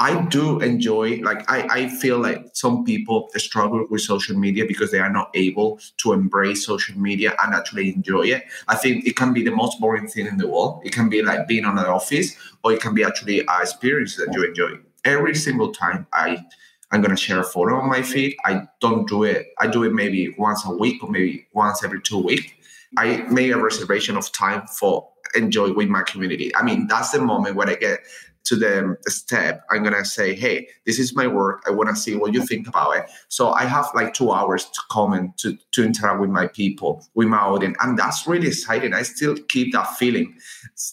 I 0.00 0.26
do 0.26 0.60
enjoy, 0.60 1.16
like, 1.22 1.50
I, 1.50 1.66
I 1.70 1.88
feel 1.88 2.20
like 2.20 2.44
some 2.52 2.84
people 2.84 3.28
struggle 3.36 3.84
with 3.90 4.02
social 4.02 4.38
media 4.38 4.64
because 4.64 4.92
they 4.92 5.00
are 5.00 5.10
not 5.10 5.28
able 5.34 5.80
to 5.96 6.12
embrace 6.12 6.64
social 6.64 6.96
media 6.96 7.34
and 7.42 7.52
actually 7.52 7.92
enjoy 7.94 8.26
it. 8.26 8.44
I 8.68 8.76
think 8.76 9.06
it 9.08 9.16
can 9.16 9.32
be 9.32 9.42
the 9.42 9.50
most 9.50 9.80
boring 9.80 10.06
thing 10.06 10.26
in 10.26 10.36
the 10.36 10.46
world. 10.46 10.82
It 10.84 10.92
can 10.92 11.08
be 11.08 11.22
like 11.22 11.48
being 11.48 11.64
on 11.64 11.78
an 11.78 11.86
office, 11.86 12.36
or 12.62 12.72
it 12.72 12.80
can 12.80 12.94
be 12.94 13.02
actually 13.02 13.40
an 13.40 13.46
experience 13.60 14.14
that 14.16 14.32
you 14.32 14.44
enjoy. 14.44 14.78
Every 15.04 15.34
single 15.34 15.72
time 15.72 16.06
I 16.12 16.44
I'm 16.90 17.02
gonna 17.02 17.16
share 17.16 17.40
a 17.40 17.44
photo 17.44 17.76
on 17.76 17.88
my 17.88 18.02
feed. 18.02 18.36
I 18.44 18.62
don't 18.80 19.06
do 19.08 19.24
it. 19.24 19.48
I 19.58 19.66
do 19.66 19.84
it 19.84 19.92
maybe 19.92 20.34
once 20.38 20.64
a 20.64 20.70
week 20.70 21.02
or 21.02 21.10
maybe 21.10 21.46
once 21.52 21.84
every 21.84 22.00
two 22.00 22.18
weeks. 22.18 22.50
I 22.96 23.18
make 23.30 23.52
a 23.52 23.58
reservation 23.58 24.16
of 24.16 24.32
time 24.32 24.66
for 24.66 25.08
enjoy 25.34 25.72
with 25.72 25.88
my 25.88 26.02
community. 26.02 26.54
I 26.56 26.62
mean, 26.62 26.86
that's 26.86 27.10
the 27.10 27.20
moment 27.20 27.56
when 27.56 27.68
I 27.68 27.74
get 27.74 28.00
to 28.48 28.56
the 28.56 28.96
step, 29.08 29.62
I'm 29.70 29.82
gonna 29.82 30.06
say, 30.06 30.34
hey, 30.34 30.68
this 30.86 30.98
is 30.98 31.14
my 31.14 31.26
work. 31.26 31.62
I 31.66 31.70
wanna 31.70 31.94
see 31.94 32.16
what 32.16 32.32
you 32.32 32.44
think 32.46 32.66
about 32.66 32.96
it. 32.96 33.04
So 33.28 33.50
I 33.50 33.64
have 33.64 33.86
like 33.94 34.14
two 34.14 34.32
hours 34.32 34.64
to 34.64 34.80
comment, 34.90 35.36
to, 35.38 35.58
to 35.72 35.84
interact 35.84 36.20
with 36.20 36.30
my 36.30 36.46
people, 36.46 37.06
with 37.14 37.28
my 37.28 37.38
audience. 37.38 37.76
And 37.80 37.98
that's 37.98 38.26
really 38.26 38.48
exciting. 38.48 38.94
I 38.94 39.02
still 39.02 39.36
keep 39.48 39.74
that 39.74 39.96
feeling 39.98 40.34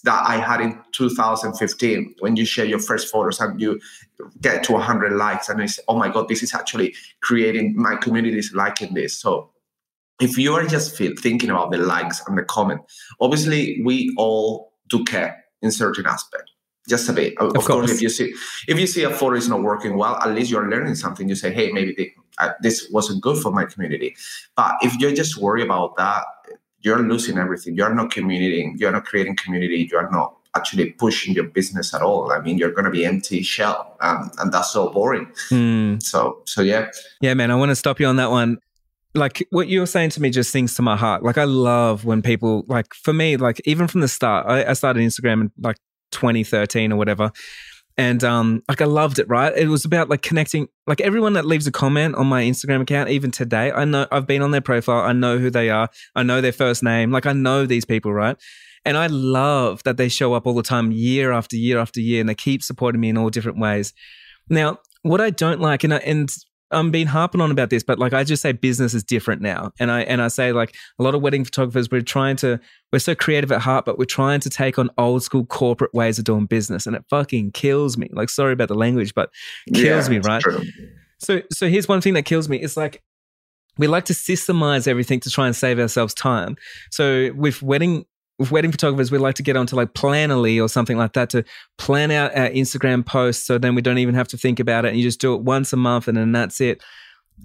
that 0.04 0.24
I 0.28 0.36
had 0.36 0.60
in 0.60 0.78
2015 0.92 2.16
when 2.20 2.36
you 2.36 2.46
share 2.46 2.66
your 2.66 2.80
first 2.80 3.10
photos 3.10 3.40
and 3.40 3.60
you 3.62 3.80
get 4.42 4.64
to 4.66 4.74
100 4.74 5.14
likes 5.14 5.48
and 5.48 5.62
I 5.62 5.68
say, 5.68 5.82
oh 5.88 5.98
my 5.98 6.10
God, 6.10 6.28
this 6.28 6.44
is 6.44 6.54
actually 6.54 6.94
creating 7.22 7.74
my 7.78 7.96
community 7.96 8.38
is 8.38 8.54
liking 8.54 8.94
this. 8.94 9.18
So 9.18 9.50
if 10.20 10.38
you 10.38 10.54
are 10.56 10.66
just 10.66 10.98
feel, 10.98 11.14
thinking 11.18 11.52
about 11.52 11.72
the 11.72 11.78
likes 11.78 12.22
and 12.28 12.38
the 12.38 12.44
comment, 12.44 12.82
obviously 13.22 13.82
we 13.86 14.14
all 14.18 14.74
do 14.90 15.06
care 15.06 15.46
in 15.62 15.72
certain 15.72 16.06
aspect 16.06 16.52
just 16.88 17.10
a 17.10 17.14
bit. 17.14 17.38
Of, 17.38 17.50
of 17.50 17.54
course. 17.54 17.68
course. 17.68 17.92
if 17.92 18.02
you 18.02 18.10
see 18.10 18.34
if 18.68 18.80
you 18.80 18.88
see 18.88 19.04
a 19.04 19.10
photo 19.10 19.36
is 19.36 19.50
not 19.50 19.62
working 19.64 19.98
well, 19.98 20.16
at 20.16 20.34
least 20.34 20.52
you're 20.52 20.70
learning 20.70 20.96
something. 20.96 21.28
You 21.28 21.36
say, 21.36 21.54
hey, 21.54 21.72
maybe 21.72 22.16
uh, 22.38 22.52
this 22.62 22.88
wasn't 22.92 23.22
good 23.22 23.38
for 23.38 23.52
my 23.52 23.66
community. 23.66 24.16
But 24.56 24.76
if 24.82 24.96
you're 25.00 25.14
just 25.14 25.38
worried 25.38 25.66
about 25.66 25.96
that, 25.98 26.24
you're 26.82 27.00
losing 27.00 27.38
everything. 27.38 27.76
You're 27.76 27.94
not 27.94 28.12
communicating. 28.12 28.78
You're 28.78 28.92
not 28.92 29.06
creating 29.06 29.38
community. 29.38 29.88
You're 29.92 30.10
not 30.12 30.38
actually 30.56 30.92
pushing 30.92 31.34
your 31.34 31.44
business 31.46 31.94
at 31.94 32.02
all. 32.02 32.32
I 32.32 32.40
mean, 32.40 32.58
you're 32.58 32.72
going 32.72 32.86
to 32.86 32.92
be 32.92 33.06
empty 33.06 33.42
shell, 33.42 33.98
um, 34.00 34.32
and 34.38 34.52
that's 34.52 34.72
so 34.72 34.90
boring. 34.90 35.26
Mm. 35.50 36.02
So, 36.02 36.42
so 36.46 36.62
yeah, 36.62 36.92
yeah, 37.22 37.34
man. 37.34 37.52
I 37.52 37.56
want 37.56 37.70
to 37.70 37.76
stop 37.76 38.00
you 38.00 38.06
on 38.06 38.18
that 38.18 38.32
one 38.32 38.60
like 39.16 39.48
what 39.50 39.68
you 39.68 39.80
were 39.80 39.86
saying 39.86 40.10
to 40.12 40.22
me 40.22 40.30
just 40.30 40.52
sings 40.52 40.76
to 40.76 40.82
my 40.82 40.96
heart. 40.96 41.24
Like 41.24 41.38
I 41.38 41.46
love 41.46 42.06
when 42.06 42.22
people 42.22 42.66
like 42.68 42.94
for 42.94 43.14
me, 43.14 43.38
like 43.38 43.62
even 43.66 43.88
from 43.88 44.02
the 44.02 44.08
start, 44.08 44.46
I, 44.48 44.66
I 44.66 44.74
started 44.74 45.00
Instagram 45.02 45.42
in 45.42 45.52
like 45.58 45.78
2013 46.16 46.92
or 46.92 46.96
whatever. 46.96 47.32
And 47.98 48.24
um, 48.24 48.62
like 48.68 48.82
I 48.82 48.86
loved 48.86 49.20
it, 49.20 49.30
right? 49.30 49.56
It 49.56 49.68
was 49.68 49.86
about 49.86 50.10
like 50.10 50.22
connecting, 50.22 50.68
like 50.86 51.00
everyone 51.00 51.34
that 51.34 51.46
leaves 51.46 51.66
a 51.66 51.72
comment 51.72 52.16
on 52.16 52.28
my 52.28 52.44
Instagram 52.44 52.82
account, 52.82 53.10
even 53.10 53.32
today, 53.32 53.72
I 53.72 53.86
know 53.86 54.06
I've 54.12 54.28
been 54.28 54.42
on 54.42 54.52
their 54.52 54.62
profile, 54.62 55.02
I 55.02 55.14
know 55.14 55.38
who 55.38 55.50
they 55.50 55.70
are, 55.70 55.90
I 56.14 56.24
know 56.24 56.42
their 56.42 56.52
first 56.52 56.84
name, 56.84 57.12
like 57.12 57.26
I 57.26 57.32
know 57.32 57.66
these 57.66 57.86
people, 57.86 58.14
right? 58.14 58.36
And 58.84 58.98
I 58.98 59.08
love 59.08 59.82
that 59.84 59.98
they 59.98 60.10
show 60.10 60.34
up 60.34 60.46
all 60.46 60.54
the 60.54 60.62
time, 60.62 60.92
year 60.92 61.32
after 61.32 61.56
year 61.56 61.80
after 61.80 62.02
year, 62.02 62.20
and 62.20 62.30
they 62.30 62.36
keep 62.36 62.64
supporting 62.64 63.02
me 63.02 63.10
in 63.10 63.18
all 63.18 63.30
different 63.30 63.58
ways. 63.58 63.94
Now, 64.50 64.80
what 65.02 65.22
I 65.22 65.30
don't 65.30 65.62
like, 65.62 65.84
and 65.84 65.94
I, 65.94 65.98
and 65.98 66.30
I'm 66.72 66.92
been 66.92 67.08
harping 67.08 67.42
on 67.42 67.52
about 67.52 67.70
this, 67.70 67.84
but 67.84 68.00
like 68.00 68.14
I 68.14 68.24
just 68.24 68.42
say 68.42 68.52
business 68.52 68.94
is 68.94 69.04
different 69.04 69.42
now. 69.42 69.72
And 69.80 69.92
I 69.92 70.02
and 70.02 70.22
I 70.22 70.30
say 70.30 70.52
like 70.52 70.76
a 71.00 71.04
lot 71.04 71.14
of 71.14 71.22
wedding 71.22 71.46
photographers, 71.46 71.90
we're 71.92 72.02
trying 72.02 72.36
to 72.38 72.60
we're 72.92 73.00
so 73.00 73.16
creative 73.16 73.52
at 73.52 73.62
heart, 73.62 73.86
but 73.86 73.98
we're 73.98 74.06
trying 74.06 74.40
to 74.42 74.50
take 74.50 74.80
on 74.80 74.90
old 74.98 75.24
school 75.24 75.46
corporate 75.46 75.94
ways 75.94 76.18
of 76.18 76.26
doing 76.26 76.46
business. 76.46 76.88
And 76.88 76.96
it 76.96 77.04
fucking 77.10 77.52
kills 77.52 77.98
me. 77.98 78.10
Like 78.12 78.30
sorry 78.30 78.54
about 78.54 78.68
the 78.68 78.76
language, 78.76 79.14
but 79.14 79.30
kills 79.74 80.10
yeah, 80.10 80.16
me, 80.16 80.20
right? 80.20 80.42
True. 80.42 80.64
So 81.20 81.42
so 81.52 81.68
here's 81.68 81.88
one 81.88 82.02
thing 82.02 82.16
that 82.16 82.26
kills 82.26 82.50
me. 82.50 82.58
It's 82.58 82.78
like 82.78 83.04
we 83.78 83.88
like 83.88 84.06
to 84.06 84.14
systemize 84.14 84.88
everything 84.88 85.20
to 85.22 85.30
try 85.30 85.46
and 85.46 85.56
save 85.56 85.80
ourselves 85.80 86.14
time. 86.14 86.56
So 86.92 87.32
with 87.34 87.62
wedding 87.62 88.06
with 88.38 88.52
wedding 88.52 88.72
photographers, 88.72 89.12
we 89.12 89.18
like 89.18 89.36
to 89.36 89.44
get 89.44 89.56
onto 89.56 89.76
like 89.76 89.94
Planoly 89.94 90.62
or 90.62 90.68
something 90.68 90.98
like 90.98 91.14
that 91.14 91.30
to 91.32 91.44
plan 91.78 92.12
out 92.12 92.36
our 92.36 92.50
Instagram 92.50 93.06
posts. 93.06 93.46
So 93.46 93.58
then 93.58 93.76
we 93.76 93.82
don't 93.82 93.98
even 93.98 94.16
have 94.16 94.28
to 94.30 94.38
think 94.38 94.60
about 94.60 94.86
it. 94.86 94.90
And 94.90 94.98
you 94.98 95.04
just 95.04 95.22
do 95.22 95.34
it 95.34 95.42
once 95.42 95.72
a 95.74 95.78
month 95.78 96.08
and 96.08 96.18
then 96.18 96.32
that's 96.32 96.60
it. 96.60 96.84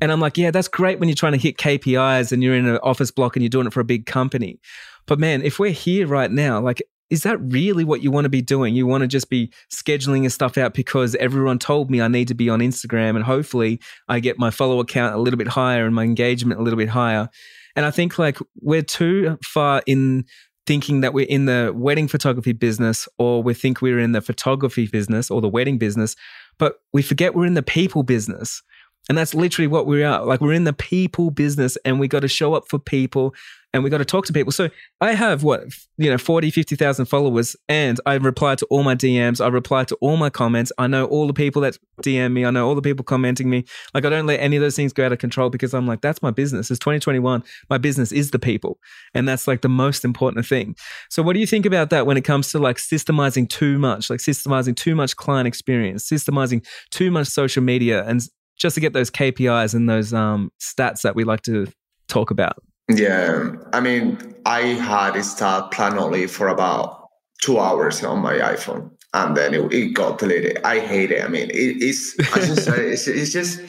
And 0.01 0.13
I'm 0.13 0.21
like, 0.21 0.37
yeah, 0.37 0.51
that's 0.51 0.69
great 0.69 0.99
when 0.99 1.09
you're 1.09 1.17
trying 1.17 1.33
to 1.33 1.39
hit 1.39 1.59
KPIs 1.59 2.33
and 2.33 2.43
you're 2.43 2.55
in 2.55 2.67
an 2.67 2.79
office 2.83 3.11
block 3.11 3.37
and 3.37 3.43
you're 3.43 3.51
doing 3.51 3.67
it 3.67 3.73
for 3.73 3.81
a 3.81 3.85
big 3.85 4.07
company. 4.07 4.61
But 5.07 5.19
man, 5.19 5.43
if 5.43 5.59
we're 5.59 5.73
here 5.73 6.07
right 6.07 6.31
now, 6.31 6.61
like, 6.61 6.83
is 7.11 7.25
that 7.25 7.41
really 7.41 7.83
what 7.83 8.03
you 8.03 8.13
want 8.13 8.25
to 8.25 8.31
be 8.31 8.41
doing? 8.41 8.77
You 8.77 8.87
want 8.87 9.03
to 9.03 9.09
just 9.09 9.29
be 9.29 9.53
scheduling 9.73 10.23
your 10.23 10.31
stuff 10.31 10.57
out 10.57 10.75
because 10.75 11.17
everyone 11.17 11.59
told 11.59 11.91
me 11.91 12.01
I 12.01 12.07
need 12.07 12.29
to 12.29 12.35
be 12.35 12.49
on 12.49 12.61
Instagram 12.61 13.17
and 13.17 13.25
hopefully 13.25 13.81
I 14.09 14.21
get 14.21 14.39
my 14.39 14.51
follower 14.51 14.85
count 14.85 15.15
a 15.15 15.19
little 15.19 15.39
bit 15.39 15.49
higher 15.49 15.85
and 15.85 15.95
my 15.95 16.05
engagement 16.05 16.61
a 16.61 16.63
little 16.63 16.79
bit 16.79 16.89
higher. 16.89 17.29
And 17.75 17.85
I 17.85 17.91
think 17.91 18.19
like 18.19 18.39
we're 18.61 18.83
too 18.83 19.39
far 19.45 19.83
in 19.87 20.25
thinking 20.71 21.01
that 21.01 21.13
we're 21.13 21.27
in 21.27 21.47
the 21.47 21.73
wedding 21.75 22.07
photography 22.07 22.53
business 22.53 23.09
or 23.19 23.43
we 23.43 23.53
think 23.53 23.83
we're 23.83 23.99
in 23.99 24.13
the 24.13 24.21
photography 24.21 24.87
business 24.87 25.29
or 25.29 25.41
the 25.41 25.49
wedding 25.49 25.79
business, 25.79 26.15
but 26.59 26.81
we 26.93 27.03
forget 27.03 27.35
we're 27.35 27.45
in 27.45 27.55
the 27.55 27.61
people 27.61 28.05
business. 28.05 28.63
And 29.09 29.19
that's 29.19 29.35
literally 29.35 29.67
what 29.67 29.89
we 29.89 30.05
are. 30.05 30.25
Like 30.25 30.41
we're 30.41 30.53
in 30.53 30.63
the 30.63 30.73
people 30.73 31.33
business 31.33 31.77
and 31.85 31.99
we 31.99 32.07
got 32.07 32.21
to 32.21 32.29
show 32.29 32.55
up 32.55 32.69
for 32.69 32.79
people 32.79 33.35
and 33.73 33.85
we 33.85 33.91
got 33.91 33.99
to 33.99 34.05
talk 34.05 34.27
to 34.27 34.33
people. 34.33 34.53
So 34.53 34.69
I 35.01 35.13
have 35.15 35.45
what, 35.45 35.65
you 35.97 36.11
know, 36.11 36.19
40, 36.19 36.51
50,000 36.51 37.07
followers 37.07 37.55
and 37.69 38.01
I 38.05 38.15
reply 38.15 38.57
to 38.57 38.67
all 38.67 38.83
my 38.83 38.97
DMs. 38.97 39.43
I 39.43 39.49
reply 39.49 39.85
to 39.85 39.97
all 40.01 40.17
my 40.17 40.31
comments. 40.31 40.73
I 40.77 40.87
know 40.87 41.07
all 41.07 41.27
the 41.27 41.33
people 41.33 41.63
that 41.63 41.79
DM 42.03 42.33
me. 42.33 42.45
I 42.45 42.51
know 42.51 42.67
all 42.67 42.75
the 42.75 42.83
people 42.83 43.05
commenting 43.05 43.49
me. 43.49 43.65
Like 43.95 44.05
I 44.05 44.11
don't 44.11 44.27
let 44.27 44.41
any 44.41 44.57
of 44.57 44.63
those 44.63 44.75
things 44.75 44.93
go 44.93 45.07
out 45.07 45.13
of 45.13 45.19
control 45.19 45.51
because 45.51 45.73
I'm 45.73 45.87
like, 45.87 46.01
that's 46.01 46.21
my 46.21 46.31
business. 46.33 46.71
It's 46.71 46.81
2021. 46.81 47.45
My 47.69 47.79
business 47.79 48.11
is 48.11 48.33
the 48.33 48.39
people. 48.39 48.79
And 49.15 49.29
that's 49.29 49.47
like 49.47 49.61
the 49.61 49.69
most 49.69 50.05
important 50.05 50.47
thing. 50.47 50.75
So 51.09 51.23
what 51.23 51.35
do 51.35 51.41
you 51.41 51.47
think 51.47 51.65
about 51.65 51.91
that 51.91 52.07
when 52.07 52.17
it 52.17 52.25
comes 52.25 52.51
to 52.53 52.59
like 52.59 52.77
systemizing 52.77 53.49
too 53.49 53.79
much, 53.79 54.11
like 54.11 54.21
systemizing 54.21 54.75
too 54.75 54.97
much 54.97 55.17
client 55.17 55.47
experience, 55.47 56.09
systemizing 56.09 56.67
too 56.91 57.11
much 57.11 57.29
social 57.29 57.63
media 57.63 58.05
and 58.05 58.21
just 58.57 58.75
to 58.75 58.81
get 58.81 58.93
those 58.93 59.11
KPIs 59.11 59.75
and 59.75 59.89
those 59.89 60.13
um, 60.13 60.51
stats 60.61 61.03
that 61.03 61.15
we 61.15 61.25
like 61.25 61.43
to 61.43 61.67
talk 62.09 62.31
about? 62.31 62.57
Yeah, 62.97 63.53
I 63.73 63.81
mean, 63.81 64.35
I 64.47 64.61
had 64.61 65.17
installed 65.17 65.73
Planoly 65.73 66.29
for 66.29 66.49
about 66.49 67.09
two 67.43 67.59
hours 67.59 68.03
on 68.03 68.21
my 68.21 68.35
iPhone, 68.35 68.91
and 69.15 69.37
then 69.37 69.55
it, 69.55 69.73
it 69.73 69.95
got 69.95 70.19
deleted. 70.19 70.61
I 70.65 70.81
hate 70.81 71.11
it. 71.13 71.25
I 71.25 71.29
mean, 71.29 71.51
it, 71.51 71.83
it's 71.83 72.19
I 72.35 72.39
just 72.41 72.69
it's, 72.69 73.07
it's 73.07 73.33
just 73.33 73.61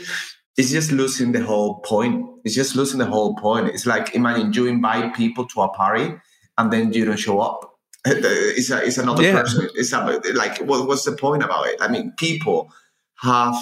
it's 0.58 0.72
just 0.72 0.92
losing 0.92 1.32
the 1.32 1.44
whole 1.44 1.80
point. 1.80 2.26
It's 2.44 2.56
just 2.56 2.76
losing 2.76 3.00
the 3.00 3.06
whole 3.06 3.36
point. 3.36 3.70
It's 3.70 3.86
like 3.86 4.16
imagine 4.16 4.54
you 4.54 4.68
invite 4.68 5.16
people 5.16 5.46
to 5.48 5.62
a 5.62 5.70
party 5.70 6.14
and 6.58 6.72
then 6.72 6.94
you 6.94 7.06
don't 7.06 7.18
show 7.18 7.40
up. 7.40 7.68
It's 8.06 8.72
a, 8.72 8.84
it's 8.84 8.98
another 8.98 9.24
yeah. 9.24 9.42
person. 9.42 9.70
It's 9.76 9.94
a, 9.94 10.22
like 10.34 10.58
what, 10.60 10.88
what's 10.88 11.06
the 11.06 11.12
point 11.12 11.44
about 11.44 11.68
it? 11.68 11.78
I 11.80 11.88
mean, 11.88 12.14
people 12.18 12.72
have 13.20 13.56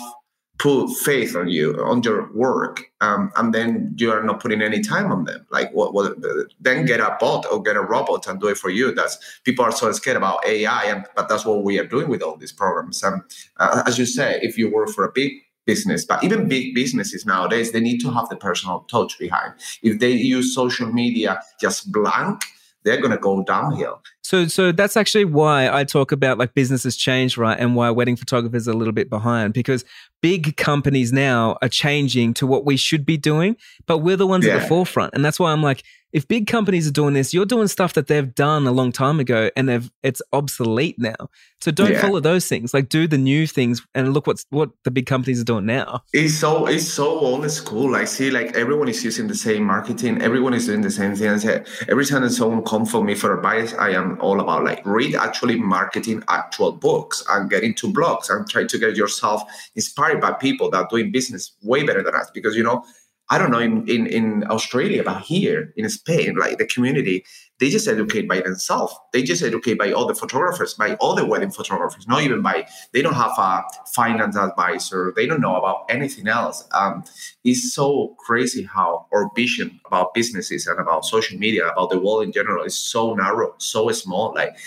put 0.60 0.90
faith 0.90 1.38
on 1.38 1.48
you 1.48 1.74
on 1.82 2.04
your 2.04 2.32
work 2.34 2.92
um, 3.00 3.32
and 3.38 3.56
then 3.56 3.96
you 3.98 4.12
are 4.12 4.22
not 4.22 4.42
putting 4.42 4.62
any 4.62 4.82
time 4.82 5.10
on 5.10 5.24
them. 5.24 5.48
Like 5.50 5.72
what, 5.72 5.94
what 5.94 6.18
then 6.60 6.86
get 6.86 7.00
a 7.00 7.16
bot 7.20 7.46
or 7.50 7.64
get 7.64 7.78
a 7.78 7.82
robot 7.82 8.28
and 8.28 8.40
do 8.42 8.48
it 8.48 8.58
for 8.58 8.70
you. 8.70 8.94
That's 8.94 9.18
people 9.46 9.64
are 9.64 9.72
so 9.72 9.92
scared 9.94 10.18
about 10.18 10.46
ai 10.46 10.84
and 10.84 11.06
but 11.16 11.30
that's 11.30 11.46
what 11.46 11.64
we 11.64 11.80
are 11.80 11.88
doing 11.88 12.10
with 12.10 12.22
all 12.22 12.36
these 12.36 12.52
programs. 12.52 13.02
And 13.02 13.22
uh, 13.58 13.84
as 13.88 13.98
you 13.98 14.06
say 14.06 14.38
if 14.42 14.58
you 14.58 14.72
work 14.72 14.90
for 14.90 15.06
a 15.06 15.12
big 15.12 15.32
business 15.66 16.04
but 16.04 16.24
even 16.24 16.50
big 16.50 16.76
businesses 16.76 17.26
nowadays 17.26 17.72
they 17.72 17.80
need 17.80 18.00
to 18.00 18.12
have 18.12 18.28
the 18.28 18.36
personal 18.36 18.82
touch 18.92 19.18
behind. 19.18 19.54
If 19.82 20.00
they 20.00 20.12
use 20.12 20.54
social 20.54 20.92
media 20.92 21.42
just 21.60 21.92
blank 21.92 22.44
they're 22.84 23.00
going 23.00 23.12
to 23.12 23.18
go 23.18 23.44
downhill 23.44 24.02
so, 24.30 24.46
so 24.46 24.72
that's 24.72 24.96
actually 24.96 25.26
why 25.26 25.72
I 25.72 25.84
talk 25.84 26.12
about 26.12 26.38
like 26.38 26.54
businesses 26.54 26.96
change, 26.96 27.36
right? 27.36 27.60
And 27.60 27.76
why 27.76 27.90
wedding 27.90 28.16
photographers 28.16 28.68
are 28.68 28.72
a 28.72 28.76
little 28.76 28.94
bit 28.94 29.10
behind 29.10 29.56
because 29.56 29.84
big 30.22 30.56
companies 30.56 31.12
now 31.12 31.58
are 31.64 31.68
changing 31.68 32.36
to 32.36 32.46
what 32.46 32.64
we 32.64 32.78
should 32.78 33.08
be 33.08 33.18
doing, 33.18 33.58
but 33.88 33.98
we're 34.00 34.18
the 34.18 34.28
ones 34.28 34.46
yeah. 34.46 34.54
at 34.54 34.62
the 34.62 34.68
forefront. 34.68 35.16
And 35.16 35.26
that's 35.26 35.40
why 35.40 35.52
I'm 35.52 35.64
like, 35.64 35.84
if 36.12 36.28
big 36.28 36.48
companies 36.48 36.88
are 36.88 36.92
doing 36.92 37.14
this, 37.14 37.34
you're 37.34 37.46
doing 37.46 37.68
stuff 37.68 37.94
that 37.94 38.08
they've 38.08 38.34
done 38.34 38.66
a 38.66 38.72
long 38.72 38.92
time 38.92 39.20
ago 39.20 39.50
and 39.56 39.70
they've 39.70 39.92
it's 40.04 40.22
obsolete 40.34 40.96
now. 40.98 41.30
So 41.62 41.72
don't 41.72 41.92
yeah. 41.92 42.02
follow 42.02 42.20
those 42.20 42.48
things. 42.48 42.74
Like 42.74 42.90
do 42.90 43.08
the 43.08 43.18
new 43.18 43.46
things 43.46 43.86
and 43.94 44.14
look 44.14 44.26
what's 44.26 44.46
what 44.50 44.72
the 44.84 44.92
big 44.92 45.06
companies 45.06 45.42
are 45.42 45.46
doing 45.46 45.66
now. 45.66 46.04
It's 46.14 46.36
so 46.36 46.66
it's 46.66 46.88
so 46.88 47.08
old 47.08 47.50
school. 47.52 47.96
I 47.96 48.06
see 48.06 48.32
like 48.32 48.56
everyone 48.56 48.88
is 48.88 49.04
using 49.04 49.28
the 49.28 49.36
same 49.36 49.64
marketing, 49.64 50.22
everyone 50.22 50.54
is 50.54 50.66
doing 50.66 50.82
the 50.82 50.92
same 50.92 51.16
thing. 51.16 51.30
Uh, 51.30 51.64
every 51.88 52.06
time 52.06 52.24
that 52.24 52.32
someone 52.32 52.64
comes 52.64 52.90
for 52.90 53.04
me 53.04 53.14
for 53.14 53.36
advice, 53.36 53.74
I 53.74 53.92
am 53.92 54.20
all 54.22 54.40
about 54.40 54.64
like 54.64 54.86
read 54.86 55.16
actually 55.16 55.58
marketing 55.60 56.24
actual 56.28 56.72
books 56.72 57.24
and 57.30 57.50
get 57.50 57.64
into 57.64 57.92
blogs 57.92 58.30
and 58.30 58.50
try 58.50 58.66
to 58.66 58.78
get 58.80 58.96
yourself 58.96 59.44
inspired 59.76 60.22
by 60.22 60.32
people 60.32 60.72
that 60.72 60.78
are 60.78 60.88
doing 60.90 61.12
business 61.12 61.52
way 61.62 61.84
better 61.84 62.02
than 62.02 62.16
us. 62.16 62.32
Because 62.34 62.56
you 62.56 62.64
know, 62.64 62.84
I 63.32 63.38
don't 63.38 63.52
know 63.52 63.60
in, 63.60 63.88
in, 63.88 64.08
in 64.08 64.44
Australia, 64.50 65.04
but 65.04 65.22
here 65.22 65.72
in 65.78 65.88
Spain, 65.90 66.36
like 66.36 66.58
the 66.58 66.66
community, 66.66 67.24
they 67.60 67.70
just 67.70 67.88
educate 67.88 68.28
by 68.28 68.42
themselves. 68.42 68.96
They 69.14 69.22
just 69.22 69.44
educate 69.44 69.78
by 69.78 69.92
all 69.92 70.08
the 70.08 70.16
photographers, 70.16 70.74
by 70.74 70.96
all 70.96 71.14
the 71.14 71.26
wedding 71.26 71.52
photographers, 71.52 72.08
not 72.08 72.24
even 72.24 72.42
by, 72.42 72.68
they 72.94 73.02
don't 73.02 73.14
have 73.14 73.38
a 73.38 73.64
finance 73.94 74.36
advisor. 74.36 75.14
They 75.16 75.28
don't 75.28 75.42
know 75.42 75.58
about 75.58 75.86
anything 75.90 76.28
else. 76.28 76.68
Um, 76.72 77.04
it's 77.44 77.74
so 77.74 78.16
crazy 78.18 78.64
how 78.64 79.08
our 79.14 79.30
vision 79.36 79.80
about 79.86 80.14
businesses 80.14 80.66
and 80.68 80.80
about 80.80 81.06
social 81.06 81.38
media, 81.38 81.68
about 81.68 81.90
the 81.90 82.00
world 82.00 82.24
in 82.24 82.32
general 82.32 82.64
is 82.64 82.78
so 82.78 83.14
narrow, 83.14 83.54
so 83.58 83.92
small. 83.92 84.34
Like 84.34 84.58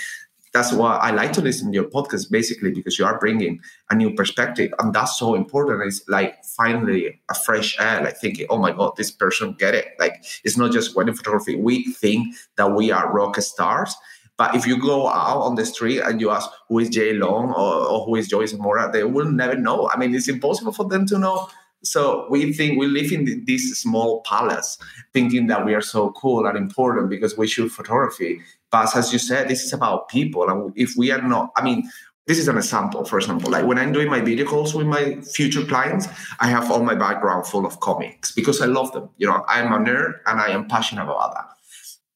that's 0.53 0.73
why 0.73 0.97
I 0.97 1.11
like 1.11 1.33
to 1.35 1.41
listen 1.41 1.69
to 1.69 1.75
your 1.75 1.89
podcast 1.89 2.31
basically 2.31 2.71
because 2.73 2.99
you 2.99 3.05
are 3.05 3.19
bringing 3.19 3.61
a 3.91 3.95
new 3.95 4.15
perspective 4.15 4.73
and 4.79 4.93
that's 4.93 5.19
so 5.19 5.35
important. 5.35 5.83
It's 5.87 6.07
like 6.09 6.45
finally 6.45 7.21
a 7.31 7.35
fresh 7.35 7.79
air, 7.81 8.03
like 8.03 8.19
thinking, 8.19 8.47
oh 8.51 8.59
my 8.59 8.73
God, 8.73 8.95
this 8.97 9.11
person 9.11 9.55
get 9.59 9.75
it. 9.75 9.89
Like 9.99 10.25
it's 10.45 10.57
not 10.57 10.73
just 10.73 10.95
wedding 10.95 11.15
photography. 11.15 11.57
We 11.57 11.93
think 11.93 12.35
that 12.57 12.73
we 12.73 12.91
are 12.91 13.13
rock 13.13 13.37
stars. 13.41 13.95
But 14.37 14.55
if 14.55 14.67
you 14.67 14.81
go 14.81 15.09
out 15.09 15.43
on 15.43 15.55
the 15.55 15.65
street 15.65 16.01
and 16.01 16.21
you 16.21 16.31
ask 16.31 16.51
who 16.69 16.79
is 16.81 16.89
Jai 16.89 17.13
Long 17.13 17.53
or, 17.53 17.87
or 17.87 18.05
who 18.05 18.17
is 18.17 18.29
Joyce 18.29 18.51
Zamora, 18.51 18.91
they 18.93 19.05
will 19.05 19.31
never 19.31 19.57
know. 19.57 19.89
I 19.93 19.99
mean, 19.99 20.15
it's 20.15 20.29
impossible 20.29 20.73
for 20.73 20.89
them 20.89 21.07
to 21.07 21.19
know 21.19 21.49
so 21.85 22.27
we 22.31 22.53
think 22.53 22.79
we 22.79 22.87
live 22.87 23.13
in 23.13 23.45
this 23.45 23.81
small 23.81 24.23
palace, 24.23 24.79
thinking 25.13 25.49
that 25.49 25.67
we 25.67 25.75
are 25.75 25.81
so 25.81 26.13
cool 26.13 26.47
and 26.47 26.57
important 26.57 27.11
because 27.11 27.37
we 27.37 27.47
shoot 27.49 27.71
photography. 27.71 28.41
But 28.73 28.97
as 28.97 29.13
you 29.13 29.19
said, 29.19 29.49
this 29.49 29.63
is 29.63 29.73
about 29.73 30.09
people. 30.09 30.49
And 30.49 30.73
if 30.75 30.95
we 30.97 31.13
are 31.13 31.21
not, 31.21 31.53
I 31.57 31.63
mean, 31.63 31.89
this 32.27 32.39
is 32.39 32.49
an 32.49 32.57
example, 32.57 33.05
for 33.05 33.19
example, 33.19 33.51
like 33.51 33.67
when 33.67 33.79
I'm 33.79 33.93
doing 33.93 34.09
my 34.09 34.21
video 34.21 34.47
calls 34.47 34.75
with 34.75 34.87
my 34.87 35.21
future 35.21 35.65
clients, 35.65 36.09
I 36.41 36.49
have 36.49 36.71
all 36.71 36.83
my 36.83 36.95
background 36.95 37.47
full 37.47 37.67
of 37.67 37.81
comics 37.81 38.33
because 38.33 38.61
I 38.63 38.67
love 38.67 38.93
them. 38.93 39.11
You 39.19 39.27
know, 39.27 39.45
I'm 39.49 39.73
a 39.73 39.79
nerd 39.79 40.15
and 40.27 40.41
I 40.41 40.49
am 40.49 40.69
passionate 40.69 41.03
about 41.03 41.35
that. 41.35 41.49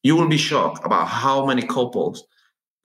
You 0.03 0.15
will 0.15 0.29
be 0.29 0.37
shocked 0.37 0.85
about 0.85 1.07
how 1.07 1.45
many 1.45 1.61
couples 1.61 2.23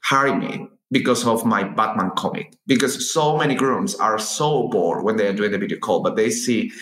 hire 0.02 0.36
me 0.36 0.66
because 0.90 1.24
of 1.24 1.46
my 1.46 1.62
Batman 1.62 2.10
comic. 2.16 2.56
Because 2.66 3.12
so 3.12 3.38
many 3.38 3.54
grooms 3.54 3.94
are 3.94 4.18
so 4.18 4.68
bored 4.68 5.04
when 5.04 5.16
they 5.16 5.28
are 5.28 5.32
doing 5.32 5.52
the 5.52 5.58
video 5.58 5.78
call, 5.78 6.02
but 6.02 6.16
they 6.16 6.28
see 6.28 6.72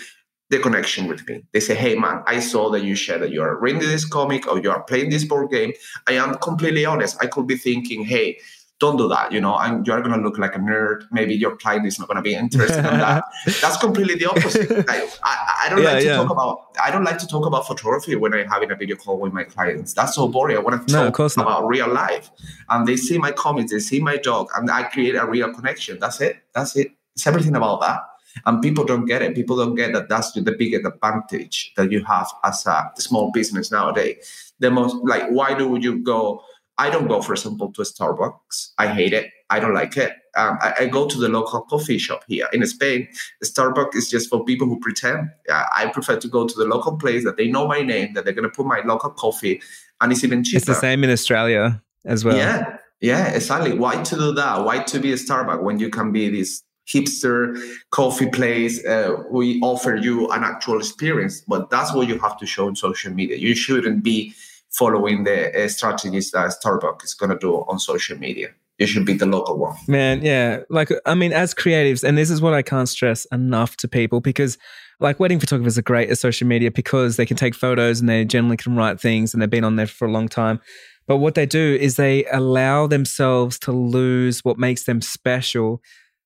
the 0.51 0.59
connection 0.59 1.07
with 1.07 1.27
me. 1.27 1.43
They 1.53 1.59
say, 1.59 1.73
"Hey, 1.73 1.95
man, 1.95 2.23
I 2.27 2.39
saw 2.39 2.69
that 2.71 2.83
you 2.83 2.93
shared 2.93 3.21
that 3.23 3.31
you 3.31 3.41
are 3.41 3.59
reading 3.59 3.81
this 3.81 4.05
comic 4.05 4.47
or 4.47 4.59
you 4.59 4.69
are 4.69 4.83
playing 4.83 5.09
this 5.09 5.23
board 5.25 5.49
game." 5.49 5.73
I 6.07 6.13
am 6.13 6.35
completely 6.35 6.85
honest. 6.85 7.17
I 7.19 7.27
could 7.27 7.47
be 7.47 7.57
thinking, 7.57 8.03
"Hey, 8.05 8.37
don't 8.81 8.97
do 8.97 9.07
that. 9.07 9.31
You 9.31 9.39
know, 9.39 9.55
and 9.57 9.87
you're 9.87 10.01
going 10.01 10.17
to 10.19 10.21
look 10.21 10.37
like 10.37 10.55
a 10.55 10.59
nerd. 10.59 11.03
Maybe 11.11 11.35
your 11.35 11.55
client 11.55 11.85
is 11.85 11.97
not 11.99 12.07
going 12.07 12.17
to 12.17 12.21
be 12.23 12.33
interested 12.33 12.79
in 12.79 12.97
that. 12.97 13.23
That's 13.45 13.77
completely 13.77 14.15
the 14.15 14.25
opposite. 14.25 14.69
Like, 14.69 15.09
I, 15.23 15.65
I, 15.65 15.69
don't 15.69 15.83
yeah, 15.83 15.91
like 15.91 15.99
to 15.99 16.05
yeah. 16.05 16.15
talk 16.15 16.31
about. 16.31 16.75
I 16.83 16.91
don't 16.91 17.03
like 17.03 17.19
to 17.19 17.27
talk 17.27 17.45
about 17.45 17.67
photography 17.67 18.15
when 18.15 18.33
I'm 18.33 18.47
having 18.47 18.71
a 18.71 18.75
video 18.75 18.95
call 18.95 19.19
with 19.19 19.31
my 19.31 19.43
clients. 19.43 19.93
That's 19.93 20.15
so 20.15 20.27
boring. 20.27 20.57
I 20.57 20.59
want 20.59 20.85
to 20.85 20.93
talk 20.93 21.37
no, 21.37 21.43
about 21.43 21.67
real 21.67 21.87
life. 21.87 22.31
And 22.69 22.87
they 22.87 22.97
see 22.97 23.17
my 23.19 23.31
comments, 23.31 23.71
they 23.71 23.79
see 23.79 23.99
my 24.01 24.17
dog, 24.17 24.49
and 24.55 24.69
I 24.69 24.83
create 24.83 25.15
a 25.15 25.25
real 25.25 25.53
connection. 25.53 25.99
That's 25.99 26.19
it. 26.19 26.37
That's 26.53 26.75
it. 26.75 26.91
It's 27.15 27.27
everything 27.27 27.55
about 27.55 27.81
that. 27.81 28.01
And 28.45 28.61
people 28.61 28.85
don't 28.85 29.05
get 29.05 29.21
it. 29.21 29.35
People 29.35 29.57
don't 29.57 29.75
get 29.75 29.93
that 29.93 30.09
that's 30.09 30.31
the 30.31 30.55
biggest 30.57 30.85
advantage 30.85 31.73
that 31.77 31.91
you 31.91 32.03
have 32.05 32.29
as 32.43 32.65
a 32.65 32.91
small 32.97 33.31
business 33.31 33.71
nowadays. 33.71 34.53
The 34.59 34.71
most 34.71 34.95
like, 35.03 35.29
why 35.29 35.53
do 35.53 35.77
you 35.79 35.99
go? 35.99 36.43
I 36.77 36.89
don't 36.89 37.07
go, 37.07 37.21
for 37.21 37.33
example, 37.33 37.71
to 37.73 37.81
a 37.81 37.85
Starbucks. 37.85 38.71
I 38.77 38.87
hate 38.87 39.13
it. 39.13 39.31
I 39.49 39.59
don't 39.59 39.73
like 39.73 39.97
it. 39.97 40.13
Um, 40.35 40.57
I, 40.61 40.73
I, 40.79 40.85
go 40.87 41.07
to 41.07 41.17
the 41.17 41.27
local 41.27 41.61
coffee 41.61 41.97
shop 41.97 42.23
here 42.25 42.47
in 42.53 42.65
Spain. 42.65 43.09
Starbucks 43.43 43.95
is 43.95 44.09
just 44.09 44.29
for 44.29 44.45
people 44.45 44.65
who 44.65 44.79
pretend. 44.79 45.29
Uh, 45.49 45.65
I 45.75 45.87
prefer 45.87 46.15
to 46.17 46.27
go 46.29 46.47
to 46.47 46.53
the 46.57 46.63
local 46.63 46.97
place 46.97 47.25
that 47.25 47.35
they 47.35 47.49
know 47.49 47.67
my 47.67 47.81
name, 47.81 48.13
that 48.13 48.23
they're 48.23 48.33
going 48.33 48.49
to 48.49 48.55
put 48.55 48.65
my 48.65 48.81
local 48.85 49.09
coffee, 49.09 49.61
and 49.99 50.11
it's 50.11 50.23
even 50.23 50.41
cheaper. 50.45 50.57
It's 50.57 50.65
the 50.67 50.73
same 50.73 51.03
in 51.03 51.09
Australia 51.09 51.83
as 52.05 52.23
well. 52.23 52.37
Yeah, 52.37 52.77
yeah, 53.01 53.27
exactly. 53.27 53.73
Why 53.73 54.01
to 54.01 54.15
do 54.15 54.31
that? 54.31 54.63
Why 54.63 54.79
to 54.79 54.99
be 54.99 55.11
a 55.11 55.15
Starbucks 55.15 55.61
when 55.61 55.79
you 55.79 55.89
can 55.89 56.13
be 56.13 56.29
this 56.29 56.63
hipster 56.93 57.57
coffee 57.91 58.29
place? 58.29 58.83
Uh, 58.85 59.23
we 59.29 59.59
offer 59.61 59.95
you 59.95 60.27
an 60.29 60.43
actual 60.43 60.79
experience, 60.79 61.41
but 61.47 61.69
that's 61.69 61.93
what 61.93 62.07
you 62.07 62.17
have 62.19 62.37
to 62.37 62.45
show 62.45 62.67
on 62.67 62.75
social 62.75 63.13
media. 63.13 63.37
You 63.37 63.55
shouldn't 63.55 64.03
be 64.03 64.33
following 64.69 65.23
the 65.23 65.65
uh, 65.65 65.67
strategies 65.67 66.31
that 66.31 66.53
Starbucks 66.63 67.03
is 67.03 67.13
going 67.13 67.29
to 67.29 67.37
do 67.37 67.55
on 67.67 67.79
social 67.79 68.17
media. 68.17 68.49
You 68.79 68.87
should 68.87 69.05
be 69.05 69.13
the 69.13 69.27
local 69.27 69.57
one. 69.57 69.75
Man, 69.87 70.23
yeah. 70.23 70.61
Like, 70.69 70.89
I 71.05 71.13
mean, 71.13 71.33
as 71.33 71.53
creatives, 71.53 72.03
and 72.03 72.17
this 72.17 72.31
is 72.31 72.41
what 72.41 72.55
I 72.55 72.63
can't 72.63 72.89
stress 72.89 73.25
enough 73.25 73.77
to 73.77 73.87
people 73.87 74.21
because, 74.21 74.57
like, 74.99 75.19
wedding 75.19 75.39
photographers 75.39 75.77
are 75.77 75.83
great 75.83 76.09
at 76.09 76.17
social 76.17 76.47
media 76.47 76.71
because 76.71 77.15
they 77.15 77.27
can 77.27 77.37
take 77.37 77.53
photos 77.53 77.99
and 77.99 78.09
they 78.09 78.25
generally 78.25 78.57
can 78.57 78.75
write 78.75 78.99
things 78.99 79.33
and 79.33 79.41
they've 79.41 79.49
been 79.49 79.63
on 79.63 79.75
there 79.75 79.85
for 79.85 80.07
a 80.07 80.11
long 80.11 80.27
time. 80.27 80.59
But 81.05 81.17
what 81.17 81.35
they 81.35 81.45
do 81.45 81.77
is 81.79 81.95
they 81.95 82.25
allow 82.31 82.87
themselves 82.87 83.59
to 83.59 83.71
lose 83.71 84.43
what 84.43 84.57
makes 84.57 84.85
them 84.85 85.01
special 85.01 85.81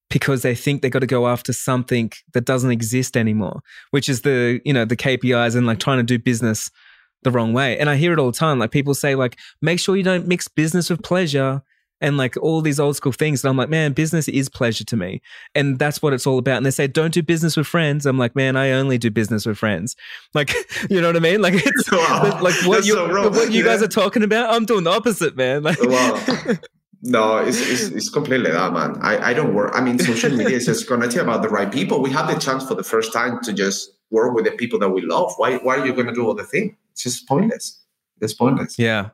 because 0.09 0.41
they 0.41 0.55
think 0.55 0.81
they 0.81 0.89
got 0.89 0.99
to 0.99 1.07
go 1.07 1.27
after 1.27 1.51
something 1.51 2.11
that 2.33 2.45
doesn't 2.45 2.71
exist 2.71 3.17
anymore, 3.17 3.61
which 3.91 4.07
is 4.07 4.21
the, 4.21 4.61
you 4.63 4.73
know, 4.73 4.85
the 4.85 4.95
KPIs 4.95 5.55
and 5.55 5.65
like 5.65 5.79
trying 5.79 5.97
to 5.97 6.03
do 6.03 6.19
business 6.19 6.69
the 7.23 7.31
wrong 7.31 7.53
way. 7.53 7.77
And 7.77 7.89
I 7.89 7.95
hear 7.95 8.13
it 8.13 8.19
all 8.19 8.31
the 8.31 8.37
time. 8.37 8.59
Like 8.59 8.71
people 8.71 8.93
say, 8.93 9.15
like, 9.15 9.37
make 9.61 9.79
sure 9.79 9.95
you 9.95 10.03
don't 10.03 10.27
mix 10.27 10.47
business 10.47 10.89
with 10.89 11.03
pleasure 11.03 11.63
and 12.01 12.17
like 12.17 12.35
all 12.37 12.61
these 12.61 12.79
old 12.79 12.95
school 12.95 13.11
things. 13.11 13.43
And 13.43 13.49
I'm 13.49 13.57
like, 13.57 13.69
man, 13.69 13.93
business 13.93 14.27
is 14.27 14.49
pleasure 14.49 14.83
to 14.85 14.97
me. 14.97 15.21
And 15.53 15.79
that's 15.79 16.01
what 16.01 16.13
it's 16.13 16.27
all 16.27 16.37
about. 16.37 16.57
And 16.57 16.65
they 16.65 16.71
say, 16.71 16.87
don't 16.87 17.13
do 17.13 17.23
business 17.23 17.55
with 17.55 17.67
friends. 17.67 18.05
I'm 18.05 18.17
like, 18.17 18.35
man, 18.35 18.55
I 18.55 18.71
only 18.71 18.97
do 18.97 19.09
business 19.09 19.45
with 19.45 19.57
friends. 19.57 19.95
Like, 20.33 20.53
you 20.89 20.99
know 20.99 21.07
what 21.07 21.15
I 21.15 21.19
mean? 21.19 21.41
Like, 21.41 21.53
it's 21.55 21.91
wow. 21.91 22.39
like 22.41 22.55
what 22.65 22.85
you, 22.85 22.93
so 22.93 23.29
what 23.29 23.51
you 23.51 23.63
yeah. 23.63 23.71
guys 23.71 23.81
are 23.81 23.87
talking 23.87 24.21
about. 24.21 24.53
I'm 24.53 24.65
doing 24.65 24.83
the 24.83 24.89
opposite, 24.91 25.37
man. 25.37 25.63
Like, 25.65 25.81
wow. 25.81 26.55
No, 27.01 27.37
it's, 27.37 27.59
it's, 27.59 27.83
it's, 27.83 28.09
completely 28.09 28.51
that, 28.51 28.73
man. 28.73 28.97
I, 29.01 29.29
I 29.29 29.33
don't 29.33 29.53
work. 29.53 29.71
I 29.75 29.81
mean, 29.81 29.99
social 29.99 30.31
media 30.31 30.57
is 30.57 30.65
just 30.65 30.87
connecting 30.87 31.19
about 31.19 31.41
the 31.41 31.49
right 31.49 31.71
people. 31.71 32.01
We 32.01 32.11
have 32.11 32.27
the 32.27 32.39
chance 32.39 32.67
for 32.67 32.73
the 32.73 32.83
first 32.83 33.13
time 33.13 33.39
to 33.43 33.53
just 33.53 33.91
work 34.09 34.33
with 34.33 34.45
the 34.45 34.51
people 34.51 34.79
that 34.79 34.89
we 34.89 35.01
love. 35.01 35.33
Why, 35.37 35.57
why 35.57 35.77
are 35.77 35.85
you 35.85 35.93
going 35.93 36.07
to 36.07 36.13
do 36.13 36.25
all 36.25 36.33
the 36.33 36.43
thing? 36.43 36.77
it's 36.95 37.03
just 37.03 37.27
pointless. 37.27 37.81
It's 38.21 38.33
pointless. 38.33 38.79
Yeah. 38.79 39.09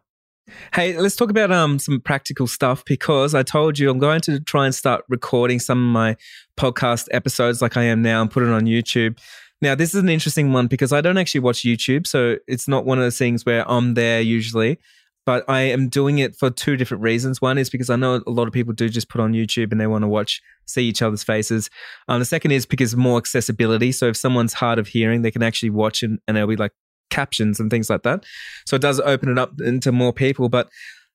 Hey, 0.73 0.97
let's 0.97 1.15
talk 1.15 1.31
about 1.31 1.51
um 1.51 1.79
some 1.79 1.99
practical 1.99 2.45
stuff 2.45 2.85
because 2.85 3.33
I 3.33 3.41
told 3.41 3.79
you 3.79 3.89
I'm 3.89 3.99
going 3.99 4.21
to 4.21 4.39
try 4.39 4.65
and 4.65 4.75
start 4.75 5.03
recording 5.09 5.59
some 5.59 5.79
of 5.79 5.91
my 5.91 6.15
podcast 6.57 7.07
episodes 7.11 7.61
like 7.61 7.77
I 7.77 7.83
am 7.83 8.01
now 8.01 8.21
and 8.21 8.29
put 8.29 8.43
it 8.43 8.49
on 8.49 8.65
YouTube. 8.65 9.17
Now, 9.63 9.75
this 9.75 9.93
is 9.93 10.01
an 10.01 10.09
interesting 10.09 10.53
one 10.53 10.67
because 10.67 10.91
I 10.91 11.01
don't 11.01 11.17
actually 11.17 11.41
watch 11.41 11.61
YouTube, 11.61 12.07
so 12.07 12.37
it's 12.47 12.67
not 12.67 12.85
one 12.85 12.97
of 12.97 13.03
those 13.03 13.17
things 13.17 13.45
where 13.45 13.69
I'm 13.69 13.93
there 13.93 14.21
usually. 14.21 14.79
But 15.25 15.45
I 15.47 15.61
am 15.61 15.87
doing 15.87 16.17
it 16.17 16.35
for 16.35 16.49
two 16.49 16.77
different 16.77 17.03
reasons. 17.03 17.41
One 17.41 17.57
is 17.57 17.69
because 17.69 17.89
I 17.89 17.95
know 17.95 18.21
a 18.25 18.31
lot 18.31 18.47
of 18.47 18.53
people 18.53 18.73
do 18.73 18.89
just 18.89 19.09
put 19.09 19.21
on 19.21 19.33
YouTube 19.33 19.71
and 19.71 19.79
they 19.79 19.87
want 19.87 20.03
to 20.03 20.07
watch, 20.07 20.41
see 20.65 20.83
each 20.83 21.01
other's 21.01 21.23
faces. 21.23 21.69
Um, 22.07 22.19
the 22.19 22.25
second 22.25 22.51
is 22.51 22.65
because 22.65 22.95
more 22.95 23.17
accessibility. 23.17 23.91
So 23.91 24.07
if 24.07 24.17
someone's 24.17 24.53
hard 24.53 24.79
of 24.79 24.87
hearing, 24.87 25.21
they 25.21 25.31
can 25.31 25.43
actually 25.43 25.69
watch 25.69 26.01
and, 26.01 26.19
and 26.27 26.35
they'll 26.35 26.47
be 26.47 26.55
like 26.55 26.71
captions 27.11 27.59
and 27.59 27.69
things 27.69 27.89
like 27.89 28.03
that. 28.03 28.23
So 28.65 28.75
it 28.75 28.81
does 28.81 28.99
open 28.99 29.29
it 29.29 29.37
up 29.37 29.53
into 29.61 29.91
more 29.91 30.13
people. 30.13 30.49
But 30.49 30.69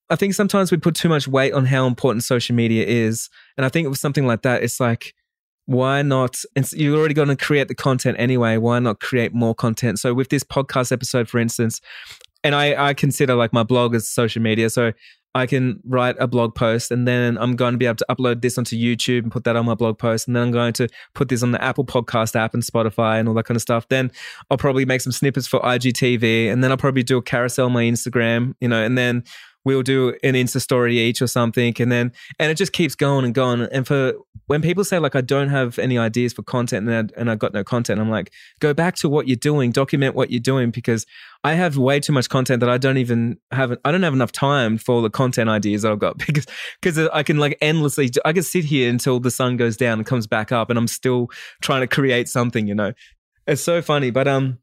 I 0.08 0.14
think 0.14 0.34
sometimes 0.34 0.70
we 0.70 0.76
put 0.76 0.94
too 0.94 1.08
much 1.08 1.26
weight 1.26 1.52
on 1.52 1.66
how 1.66 1.86
important 1.86 2.22
social 2.22 2.54
media 2.54 2.86
is. 2.86 3.28
And 3.56 3.66
I 3.66 3.68
think 3.68 3.88
with 3.88 3.98
something 3.98 4.26
like 4.26 4.42
that, 4.42 4.62
it's 4.62 4.78
like, 4.78 5.14
why 5.64 6.02
not? 6.02 6.36
And 6.54 6.70
you're 6.72 6.96
already 6.96 7.14
going 7.14 7.26
to 7.28 7.36
create 7.36 7.66
the 7.66 7.74
content 7.74 8.16
anyway. 8.20 8.56
Why 8.56 8.78
not 8.78 9.00
create 9.00 9.34
more 9.34 9.54
content? 9.54 9.98
So 9.98 10.14
with 10.14 10.28
this 10.28 10.44
podcast 10.44 10.92
episode, 10.92 11.28
for 11.28 11.38
instance, 11.40 11.80
and 12.46 12.54
I, 12.54 12.90
I 12.90 12.94
consider 12.94 13.34
like 13.34 13.52
my 13.52 13.64
blog 13.64 13.94
as 13.94 14.08
social 14.08 14.40
media. 14.40 14.70
So 14.70 14.92
I 15.34 15.46
can 15.46 15.80
write 15.84 16.14
a 16.20 16.28
blog 16.28 16.54
post 16.54 16.92
and 16.92 17.06
then 17.06 17.36
I'm 17.38 17.56
going 17.56 17.72
to 17.72 17.78
be 17.78 17.86
able 17.86 17.96
to 17.96 18.06
upload 18.08 18.40
this 18.40 18.56
onto 18.56 18.76
YouTube 18.76 19.24
and 19.24 19.32
put 19.32 19.44
that 19.44 19.56
on 19.56 19.66
my 19.66 19.74
blog 19.74 19.98
post. 19.98 20.28
And 20.28 20.36
then 20.36 20.44
I'm 20.44 20.50
going 20.52 20.72
to 20.74 20.88
put 21.14 21.28
this 21.28 21.42
on 21.42 21.50
the 21.50 21.62
Apple 21.62 21.84
Podcast 21.84 22.36
app 22.36 22.54
and 22.54 22.62
Spotify 22.62 23.18
and 23.18 23.28
all 23.28 23.34
that 23.34 23.44
kind 23.44 23.56
of 23.56 23.62
stuff. 23.62 23.88
Then 23.88 24.12
I'll 24.48 24.56
probably 24.56 24.84
make 24.84 25.00
some 25.00 25.12
snippets 25.12 25.48
for 25.48 25.58
IGTV 25.60 26.50
and 26.50 26.62
then 26.62 26.70
I'll 26.70 26.76
probably 26.76 27.02
do 27.02 27.18
a 27.18 27.22
carousel 27.22 27.66
on 27.66 27.72
my 27.72 27.82
Instagram, 27.82 28.54
you 28.60 28.68
know, 28.68 28.82
and 28.82 28.96
then 28.96 29.24
we'll 29.66 29.82
do 29.82 30.14
an 30.22 30.34
Insta 30.34 30.60
story 30.60 30.96
each 30.96 31.20
or 31.20 31.26
something. 31.26 31.74
And 31.80 31.90
then, 31.90 32.12
and 32.38 32.52
it 32.52 32.54
just 32.54 32.72
keeps 32.72 32.94
going 32.94 33.24
and 33.24 33.34
going. 33.34 33.62
And 33.72 33.84
for 33.84 34.12
when 34.46 34.62
people 34.62 34.84
say, 34.84 35.00
like, 35.00 35.16
I 35.16 35.20
don't 35.20 35.48
have 35.48 35.76
any 35.80 35.98
ideas 35.98 36.32
for 36.32 36.44
content 36.44 36.88
and, 36.88 37.10
I, 37.10 37.20
and 37.20 37.28
I've 37.28 37.40
got 37.40 37.52
no 37.52 37.64
content, 37.64 38.00
I'm 38.00 38.08
like, 38.08 38.32
go 38.60 38.72
back 38.72 38.94
to 38.96 39.08
what 39.08 39.26
you're 39.26 39.34
doing, 39.34 39.72
document 39.72 40.14
what 40.14 40.30
you're 40.30 40.38
doing 40.38 40.70
because 40.70 41.04
I 41.42 41.54
have 41.54 41.76
way 41.76 41.98
too 41.98 42.12
much 42.12 42.28
content 42.28 42.60
that 42.60 42.68
I 42.68 42.78
don't 42.78 42.96
even 42.96 43.38
have. 43.50 43.76
I 43.84 43.90
don't 43.90 44.04
have 44.04 44.14
enough 44.14 44.30
time 44.30 44.78
for 44.78 45.02
the 45.02 45.10
content 45.10 45.50
ideas 45.50 45.82
that 45.82 45.90
I've 45.90 45.98
got 45.98 46.16
because, 46.26 46.46
because 46.80 46.98
I 47.12 47.24
can 47.24 47.38
like 47.38 47.58
endlessly, 47.60 48.08
I 48.24 48.32
can 48.32 48.44
sit 48.44 48.64
here 48.64 48.88
until 48.88 49.18
the 49.18 49.32
sun 49.32 49.56
goes 49.56 49.76
down 49.76 49.98
and 49.98 50.06
comes 50.06 50.28
back 50.28 50.52
up 50.52 50.70
and 50.70 50.78
I'm 50.78 50.86
still 50.86 51.28
trying 51.60 51.80
to 51.80 51.88
create 51.88 52.28
something, 52.28 52.68
you 52.68 52.74
know? 52.76 52.92
It's 53.48 53.62
so 53.62 53.82
funny. 53.82 54.12
But, 54.12 54.28
um, 54.28 54.58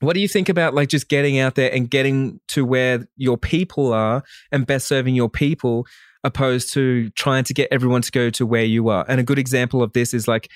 what 0.00 0.14
do 0.14 0.20
you 0.20 0.28
think 0.28 0.48
about 0.48 0.74
like 0.74 0.88
just 0.88 1.08
getting 1.08 1.38
out 1.38 1.54
there 1.54 1.72
and 1.72 1.90
getting 1.90 2.40
to 2.48 2.64
where 2.64 3.08
your 3.16 3.36
people 3.36 3.92
are 3.92 4.22
and 4.52 4.66
best 4.66 4.86
serving 4.86 5.14
your 5.14 5.28
people 5.28 5.86
opposed 6.24 6.72
to 6.74 7.10
trying 7.10 7.44
to 7.44 7.54
get 7.54 7.68
everyone 7.70 8.02
to 8.02 8.10
go 8.10 8.30
to 8.30 8.46
where 8.46 8.64
you 8.64 8.88
are? 8.88 9.04
And 9.08 9.20
a 9.20 9.24
good 9.24 9.38
example 9.38 9.82
of 9.82 9.92
this 9.92 10.14
is 10.14 10.28
like 10.28 10.50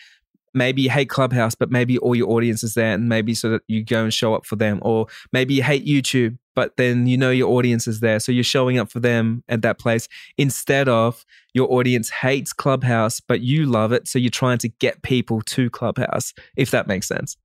maybe 0.54 0.82
you 0.82 0.90
hate 0.90 1.08
Clubhouse, 1.08 1.54
but 1.54 1.70
maybe 1.70 1.98
all 1.98 2.14
your 2.14 2.30
audience 2.30 2.62
is 2.62 2.74
there 2.74 2.92
and 2.94 3.08
maybe 3.08 3.34
so 3.34 3.50
that 3.50 3.62
you 3.66 3.84
go 3.84 4.04
and 4.04 4.14
show 4.14 4.34
up 4.34 4.46
for 4.46 4.56
them. 4.56 4.78
Or 4.82 5.06
maybe 5.32 5.54
you 5.54 5.62
hate 5.62 5.86
YouTube, 5.86 6.38
but 6.54 6.76
then 6.76 7.06
you 7.06 7.16
know 7.16 7.30
your 7.30 7.50
audience 7.52 7.88
is 7.88 8.00
there. 8.00 8.20
So 8.20 8.32
you're 8.32 8.44
showing 8.44 8.78
up 8.78 8.90
for 8.90 9.00
them 9.00 9.42
at 9.48 9.62
that 9.62 9.78
place 9.78 10.08
instead 10.36 10.88
of 10.88 11.24
your 11.54 11.72
audience 11.72 12.10
hates 12.10 12.52
Clubhouse, 12.52 13.20
but 13.20 13.40
you 13.40 13.66
love 13.66 13.92
it. 13.92 14.06
So 14.06 14.18
you're 14.18 14.30
trying 14.30 14.58
to 14.58 14.68
get 14.68 15.02
people 15.02 15.42
to 15.42 15.70
Clubhouse, 15.70 16.32
if 16.56 16.70
that 16.70 16.86
makes 16.86 17.08
sense. 17.08 17.36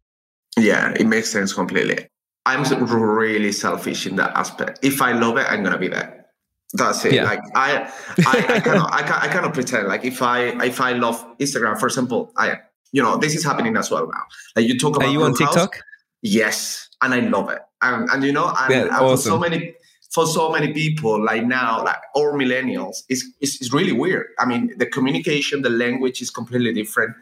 Yeah, 0.57 0.93
it 0.99 1.05
makes 1.05 1.31
sense 1.31 1.53
completely. 1.53 2.07
I'm 2.45 2.63
really 2.63 3.51
selfish 3.51 4.07
in 4.07 4.15
that 4.15 4.35
aspect. 4.35 4.79
If 4.81 5.01
I 5.01 5.11
love 5.11 5.37
it, 5.37 5.45
I'm 5.49 5.61
going 5.63 5.73
to 5.73 5.79
be 5.79 5.89
there. 5.89 6.25
That's 6.73 7.03
it. 7.05 7.13
Yeah. 7.13 7.23
Like 7.23 7.39
I, 7.55 7.91
I, 8.25 8.55
I 8.55 8.59
cannot, 8.59 8.93
I, 8.93 9.01
can, 9.03 9.13
I 9.13 9.27
cannot 9.27 9.53
pretend. 9.53 9.87
Like 9.87 10.03
if 10.05 10.21
I, 10.21 10.63
if 10.65 10.81
I 10.81 10.93
love 10.93 11.25
Instagram, 11.39 11.79
for 11.79 11.87
example, 11.87 12.31
I, 12.37 12.59
you 12.91 13.03
know, 13.03 13.17
this 13.17 13.35
is 13.35 13.43
happening 13.43 13.77
as 13.77 13.91
well 13.91 14.07
now. 14.07 14.23
Like 14.55 14.65
you 14.65 14.77
talk 14.79 14.95
about. 14.95 15.07
Are 15.07 15.11
you 15.11 15.23
on 15.23 15.33
TikTok? 15.33 15.77
Yes, 16.21 16.89
and 17.01 17.13
I 17.13 17.19
love 17.19 17.49
it. 17.49 17.59
And, 17.81 18.09
and 18.09 18.23
you 18.23 18.31
know, 18.31 18.53
and, 18.57 18.73
yeah, 18.73 18.81
and 18.81 18.91
awesome. 18.91 19.15
for 19.15 19.17
so 19.17 19.37
many, 19.37 19.73
for 20.09 20.25
so 20.25 20.51
many 20.51 20.73
people, 20.73 21.23
like 21.23 21.45
now, 21.45 21.83
like 21.83 21.99
or 22.15 22.33
millennials, 22.33 23.03
it's, 23.07 23.25
it's, 23.39 23.61
it's 23.61 23.73
really 23.73 23.91
weird. 23.91 24.27
I 24.39 24.45
mean, 24.45 24.73
the 24.77 24.85
communication, 24.85 25.61
the 25.61 25.69
language 25.69 26.21
is 26.21 26.29
completely 26.29 26.73
different. 26.73 27.15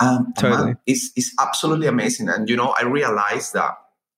Um, 0.00 0.32
totally, 0.38 0.64
man, 0.64 0.78
it's 0.86 1.10
it's 1.16 1.34
absolutely 1.40 1.86
amazing. 1.86 2.28
And 2.28 2.48
you 2.48 2.56
know, 2.56 2.74
I 2.78 2.84
realized 2.84 3.54
that 3.54 3.74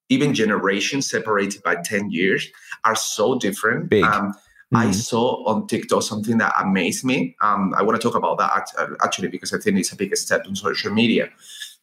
even 0.09 0.35
generations 0.35 1.11
separated 1.11 1.63
by 1.63 1.77
ten 1.77 2.11
years 2.11 2.47
are 2.85 2.97
so 2.97 3.39
different. 3.39 3.89
Big. 3.89 4.05
Um, 4.05 4.35
Mm-hmm. 4.73 4.89
I 4.89 4.93
saw 4.93 5.45
on 5.47 5.67
TikTok 5.67 6.03
something 6.03 6.39
that 6.39 6.55
amazed 6.57 7.05
me. 7.05 7.35
Um, 7.43 7.75
I 7.77 7.83
want 7.83 8.01
to 8.01 8.09
talk 8.09 8.17
about 8.17 8.39
that 8.39 8.69
uh, 8.79 8.87
actually 9.03 9.27
because 9.27 9.53
I 9.53 9.59
think 9.59 9.79
it's 9.79 9.91
a 9.91 9.97
big 9.97 10.17
step 10.17 10.47
in 10.47 10.55
social 10.55 10.93
media. 10.93 11.29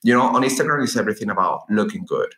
You 0.04 0.14
know, 0.14 0.22
on 0.22 0.42
Instagram 0.44 0.84
is 0.84 0.96
everything 0.96 1.30
about 1.30 1.70
looking 1.70 2.06
good. 2.06 2.34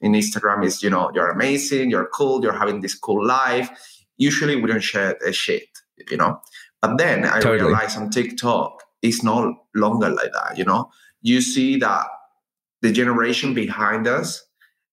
In 0.00 0.12
Instagram 0.12 0.64
is 0.64 0.84
you 0.84 0.90
know 0.90 1.10
you're 1.14 1.30
amazing, 1.30 1.90
you're 1.90 2.06
cool, 2.14 2.44
you're 2.44 2.52
having 2.52 2.80
this 2.80 2.94
cool 2.94 3.26
life. 3.26 3.70
Usually 4.18 4.54
we 4.54 4.68
don't 4.68 4.84
share 4.84 5.16
a 5.26 5.32
shit, 5.32 5.68
you 6.08 6.16
know. 6.16 6.40
But 6.80 6.98
then 6.98 7.24
I 7.24 7.40
totally. 7.40 7.68
realized 7.68 7.98
on 7.98 8.10
TikTok 8.10 8.77
it's 9.02 9.22
no 9.22 9.56
longer 9.74 10.10
like 10.10 10.32
that. 10.32 10.58
You 10.58 10.64
know, 10.64 10.90
you 11.22 11.40
see 11.40 11.76
that 11.78 12.06
the 12.82 12.92
generation 12.92 13.54
behind 13.54 14.06
us 14.06 14.44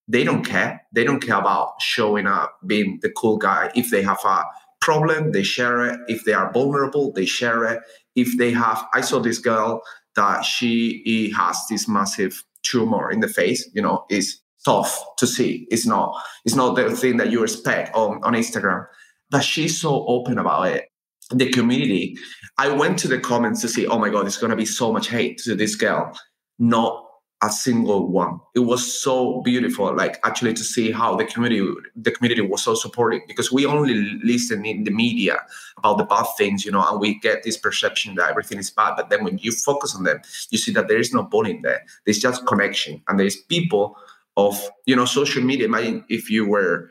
they 0.07 0.23
don't 0.23 0.43
care. 0.43 0.81
They 0.93 1.03
don't 1.03 1.19
care 1.19 1.37
about 1.37 1.81
showing 1.81 2.27
up, 2.27 2.57
being 2.65 2.99
the 3.01 3.09
cool 3.09 3.37
guy. 3.37 3.71
If 3.75 3.89
they 3.89 4.03
have 4.03 4.19
a 4.23 4.43
problem, 4.81 5.31
they 5.31 5.43
share 5.43 5.85
it. 5.85 5.99
If 6.07 6.25
they 6.25 6.33
are 6.33 6.51
vulnerable, 6.51 7.11
they 7.11 7.25
share 7.25 7.63
it. 7.65 7.81
If 8.15 8.37
they 8.37 8.51
have, 8.51 8.85
I 8.93 9.01
saw 9.01 9.19
this 9.19 9.39
girl 9.39 9.81
that 10.15 10.45
she 10.45 11.33
has 11.35 11.57
this 11.69 11.87
massive 11.87 12.43
tumor 12.63 13.11
in 13.11 13.19
the 13.19 13.27
face. 13.27 13.67
You 13.73 13.81
know, 13.81 14.05
is 14.09 14.39
tough 14.63 15.03
to 15.17 15.27
see. 15.27 15.67
It's 15.71 15.85
not. 15.85 16.15
It's 16.45 16.55
not 16.55 16.75
the 16.75 16.95
thing 16.95 17.17
that 17.17 17.31
you 17.31 17.43
expect 17.43 17.95
on 17.95 18.23
on 18.23 18.33
Instagram. 18.33 18.85
But 19.31 19.43
she's 19.43 19.81
so 19.81 20.05
open 20.07 20.37
about 20.37 20.67
it. 20.67 20.85
The 21.31 21.49
community. 21.51 22.17
I 22.57 22.69
went 22.69 22.99
to 22.99 23.07
the 23.07 23.19
comments 23.19 23.61
to 23.61 23.67
see. 23.67 23.87
Oh 23.87 23.97
my 23.97 24.09
god, 24.09 24.23
there's 24.23 24.37
gonna 24.37 24.55
be 24.55 24.65
so 24.65 24.91
much 24.91 25.07
hate 25.09 25.39
to 25.39 25.55
this 25.55 25.75
girl. 25.75 26.17
Not 26.59 27.05
a 27.43 27.49
single 27.49 28.07
one. 28.07 28.39
It 28.55 28.61
was 28.61 29.01
so 29.01 29.41
beautiful, 29.41 29.93
like 29.93 30.19
actually 30.23 30.53
to 30.53 30.63
see 30.63 30.91
how 30.91 31.15
the 31.15 31.25
community 31.25 31.69
the 31.95 32.11
community 32.11 32.41
was 32.41 32.63
so 32.63 32.75
supportive 32.75 33.21
because 33.27 33.51
we 33.51 33.65
only 33.65 34.19
listen 34.23 34.65
in 34.65 34.83
the 34.83 34.91
media 34.91 35.39
about 35.77 35.97
the 35.97 36.05
bad 36.05 36.25
things, 36.37 36.63
you 36.65 36.71
know, 36.71 36.83
and 36.87 36.99
we 36.99 37.19
get 37.19 37.43
this 37.43 37.57
perception 37.57 38.15
that 38.15 38.29
everything 38.29 38.57
is 38.57 38.71
bad. 38.71 38.95
But 38.95 39.09
then 39.09 39.23
when 39.23 39.37
you 39.39 39.51
focus 39.51 39.95
on 39.95 40.03
them, 40.03 40.21
you 40.49 40.57
see 40.57 40.71
that 40.73 40.87
there 40.87 40.97
is 40.97 41.13
no 41.13 41.23
bullying 41.23 41.61
there. 41.61 41.83
There's 42.05 42.19
just 42.19 42.45
connection, 42.47 43.01
and 43.07 43.19
there's 43.19 43.35
people 43.35 43.97
of 44.37 44.69
you 44.85 44.95
know 44.95 45.05
social 45.05 45.43
media. 45.43 45.65
Imagine 45.65 46.05
if 46.09 46.29
you 46.29 46.47
were 46.47 46.89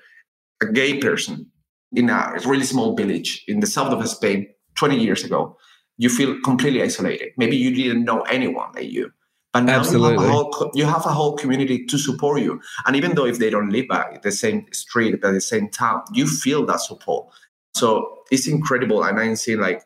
a 0.60 0.66
gay 0.66 0.98
person 0.98 1.50
in 1.94 2.10
a 2.10 2.34
really 2.44 2.64
small 2.64 2.94
village 2.94 3.44
in 3.48 3.60
the 3.60 3.66
south 3.66 3.92
of 3.92 4.08
Spain 4.08 4.48
20 4.74 4.98
years 4.98 5.24
ago, 5.24 5.56
you 5.96 6.08
feel 6.08 6.36
completely 6.42 6.82
isolated. 6.82 7.30
Maybe 7.36 7.56
you 7.56 7.74
didn't 7.74 8.04
know 8.04 8.22
anyone 8.22 8.72
like 8.74 8.90
you 8.90 9.12
but 9.54 9.60
now 9.60 9.78
Absolutely. 9.78 10.14
you 10.14 10.20
have, 10.20 10.28
a 10.28 10.32
whole, 10.32 10.70
you 10.74 10.84
have 10.84 11.06
a 11.06 11.10
whole 11.10 11.36
community 11.36 11.86
to 11.86 11.96
support 11.96 12.42
you. 12.42 12.60
And 12.86 12.96
even 12.96 13.14
though 13.14 13.24
if 13.24 13.38
they 13.38 13.50
don't 13.50 13.70
live 13.70 13.86
by 13.88 14.18
the 14.24 14.32
same 14.32 14.66
street, 14.72 15.22
by 15.22 15.30
the 15.30 15.40
same 15.40 15.70
town, 15.70 16.02
you 16.12 16.26
feel 16.26 16.66
that 16.66 16.80
support. 16.80 17.28
So 17.72 18.24
it's 18.32 18.48
incredible. 18.48 19.04
And 19.04 19.18
I'm 19.18 19.36
saying 19.36 19.60
like, 19.60 19.84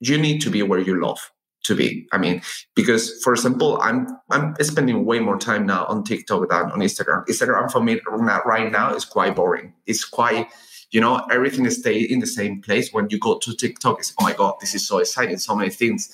you 0.00 0.18
need 0.18 0.40
to 0.40 0.50
be 0.50 0.60
where 0.64 0.80
you 0.80 1.00
love 1.00 1.20
to 1.66 1.76
be. 1.76 2.08
I 2.10 2.18
mean, 2.18 2.42
because 2.74 3.22
for 3.22 3.32
example, 3.32 3.78
I'm 3.80 4.08
I'm 4.30 4.56
spending 4.60 5.04
way 5.04 5.20
more 5.20 5.38
time 5.38 5.66
now 5.66 5.86
on 5.86 6.02
TikTok 6.02 6.48
than 6.48 6.72
on 6.72 6.80
Instagram. 6.80 7.24
Instagram 7.26 7.70
for 7.70 7.80
me 7.80 8.00
right 8.44 8.72
now 8.72 8.92
is 8.92 9.04
quite 9.04 9.36
boring. 9.36 9.72
It's 9.86 10.04
quite, 10.04 10.48
you 10.90 11.00
know, 11.00 11.26
everything 11.30 11.66
is 11.66 11.78
stay 11.78 12.00
in 12.00 12.20
the 12.20 12.26
same 12.26 12.62
place. 12.62 12.92
When 12.92 13.08
you 13.10 13.18
go 13.18 13.38
to 13.38 13.54
TikTok, 13.54 13.98
it's 13.98 14.14
oh 14.18 14.24
my 14.24 14.32
god, 14.32 14.54
this 14.60 14.74
is 14.74 14.86
so 14.86 14.98
exciting, 14.98 15.38
so 15.38 15.54
many 15.54 15.70
things 15.70 16.10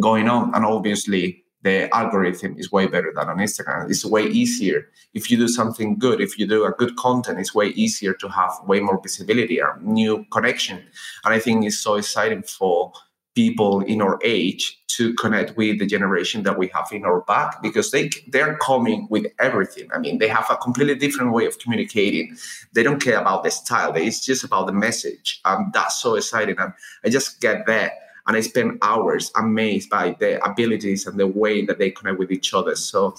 going 0.00 0.28
on, 0.28 0.54
and 0.54 0.64
obviously 0.64 1.44
the 1.62 1.94
algorithm 1.94 2.56
is 2.58 2.72
way 2.72 2.86
better 2.86 3.12
than 3.14 3.28
on 3.28 3.38
Instagram. 3.38 3.88
It's 3.88 4.04
way 4.04 4.24
easier. 4.26 4.88
If 5.14 5.30
you 5.30 5.36
do 5.36 5.48
something 5.48 5.96
good, 5.96 6.20
if 6.20 6.38
you 6.38 6.46
do 6.46 6.64
a 6.64 6.72
good 6.72 6.96
content, 6.96 7.38
it's 7.38 7.54
way 7.54 7.68
easier 7.68 8.14
to 8.14 8.28
have 8.28 8.52
way 8.66 8.80
more 8.80 9.00
visibility 9.00 9.60
or 9.60 9.78
new 9.80 10.24
connection. 10.32 10.78
And 11.24 11.34
I 11.34 11.38
think 11.38 11.64
it's 11.64 11.78
so 11.78 11.94
exciting 11.94 12.42
for 12.42 12.92
people 13.34 13.80
in 13.80 14.02
our 14.02 14.18
age 14.22 14.78
to 14.96 15.14
connect 15.14 15.56
with 15.56 15.78
the 15.78 15.86
generation 15.86 16.42
that 16.42 16.58
we 16.58 16.68
have 16.68 16.88
in 16.92 17.04
our 17.04 17.22
back 17.22 17.62
because 17.62 17.90
they 17.90 18.10
they're 18.28 18.56
coming 18.58 19.06
with 19.10 19.26
everything. 19.38 19.88
I 19.92 19.98
mean, 19.98 20.18
they 20.18 20.28
have 20.28 20.46
a 20.50 20.56
completely 20.56 20.94
different 20.96 21.32
way 21.32 21.46
of 21.46 21.58
communicating. 21.58 22.36
They 22.74 22.82
don't 22.82 23.00
care 23.00 23.18
about 23.18 23.44
the 23.44 23.50
style. 23.50 23.94
It's 23.96 24.24
just 24.24 24.44
about 24.44 24.66
the 24.66 24.72
message. 24.72 25.40
And 25.44 25.72
that's 25.72 25.96
so 26.02 26.16
exciting. 26.16 26.56
And 26.58 26.72
I 27.04 27.08
just 27.08 27.40
get 27.40 27.64
there 27.66 27.92
and 28.26 28.36
I 28.36 28.40
spend 28.40 28.78
hours 28.82 29.32
amazed 29.36 29.88
by 29.90 30.16
the 30.18 30.44
abilities 30.44 31.06
and 31.06 31.18
the 31.18 31.26
way 31.26 31.64
that 31.64 31.78
they 31.78 31.90
connect 31.90 32.18
with 32.18 32.30
each 32.30 32.52
other. 32.54 32.76
So 32.76 33.16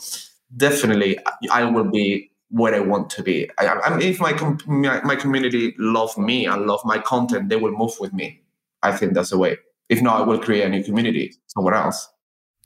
definitely, 0.56 1.20
I 1.52 1.66
will 1.66 1.90
be 1.90 2.32
where 2.50 2.76
I 2.76 2.80
want 2.80 3.10
to 3.12 3.24
be. 3.24 3.50
I, 3.58 3.66
I 3.66 4.00
if 4.00 4.20
my, 4.20 4.34
my 4.68 5.02
my 5.02 5.16
community 5.16 5.74
love 5.80 6.16
me 6.18 6.46
and 6.46 6.68
love 6.68 6.82
my 6.86 7.00
content, 7.00 7.50
they 7.50 7.56
will 7.56 7.72
move 7.72 7.94
with 8.00 8.14
me. 8.14 8.42
I 8.84 8.92
think 8.96 9.14
that's 9.14 9.32
the 9.32 9.38
way. 9.38 9.58
If 9.94 10.02
not, 10.02 10.22
I 10.22 10.24
will 10.24 10.40
create 10.40 10.64
a 10.66 10.70
new 10.70 10.84
community 10.84 11.34
somewhere 11.48 11.76
else. 11.76 12.10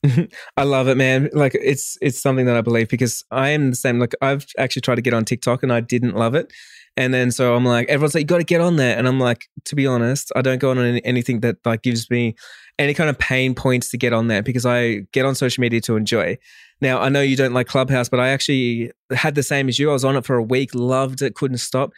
I 0.57 0.63
love 0.63 0.88
it, 0.88 0.95
man. 0.95 1.30
Like 1.34 1.55
it's 1.55 1.97
it's 2.01 2.21
something 2.21 2.45
that 2.45 2.55
I 2.55 2.61
believe 2.61 2.88
because 2.88 3.25
I 3.32 3.49
am 3.49 3.71
the 3.71 3.75
same. 3.75 3.99
Like 3.99 4.13
I've 4.21 4.45
actually 4.57 4.82
tried 4.84 4.95
to 4.95 5.01
get 5.01 5.13
on 5.13 5.25
TikTok 5.25 5.63
and 5.63 5.73
I 5.73 5.82
didn't 5.82 6.15
love 6.15 6.36
it. 6.36 6.53
And 6.95 7.13
then 7.13 7.32
so 7.32 7.55
I'm 7.55 7.65
like, 7.65 7.89
everyone's 7.89 8.15
like, 8.15 8.21
you 8.21 8.28
got 8.28 8.38
to 8.38 8.43
get 8.43 8.61
on 8.61 8.78
there. 8.78 8.97
And 8.97 9.07
I'm 9.07 9.19
like, 9.19 9.47
to 9.65 9.75
be 9.75 9.86
honest, 9.86 10.32
I 10.36 10.41
don't 10.41 10.59
go 10.59 10.71
on 10.71 10.80
any, 10.80 11.03
anything 11.05 11.41
that 11.41 11.57
like 11.65 11.84
gives 11.84 12.09
me 12.09 12.36
any 12.80 12.93
kind 12.93 13.09
of 13.09 13.19
pain 13.19 13.53
points 13.53 13.89
to 13.89 13.97
get 13.97 14.13
on 14.13 14.28
there 14.28 14.41
because 14.41 14.65
I 14.65 15.05
get 15.11 15.25
on 15.25 15.36
social 15.36 15.61
media 15.61 15.82
to 15.82 15.95
enjoy. 15.95 16.38
Now, 16.80 16.99
I 16.99 17.09
know 17.09 17.21
you 17.21 17.36
don't 17.36 17.53
like 17.53 17.67
Clubhouse, 17.67 18.07
but 18.07 18.19
I 18.19 18.30
actually 18.30 18.91
had 19.11 19.36
the 19.36 19.43
same 19.43 19.67
as 19.67 19.80
you. 19.80 19.89
I 19.89 19.93
was 19.93 20.05
on 20.05 20.15
it 20.15 20.25
for 20.25 20.36
a 20.36 20.43
week, 20.43 20.73
loved 20.73 21.21
it, 21.21 21.36
couldn't 21.36 21.57
stop. 21.57 21.91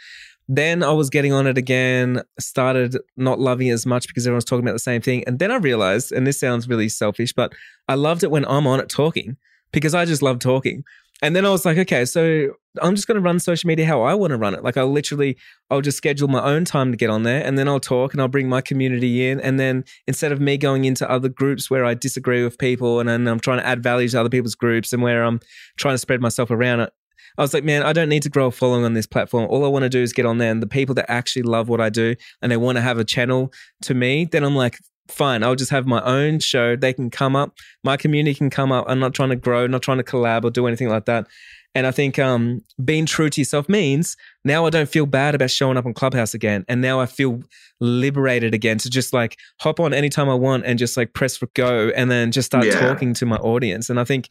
Then 0.52 0.82
I 0.82 0.92
was 0.92 1.12
getting 1.12 1.32
on 1.32 1.46
it 1.46 1.60
again, 1.60 2.24
started 2.40 2.98
not 3.16 3.40
loving 3.40 3.70
as 3.70 3.86
much 3.86 4.08
because 4.08 4.26
everyone's 4.26 4.46
talking 4.46 4.66
about 4.66 4.74
the 4.74 4.80
same 4.80 5.00
thing. 5.00 5.24
And 5.28 5.38
then 5.38 5.52
I 5.52 5.58
realized, 5.58 6.12
and 6.12 6.26
this 6.26 6.40
sounds 6.40 6.68
really 6.68 6.90
selfish, 6.90 7.34
but 7.34 7.54
I 7.88 7.94
loved 7.94 8.24
it 8.24 8.32
when 8.32 8.46
I'm 8.46 8.66
on 8.66 8.80
it 8.80 8.90
talking 8.90 9.38
because 9.72 9.94
I 9.94 10.06
just 10.06 10.24
love 10.24 10.40
talking. 10.40 10.84
And 11.22 11.36
then 11.36 11.46
I 11.46 11.50
was 11.50 11.66
like, 11.66 11.78
okay, 11.78 12.04
so 12.04 12.54
I'm 12.82 12.96
just 12.96 13.06
going 13.08 13.18
to 13.18 13.22
run 13.22 13.40
social 13.40 13.68
media 13.68 13.86
how 13.86 14.02
I 14.02 14.16
want 14.16 14.32
to 14.32 14.38
run 14.38 14.56
it. 14.56 14.64
Like 14.64 14.76
I'll 14.76 14.92
literally, 14.92 15.38
I'll 15.70 15.82
just 15.82 15.98
schedule 15.98 16.30
my 16.30 16.42
own 16.42 16.66
time 16.66 16.90
to 16.92 16.98
get 16.98 17.12
on 17.12 17.22
there 17.22 17.46
and 17.46 17.56
then 17.56 17.68
I'll 17.68 17.80
talk 17.80 18.14
and 18.14 18.22
I'll 18.22 18.28
bring 18.28 18.50
my 18.50 18.62
community 18.62 19.28
in. 19.28 19.40
And 19.42 19.60
then 19.60 19.84
instead 20.08 20.32
of 20.32 20.42
me 20.42 20.58
going 20.58 20.86
into 20.86 21.08
other 21.08 21.30
groups 21.30 21.70
where 21.70 21.86
I 21.86 21.94
disagree 21.94 22.44
with 22.44 22.58
people 22.58 23.00
and 23.00 23.08
then 23.08 23.28
I'm 23.28 23.40
trying 23.40 23.60
to 23.60 23.68
add 23.68 23.84
value 23.84 24.08
to 24.10 24.20
other 24.20 24.30
people's 24.30 24.56
groups 24.56 24.94
and 24.94 25.04
where 25.04 25.24
I'm 25.24 25.42
trying 25.78 25.94
to 25.94 26.00
spread 26.00 26.22
myself 26.22 26.50
around 26.50 26.90
I 27.38 27.42
was 27.42 27.54
like, 27.54 27.64
man, 27.64 27.84
I 27.84 27.94
don't 27.94 28.10
need 28.10 28.24
to 28.24 28.30
grow 28.30 28.48
a 28.48 28.52
following 28.52 28.86
on 28.86 28.94
this 28.94 29.08
platform. 29.08 29.48
All 29.50 29.66
I 29.66 29.68
want 29.68 29.84
to 29.84 29.90
do 29.90 30.02
is 30.02 30.14
get 30.14 30.26
on 30.26 30.38
there 30.38 30.52
and 30.52 30.62
the 30.62 30.68
people 30.68 30.96
that 30.96 31.10
actually 31.10 31.44
love 31.44 31.70
what 31.70 31.82
I 31.82 31.90
do 31.90 32.16
and 32.42 32.52
they 32.52 32.58
want 32.58 32.78
to 32.78 32.82
have 32.82 32.98
a 32.98 33.04
channel 33.04 33.52
to 33.84 33.94
me, 33.94 34.26
then 34.26 34.44
I'm 34.44 34.56
like, 34.56 34.80
fine, 35.08 35.44
I'll 35.44 35.56
just 35.56 35.72
have 35.72 35.88
my 35.88 36.02
own 36.04 36.40
show. 36.40 36.76
They 36.76 36.94
can 36.94 37.10
come 37.10 37.36
up, 37.36 37.54
my 37.84 37.98
community 37.98 38.36
can 38.36 38.50
come 38.50 38.72
up. 38.72 38.86
I'm 38.88 39.00
not 39.00 39.14
trying 39.14 39.30
to 39.30 39.36
grow, 39.36 39.68
not 39.68 39.82
trying 39.82 39.98
to 39.98 40.04
collab 40.04 40.44
or 40.44 40.52
do 40.52 40.68
anything 40.68 40.90
like 40.90 41.06
that. 41.06 41.28
And 41.76 41.86
I 41.86 41.92
think 41.92 42.18
um, 42.18 42.62
being 42.84 43.06
true 43.06 43.30
to 43.30 43.42
yourself 43.42 43.70
means 43.70 44.18
now 44.44 44.66
I 44.66 44.72
don't 44.72 44.90
feel 44.90 45.06
bad 45.06 45.36
about 45.36 45.52
showing 45.52 45.78
up 45.78 45.86
on 45.86 45.94
Clubhouse 45.94 46.34
again. 46.34 46.66
And 46.68 46.82
now 46.82 47.00
I 47.00 47.06
feel 47.06 47.42
liberated 47.80 48.54
again 48.54 48.80
to 48.80 48.90
just 48.90 49.14
like 49.14 49.38
hop 49.62 49.80
on 49.80 49.94
anytime 49.94 50.30
I 50.30 50.34
want 50.34 50.66
and 50.66 50.80
just 50.80 50.98
like 50.98 51.14
press 51.14 51.38
for 51.38 51.48
go 51.54 51.92
and 51.96 52.10
then 52.10 52.32
just 52.32 52.48
start 52.48 52.66
yeah. 52.66 52.80
talking 52.80 53.14
to 53.16 53.26
my 53.26 53.38
audience. 53.38 53.90
And 53.90 54.00
I 54.00 54.04
think 54.04 54.30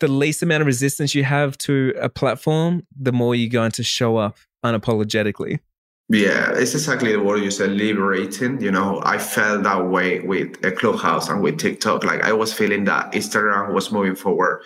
the 0.00 0.08
least 0.08 0.42
amount 0.42 0.62
of 0.62 0.66
resistance 0.66 1.14
you 1.14 1.24
have 1.24 1.56
to 1.58 1.94
a 2.00 2.08
platform, 2.08 2.86
the 2.98 3.12
more 3.12 3.34
you're 3.34 3.50
going 3.50 3.70
to 3.72 3.82
show 3.82 4.16
up 4.16 4.38
unapologetically. 4.64 5.60
Yeah, 6.08 6.50
it's 6.54 6.74
exactly 6.74 7.12
the 7.12 7.22
word 7.22 7.42
you 7.44 7.52
said, 7.52 7.70
liberating. 7.70 8.60
You 8.60 8.72
know, 8.72 9.00
I 9.04 9.18
felt 9.18 9.62
that 9.62 9.86
way 9.86 10.18
with 10.20 10.62
a 10.64 10.72
Clubhouse 10.72 11.28
and 11.28 11.40
with 11.40 11.58
TikTok. 11.58 12.02
Like 12.02 12.22
I 12.22 12.32
was 12.32 12.52
feeling 12.52 12.84
that 12.84 13.12
Instagram 13.12 13.72
was 13.72 13.92
moving 13.92 14.16
forward 14.16 14.62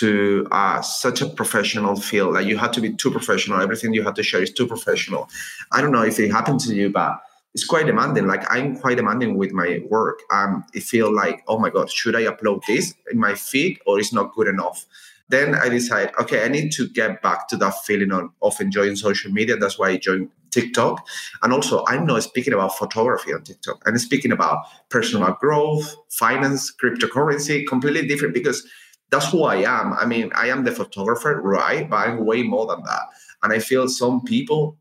to 0.00 0.46
uh, 0.50 0.82
such 0.82 1.22
a 1.22 1.26
professional 1.26 1.96
field. 1.96 2.34
Like 2.34 2.46
you 2.46 2.58
had 2.58 2.74
to 2.74 2.82
be 2.82 2.92
too 2.92 3.10
professional. 3.10 3.60
Everything 3.60 3.94
you 3.94 4.02
had 4.02 4.16
to 4.16 4.22
share 4.22 4.42
is 4.42 4.52
too 4.52 4.66
professional. 4.66 5.30
I 5.72 5.80
don't 5.80 5.92
know 5.92 6.02
if 6.02 6.18
it 6.18 6.30
happened 6.30 6.60
to 6.60 6.74
you, 6.74 6.90
but 6.90 7.18
it's 7.54 7.64
quite 7.64 7.86
demanding. 7.86 8.26
Like 8.26 8.44
I'm 8.50 8.76
quite 8.76 8.96
demanding 8.96 9.36
with 9.36 9.52
my 9.52 9.80
work. 9.88 10.20
Um, 10.32 10.64
it 10.74 10.82
feel 10.82 11.14
like, 11.14 11.44
oh 11.46 11.58
my 11.58 11.70
god, 11.70 11.90
should 11.90 12.16
I 12.16 12.22
upload 12.24 12.64
this 12.66 12.94
in 13.10 13.18
my 13.18 13.34
feed 13.34 13.78
or 13.86 13.98
it's 13.98 14.12
not 14.12 14.34
good 14.34 14.48
enough? 14.48 14.84
Then 15.28 15.54
I 15.54 15.68
decide, 15.68 16.12
okay, 16.20 16.44
I 16.44 16.48
need 16.48 16.72
to 16.72 16.88
get 16.88 17.22
back 17.22 17.48
to 17.48 17.56
that 17.58 17.74
feeling 17.84 18.12
of, 18.12 18.30
of 18.42 18.60
enjoying 18.60 18.96
social 18.96 19.32
media. 19.32 19.56
That's 19.56 19.78
why 19.78 19.90
I 19.90 19.96
joined 19.96 20.28
TikTok. 20.50 21.06
And 21.42 21.52
also, 21.52 21.84
I'm 21.88 22.06
not 22.06 22.22
speaking 22.22 22.52
about 22.52 22.76
photography 22.76 23.32
on 23.32 23.42
TikTok. 23.42 23.82
I'm 23.86 23.96
speaking 23.98 24.32
about 24.32 24.66
personal 24.90 25.32
growth, 25.40 25.96
finance, 26.10 26.72
cryptocurrency, 26.74 27.66
completely 27.66 28.06
different 28.06 28.34
because 28.34 28.66
that's 29.10 29.30
who 29.30 29.44
I 29.44 29.56
am. 29.56 29.94
I 29.94 30.04
mean, 30.06 30.30
I 30.34 30.48
am 30.48 30.64
the 30.64 30.72
photographer, 30.72 31.40
right? 31.42 31.88
But 31.88 31.96
I'm 31.96 32.26
way 32.26 32.42
more 32.42 32.66
than 32.66 32.82
that. 32.84 33.02
And 33.42 33.52
I 33.52 33.60
feel 33.60 33.88
some 33.88 34.22
people 34.24 34.76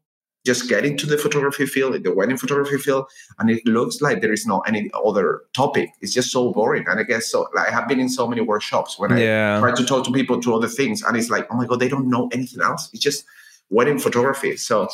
just 0.45 0.67
get 0.67 0.85
into 0.85 1.05
the 1.05 1.17
photography 1.17 1.65
field, 1.65 2.01
the 2.03 2.13
wedding 2.13 2.37
photography 2.37 2.77
field, 2.77 3.05
and 3.39 3.49
it 3.49 3.65
looks 3.65 4.01
like 4.01 4.21
there 4.21 4.33
is 4.33 4.45
no 4.45 4.59
any 4.61 4.91
other 5.05 5.41
topic. 5.55 5.89
It's 6.01 6.13
just 6.13 6.31
so 6.31 6.51
boring. 6.51 6.85
And 6.87 6.99
I 6.99 7.03
guess 7.03 7.31
so. 7.31 7.47
Like, 7.55 7.69
I 7.69 7.71
have 7.71 7.87
been 7.87 7.99
in 7.99 8.09
so 8.09 8.27
many 8.27 8.41
workshops 8.41 8.99
when 8.99 9.15
yeah. 9.17 9.57
I 9.57 9.59
try 9.59 9.73
to 9.73 9.85
talk 9.85 10.03
to 10.05 10.11
people 10.11 10.41
to 10.41 10.53
other 10.53 10.67
things, 10.67 11.01
and 11.01 11.15
it's 11.15 11.29
like, 11.29 11.47
oh 11.51 11.55
my 11.55 11.65
god, 11.65 11.79
they 11.79 11.87
don't 11.87 12.09
know 12.09 12.29
anything 12.33 12.61
else. 12.61 12.89
It's 12.93 13.01
just 13.01 13.25
wedding 13.69 13.99
photography. 13.99 14.57
So 14.57 14.89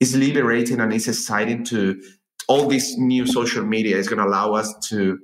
it's 0.00 0.14
liberating 0.14 0.80
and 0.80 0.92
it's 0.92 1.08
exciting 1.08 1.64
to 1.64 2.00
all 2.46 2.68
this 2.68 2.96
new 2.96 3.26
social 3.26 3.64
media 3.64 3.96
is 3.96 4.08
going 4.08 4.18
to 4.18 4.24
allow 4.24 4.54
us 4.54 4.74
to 4.88 5.18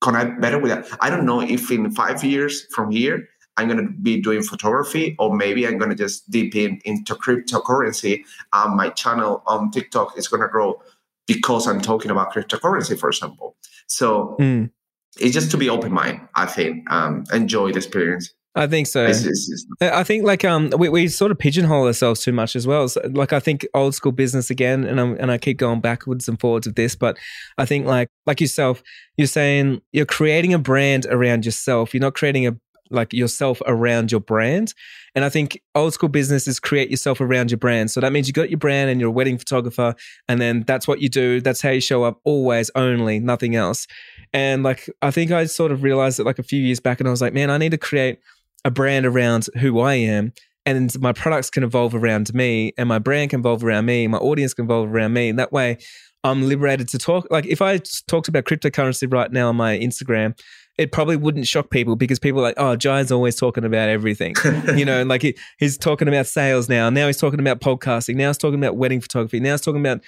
connect 0.00 0.40
better 0.40 0.58
with 0.58 0.70
that. 0.70 0.86
I 1.00 1.10
don't 1.10 1.24
know 1.24 1.40
if 1.40 1.70
in 1.70 1.90
five 1.92 2.22
years 2.24 2.66
from 2.74 2.90
here 2.90 3.28
I'm 3.56 3.68
going 3.68 3.84
to 3.84 3.92
be 3.92 4.20
doing 4.20 4.42
photography, 4.42 5.16
or 5.18 5.34
maybe 5.34 5.66
I'm 5.66 5.78
going 5.78 5.90
to 5.90 5.96
just 5.96 6.30
deep 6.30 6.54
in 6.54 6.80
into 6.84 7.14
cryptocurrency. 7.14 8.24
And 8.52 8.76
my 8.76 8.90
channel 8.90 9.42
on 9.46 9.70
TikTok 9.70 10.18
is 10.18 10.28
going 10.28 10.42
to 10.42 10.48
grow 10.48 10.80
because 11.26 11.66
I'm 11.66 11.80
talking 11.80 12.10
about 12.10 12.32
cryptocurrency, 12.32 12.98
for 12.98 13.08
example. 13.08 13.56
So 13.86 14.36
mm. 14.38 14.70
it's 15.18 15.34
just 15.34 15.50
to 15.52 15.56
be 15.56 15.68
open 15.68 15.92
mind. 15.92 16.20
I 16.34 16.46
think 16.46 16.90
um, 16.90 17.24
enjoy 17.32 17.72
the 17.72 17.78
experience. 17.78 18.32
I 18.56 18.66
think 18.66 18.86
so. 18.86 19.04
It's, 19.04 19.22
it's, 19.22 19.50
it's, 19.50 19.66
I 19.82 20.02
think 20.02 20.24
like 20.24 20.42
um 20.42 20.70
we, 20.78 20.88
we 20.88 21.08
sort 21.08 21.30
of 21.30 21.38
pigeonhole 21.38 21.86
ourselves 21.86 22.24
too 22.24 22.32
much 22.32 22.56
as 22.56 22.66
well. 22.66 22.88
So, 22.88 23.02
like 23.12 23.34
I 23.34 23.38
think 23.38 23.66
old 23.74 23.94
school 23.94 24.12
business 24.12 24.48
again, 24.48 24.84
and 24.84 24.98
I'm, 24.98 25.14
and 25.20 25.30
I 25.30 25.36
keep 25.36 25.58
going 25.58 25.82
backwards 25.82 26.26
and 26.26 26.40
forwards 26.40 26.66
with 26.66 26.74
this, 26.74 26.96
but 26.96 27.18
I 27.58 27.66
think 27.66 27.84
like 27.84 28.08
like 28.24 28.40
yourself, 28.40 28.82
you're 29.18 29.26
saying 29.26 29.82
you're 29.92 30.06
creating 30.06 30.54
a 30.54 30.58
brand 30.58 31.04
around 31.10 31.44
yourself. 31.44 31.92
You're 31.92 32.00
not 32.00 32.14
creating 32.14 32.46
a 32.46 32.56
like 32.90 33.12
yourself 33.12 33.60
around 33.66 34.10
your 34.10 34.20
brand. 34.20 34.74
And 35.14 35.24
I 35.24 35.28
think 35.28 35.60
old 35.74 35.94
school 35.94 36.08
business 36.08 36.46
is 36.46 36.60
create 36.60 36.90
yourself 36.90 37.20
around 37.20 37.50
your 37.50 37.58
brand. 37.58 37.90
So 37.90 38.00
that 38.00 38.12
means 38.12 38.26
you 38.26 38.32
got 38.32 38.50
your 38.50 38.58
brand 38.58 38.90
and 38.90 39.00
you're 39.00 39.08
a 39.08 39.12
wedding 39.12 39.38
photographer, 39.38 39.94
and 40.28 40.40
then 40.40 40.64
that's 40.66 40.86
what 40.86 41.00
you 41.00 41.08
do. 41.08 41.40
That's 41.40 41.62
how 41.62 41.70
you 41.70 41.80
show 41.80 42.04
up 42.04 42.20
always, 42.24 42.70
only, 42.74 43.18
nothing 43.18 43.56
else. 43.56 43.86
And 44.32 44.62
like 44.62 44.90
I 45.02 45.10
think 45.10 45.30
I 45.30 45.46
sort 45.46 45.72
of 45.72 45.82
realized 45.82 46.20
it 46.20 46.24
like 46.24 46.38
a 46.38 46.42
few 46.42 46.60
years 46.60 46.80
back, 46.80 47.00
and 47.00 47.08
I 47.08 47.10
was 47.10 47.22
like, 47.22 47.32
man, 47.32 47.50
I 47.50 47.58
need 47.58 47.70
to 47.70 47.78
create 47.78 48.18
a 48.64 48.70
brand 48.70 49.06
around 49.06 49.46
who 49.58 49.80
I 49.80 49.94
am. 49.94 50.32
And 50.64 51.00
my 51.00 51.12
products 51.12 51.48
can 51.48 51.62
evolve 51.62 51.94
around 51.94 52.34
me, 52.34 52.72
and 52.76 52.88
my 52.88 52.98
brand 52.98 53.30
can 53.30 53.40
evolve 53.40 53.64
around 53.64 53.86
me, 53.86 54.06
my 54.08 54.18
audience 54.18 54.52
can 54.52 54.64
evolve 54.64 54.92
around 54.92 55.12
me. 55.12 55.28
And 55.28 55.38
that 55.38 55.52
way, 55.52 55.78
I'm 56.24 56.48
liberated 56.48 56.88
to 56.88 56.98
talk. 56.98 57.26
Like 57.30 57.46
if 57.46 57.62
I 57.62 57.80
talked 58.08 58.28
about 58.28 58.44
cryptocurrency 58.44 59.10
right 59.10 59.30
now 59.30 59.48
on 59.48 59.56
my 59.56 59.78
Instagram, 59.78 60.38
it 60.78 60.92
probably 60.92 61.16
wouldn't 61.16 61.46
shock 61.46 61.70
people 61.70 61.96
because 61.96 62.18
people 62.18 62.40
are 62.40 62.42
like, 62.42 62.58
oh, 62.58 62.76
Jai's 62.76 63.10
always 63.10 63.36
talking 63.36 63.64
about 63.64 63.88
everything. 63.88 64.34
you 64.76 64.84
know, 64.84 65.02
like 65.04 65.22
he, 65.22 65.36
he's 65.58 65.78
talking 65.78 66.08
about 66.08 66.26
sales 66.26 66.68
now. 66.68 66.90
Now 66.90 67.06
he's 67.06 67.16
talking 67.16 67.40
about 67.40 67.60
podcasting. 67.60 68.16
Now 68.16 68.28
he's 68.28 68.38
talking 68.38 68.58
about 68.58 68.76
wedding 68.76 69.00
photography. 69.00 69.40
Now 69.40 69.52
he's 69.52 69.62
talking 69.62 69.80
about 69.80 70.02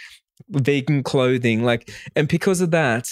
vegan 0.51 1.03
clothing. 1.03 1.65
Like, 1.65 1.91
and 2.15 2.29
because 2.29 2.61
of 2.61 2.71
that, 2.73 3.09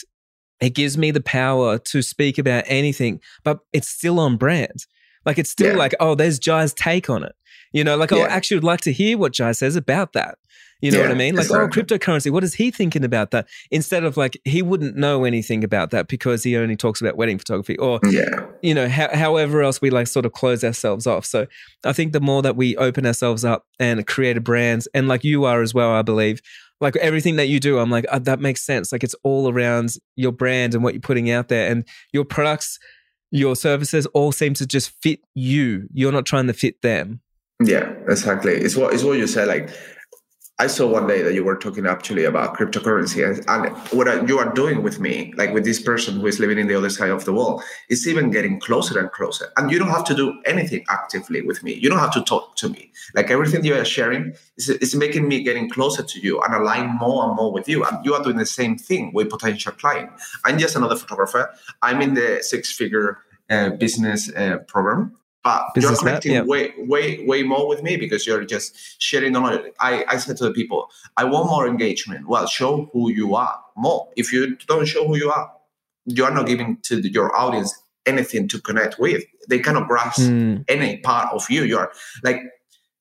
it 0.60 0.70
gives 0.70 0.98
me 0.98 1.10
the 1.10 1.20
power 1.20 1.78
to 1.78 2.02
speak 2.02 2.38
about 2.38 2.64
anything, 2.66 3.20
but 3.44 3.60
it's 3.72 3.88
still 3.88 4.20
on 4.20 4.36
brand. 4.36 4.86
Like 5.24 5.38
it's 5.38 5.50
still 5.50 5.72
yeah. 5.72 5.78
like, 5.78 5.94
oh, 5.98 6.14
there's 6.14 6.38
Jai's 6.38 6.74
take 6.74 7.10
on 7.10 7.24
it. 7.24 7.34
You 7.72 7.84
know, 7.84 7.96
like, 7.96 8.12
oh, 8.12 8.16
yeah. 8.16 8.22
oh, 8.22 8.26
I 8.26 8.30
actually 8.30 8.58
would 8.58 8.64
like 8.64 8.80
to 8.82 8.92
hear 8.92 9.18
what 9.18 9.32
Jai 9.32 9.52
says 9.52 9.76
about 9.76 10.12
that. 10.12 10.38
You 10.80 10.90
know 10.90 10.98
yeah, 10.98 11.04
what 11.04 11.12
I 11.12 11.14
mean? 11.14 11.34
Like, 11.34 11.50
oh, 11.50 11.68
cryptocurrency, 11.68 12.30
what 12.30 12.44
is 12.44 12.54
he 12.54 12.70
thinking 12.70 13.02
about 13.02 13.30
that? 13.30 13.48
Instead 13.70 14.04
of 14.04 14.16
like, 14.16 14.38
he 14.44 14.60
wouldn't 14.60 14.96
know 14.96 15.24
anything 15.24 15.64
about 15.64 15.90
that 15.90 16.06
because 16.06 16.42
he 16.42 16.56
only 16.56 16.76
talks 16.76 17.00
about 17.00 17.16
wedding 17.16 17.38
photography 17.38 17.78
or, 17.78 17.98
yeah. 18.10 18.46
you 18.62 18.74
know, 18.74 18.88
however 18.88 19.62
else 19.62 19.80
we 19.80 19.88
like 19.90 20.06
sort 20.06 20.26
of 20.26 20.32
close 20.32 20.62
ourselves 20.62 21.06
off. 21.06 21.24
So 21.24 21.46
I 21.84 21.92
think 21.92 22.12
the 22.12 22.20
more 22.20 22.42
that 22.42 22.56
we 22.56 22.76
open 22.76 23.06
ourselves 23.06 23.44
up 23.44 23.64
and 23.78 24.06
create 24.06 24.36
a 24.36 24.40
brand, 24.40 24.84
and 24.92 25.08
like 25.08 25.24
you 25.24 25.44
are 25.44 25.62
as 25.62 25.72
well, 25.72 25.92
I 25.92 26.02
believe, 26.02 26.42
like 26.80 26.96
everything 26.96 27.36
that 27.36 27.46
you 27.46 27.58
do, 27.58 27.78
I'm 27.78 27.90
like, 27.90 28.04
oh, 28.12 28.18
that 28.18 28.40
makes 28.40 28.62
sense. 28.62 28.92
Like 28.92 29.02
it's 29.02 29.14
all 29.22 29.50
around 29.50 29.94
your 30.14 30.32
brand 30.32 30.74
and 30.74 30.84
what 30.84 30.92
you're 30.92 31.00
putting 31.00 31.30
out 31.30 31.48
there 31.48 31.70
and 31.70 31.86
your 32.12 32.24
products, 32.24 32.78
your 33.30 33.56
services 33.56 34.04
all 34.06 34.30
seem 34.30 34.52
to 34.54 34.66
just 34.66 34.90
fit 35.02 35.20
you. 35.34 35.88
You're 35.92 36.12
not 36.12 36.26
trying 36.26 36.48
to 36.48 36.52
fit 36.52 36.82
them. 36.82 37.20
Yeah, 37.64 37.90
exactly. 38.06 38.52
It's 38.52 38.76
what 38.76 38.92
it's 38.92 39.02
what 39.02 39.16
you 39.16 39.26
said. 39.26 39.48
Like 39.48 39.70
I 40.58 40.68
saw 40.68 40.86
one 40.86 41.06
day 41.06 41.20
that 41.20 41.34
you 41.34 41.44
were 41.44 41.56
talking 41.56 41.86
actually 41.86 42.24
about 42.24 42.56
cryptocurrency 42.56 43.22
and, 43.46 43.76
what 43.92 44.26
you 44.26 44.38
are 44.38 44.54
doing 44.54 44.82
with 44.82 44.98
me, 44.98 45.34
like 45.36 45.52
with 45.52 45.66
this 45.66 45.82
person 45.82 46.18
who 46.18 46.26
is 46.26 46.40
living 46.40 46.58
in 46.58 46.66
the 46.66 46.74
other 46.74 46.88
side 46.88 47.10
of 47.10 47.26
the 47.26 47.32
world, 47.34 47.62
is 47.90 48.08
even 48.08 48.30
getting 48.30 48.58
closer 48.58 48.98
and 48.98 49.12
closer. 49.12 49.52
And 49.58 49.70
you 49.70 49.78
don't 49.78 49.90
have 49.90 50.04
to 50.04 50.14
do 50.14 50.40
anything 50.46 50.82
actively 50.88 51.42
with 51.42 51.62
me. 51.62 51.74
You 51.74 51.90
don't 51.90 51.98
have 51.98 52.14
to 52.14 52.24
talk 52.24 52.56
to 52.56 52.70
me. 52.70 52.90
Like 53.14 53.30
everything 53.30 53.66
you 53.66 53.74
are 53.74 53.84
sharing 53.84 54.34
is, 54.56 54.70
is 54.70 54.94
making 54.94 55.28
me 55.28 55.42
getting 55.42 55.68
closer 55.68 56.02
to 56.02 56.20
you 56.20 56.40
and 56.40 56.54
align 56.54 56.96
more 56.96 57.26
and 57.26 57.36
more 57.36 57.52
with 57.52 57.68
you. 57.68 57.84
And 57.84 58.02
you 58.02 58.14
are 58.14 58.22
doing 58.22 58.36
the 58.38 58.46
same 58.46 58.78
thing 58.78 59.12
with 59.12 59.28
potential 59.28 59.72
client. 59.72 60.10
I'm 60.46 60.58
just 60.58 60.74
another 60.74 60.96
photographer. 60.96 61.50
I'm 61.82 62.00
in 62.00 62.14
the 62.14 62.38
six 62.42 62.72
figure 62.72 63.18
uh, 63.50 63.70
business 63.70 64.32
uh, 64.34 64.58
program 64.66 65.16
but 65.46 65.74
Business 65.74 65.92
you're 65.92 65.98
connecting 65.98 66.32
yeah. 66.32 66.42
way, 66.42 66.72
way, 66.76 67.24
way 67.24 67.44
more 67.44 67.68
with 67.68 67.80
me 67.80 67.96
because 67.96 68.26
you're 68.26 68.44
just 68.44 69.00
sharing 69.00 69.32
knowledge. 69.32 69.72
I, 69.78 70.04
I 70.08 70.16
said 70.16 70.36
to 70.38 70.44
the 70.44 70.50
people, 70.50 70.90
I 71.16 71.22
want 71.22 71.46
more 71.46 71.68
engagement. 71.68 72.26
Well, 72.26 72.48
show 72.48 72.90
who 72.92 73.12
you 73.12 73.36
are 73.36 73.56
more. 73.76 74.08
If 74.16 74.32
you 74.32 74.56
don't 74.66 74.86
show 74.86 75.06
who 75.06 75.16
you 75.16 75.30
are, 75.30 75.52
you 76.06 76.24
are 76.24 76.32
not 76.32 76.48
giving 76.48 76.78
to 76.82 77.00
the, 77.00 77.08
your 77.12 77.34
audience 77.36 77.72
anything 78.06 78.48
to 78.48 78.60
connect 78.60 78.98
with. 78.98 79.22
They 79.48 79.60
cannot 79.60 79.86
grasp 79.86 80.22
mm. 80.22 80.64
any 80.66 80.96
part 80.96 81.32
of 81.32 81.48
you. 81.48 81.62
You're 81.62 81.92
like, 82.24 82.40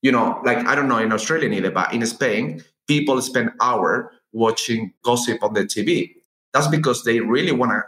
you 0.04 0.12
know, 0.12 0.40
like 0.46 0.60
I 0.68 0.76
don't 0.76 0.88
know 0.88 1.00
in 1.00 1.12
Australia 1.12 1.50
either, 1.50 1.72
but 1.72 1.92
in 1.94 2.06
Spain, 2.06 2.64
people 2.88 3.20
spend 3.24 3.54
hour 3.60 4.12
watching 4.34 4.94
gossip 5.04 5.42
on 5.42 5.54
the 5.56 5.62
TV. 5.62 6.14
That's 6.54 6.68
because 6.68 7.04
they 7.06 7.22
really 7.22 7.54
want 7.54 7.72
to 7.72 7.82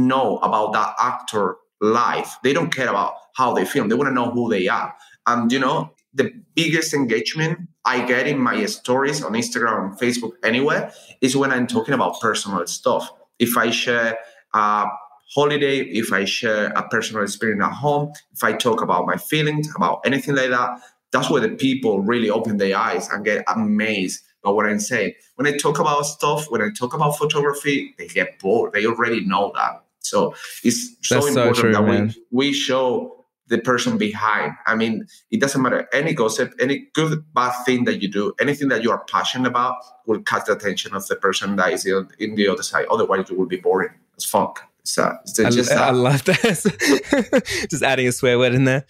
know 0.00 0.38
about 0.38 0.72
that 0.72 0.94
actor 1.00 1.56
life. 1.82 2.36
They 2.42 2.54
don't 2.54 2.74
care 2.74 2.88
about 2.88 3.14
how 3.34 3.52
they 3.52 3.66
film. 3.66 3.88
They 3.88 3.94
want 3.94 4.08
to 4.08 4.14
know 4.14 4.30
who 4.30 4.48
they 4.48 4.68
are. 4.68 4.94
And 5.26 5.52
you 5.52 5.58
know, 5.58 5.90
the 6.14 6.32
biggest 6.54 6.94
engagement 6.94 7.68
I 7.84 8.04
get 8.04 8.26
in 8.26 8.38
my 8.38 8.64
stories 8.66 9.22
on 9.22 9.32
Instagram, 9.32 9.98
Facebook, 9.98 10.32
anywhere, 10.44 10.92
is 11.20 11.36
when 11.36 11.50
I'm 11.50 11.66
talking 11.66 11.94
about 11.94 12.20
personal 12.20 12.66
stuff. 12.66 13.10
If 13.38 13.56
I 13.56 13.70
share 13.70 14.18
a 14.54 14.86
holiday, 15.34 15.80
if 15.80 16.12
I 16.12 16.24
share 16.24 16.66
a 16.66 16.86
personal 16.88 17.24
experience 17.24 17.64
at 17.64 17.72
home, 17.72 18.12
if 18.32 18.44
I 18.44 18.52
talk 18.52 18.82
about 18.82 19.06
my 19.06 19.16
feelings, 19.16 19.68
about 19.74 20.00
anything 20.04 20.36
like 20.36 20.50
that, 20.50 20.80
that's 21.10 21.28
where 21.28 21.40
the 21.40 21.50
people 21.50 22.00
really 22.00 22.30
open 22.30 22.56
their 22.58 22.76
eyes 22.76 23.08
and 23.08 23.24
get 23.24 23.44
amazed 23.48 24.22
by 24.42 24.50
what 24.50 24.66
I'm 24.66 24.80
saying. 24.80 25.12
When 25.36 25.46
I 25.46 25.56
talk 25.56 25.78
about 25.78 26.02
stuff, 26.02 26.46
when 26.50 26.62
I 26.62 26.68
talk 26.76 26.94
about 26.94 27.18
photography, 27.18 27.94
they 27.98 28.06
get 28.06 28.38
bored. 28.38 28.72
They 28.72 28.86
already 28.86 29.24
know 29.24 29.52
that. 29.54 29.82
So 30.02 30.34
it's 30.62 30.96
so 31.02 31.16
That's 31.16 31.28
important 31.28 31.56
so 31.56 31.62
true, 31.62 31.72
that 31.72 31.82
we, 31.82 32.14
we 32.30 32.52
show 32.52 33.22
the 33.48 33.58
person 33.58 33.98
behind. 33.98 34.52
I 34.66 34.74
mean, 34.74 35.06
it 35.30 35.40
doesn't 35.40 35.60
matter 35.60 35.88
any 35.92 36.14
gossip, 36.14 36.54
any 36.60 36.88
good, 36.94 37.22
bad 37.34 37.52
thing 37.64 37.84
that 37.84 38.00
you 38.02 38.08
do, 38.08 38.32
anything 38.40 38.68
that 38.68 38.82
you 38.82 38.90
are 38.90 39.04
passionate 39.04 39.48
about 39.48 39.76
will 40.06 40.22
catch 40.22 40.46
the 40.46 40.52
attention 40.52 40.94
of 40.94 41.06
the 41.06 41.16
person 41.16 41.56
that 41.56 41.72
is 41.72 41.86
in 41.86 42.34
the 42.34 42.48
other 42.48 42.62
side. 42.62 42.86
Otherwise, 42.90 43.30
you 43.30 43.36
will 43.36 43.46
be 43.46 43.56
boring 43.56 43.90
as 44.16 44.24
fuck. 44.24 44.68
So, 44.84 45.16
so 45.26 45.48
just 45.50 45.70
I, 45.70 45.88
I 45.88 45.90
love 45.90 46.24
that. 46.24 47.66
just 47.70 47.82
adding 47.82 48.08
a 48.08 48.12
swear 48.12 48.38
word 48.38 48.54
in 48.54 48.64
there. 48.64 48.84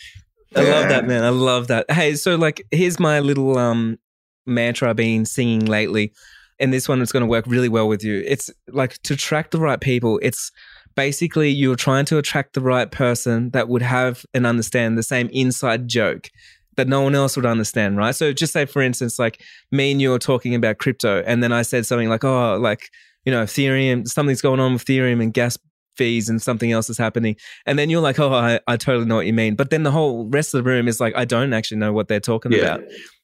I 0.55 0.63
yeah. 0.63 0.71
love 0.71 0.89
that, 0.89 1.07
man. 1.07 1.25
I 1.25 1.31
love 1.31 1.69
that. 1.69 1.91
Hey, 1.91 2.15
so 2.15 2.37
like, 2.37 2.67
here's 2.71 3.01
my 3.01 3.21
little 3.21 3.59
um 3.59 3.99
mantra 4.47 4.91
I've 4.91 4.97
been 4.97 5.25
singing 5.25 5.67
lately, 5.67 6.13
and 6.59 6.73
this 6.73 6.89
one 6.89 7.01
is 7.03 7.13
going 7.13 7.23
to 7.23 7.27
work 7.27 7.47
really 7.47 7.69
well 7.69 7.89
with 7.89 8.05
you. 8.05 8.23
It's 8.27 8.51
like 8.69 9.01
to 9.03 9.15
attract 9.15 9.51
the 9.51 9.61
right 9.61 9.81
people. 9.81 10.19
It's 10.23 10.51
basically 10.95 11.51
you're 11.51 11.77
trying 11.77 12.05
to 12.07 12.19
attract 12.19 12.55
the 12.55 12.61
right 12.61 12.91
person 12.91 13.51
that 13.51 13.69
would 13.69 13.83
have 13.83 14.25
and 14.35 14.47
understand 14.47 14.97
the 14.97 15.03
same 15.03 15.29
inside 15.33 15.89
joke 15.89 16.31
that 16.77 16.89
no 16.89 17.03
one 17.03 17.15
else 17.15 17.37
would 17.37 17.47
understand, 17.47 17.97
right? 17.97 18.15
So 18.15 18.33
just 18.33 18.53
say, 18.53 18.65
for 18.65 18.81
instance, 18.81 19.19
like 19.19 19.43
me 19.71 19.93
and 19.93 20.01
you 20.01 20.13
are 20.15 20.19
talking 20.19 20.55
about 20.55 20.79
crypto, 20.79 21.23
and 21.27 21.43
then 21.43 21.53
I 21.53 21.63
said 21.63 21.85
something 21.87 22.09
like, 22.09 22.25
oh, 22.25 22.57
like, 22.59 22.89
you 23.25 23.33
know, 23.33 23.45
Ethereum, 23.45 24.09
something's 24.09 24.41
going 24.41 24.61
on 24.61 24.73
with 24.73 24.85
Ethereum 24.85 25.23
and 25.23 25.33
gas 25.33 25.59
fees 25.97 26.29
and 26.29 26.41
something 26.41 26.73
else 26.73 26.89
is 26.89 26.99
happening. 26.99 27.37
And 27.67 27.79
then 27.79 27.91
you're 27.91 28.01
like, 28.01 28.19
oh, 28.19 28.33
I, 28.33 28.61
I 28.67 28.77
totally 28.77 29.05
know 29.05 29.17
what 29.17 29.27
you 29.27 29.33
mean. 29.33 29.55
But 29.55 29.71
then 29.71 29.83
the 29.83 29.91
whole 29.91 30.27
rest 30.29 30.55
of 30.55 30.65
the 30.65 30.69
room 30.69 30.89
is 30.89 31.01
like, 31.01 31.15
I 31.17 31.25
don't 31.25 31.53
actually 31.53 31.79
know 31.79 31.93
what 31.93 32.09
they're 32.09 32.21
talking 32.21 32.53
yeah. 32.53 32.59
about. 32.59 32.81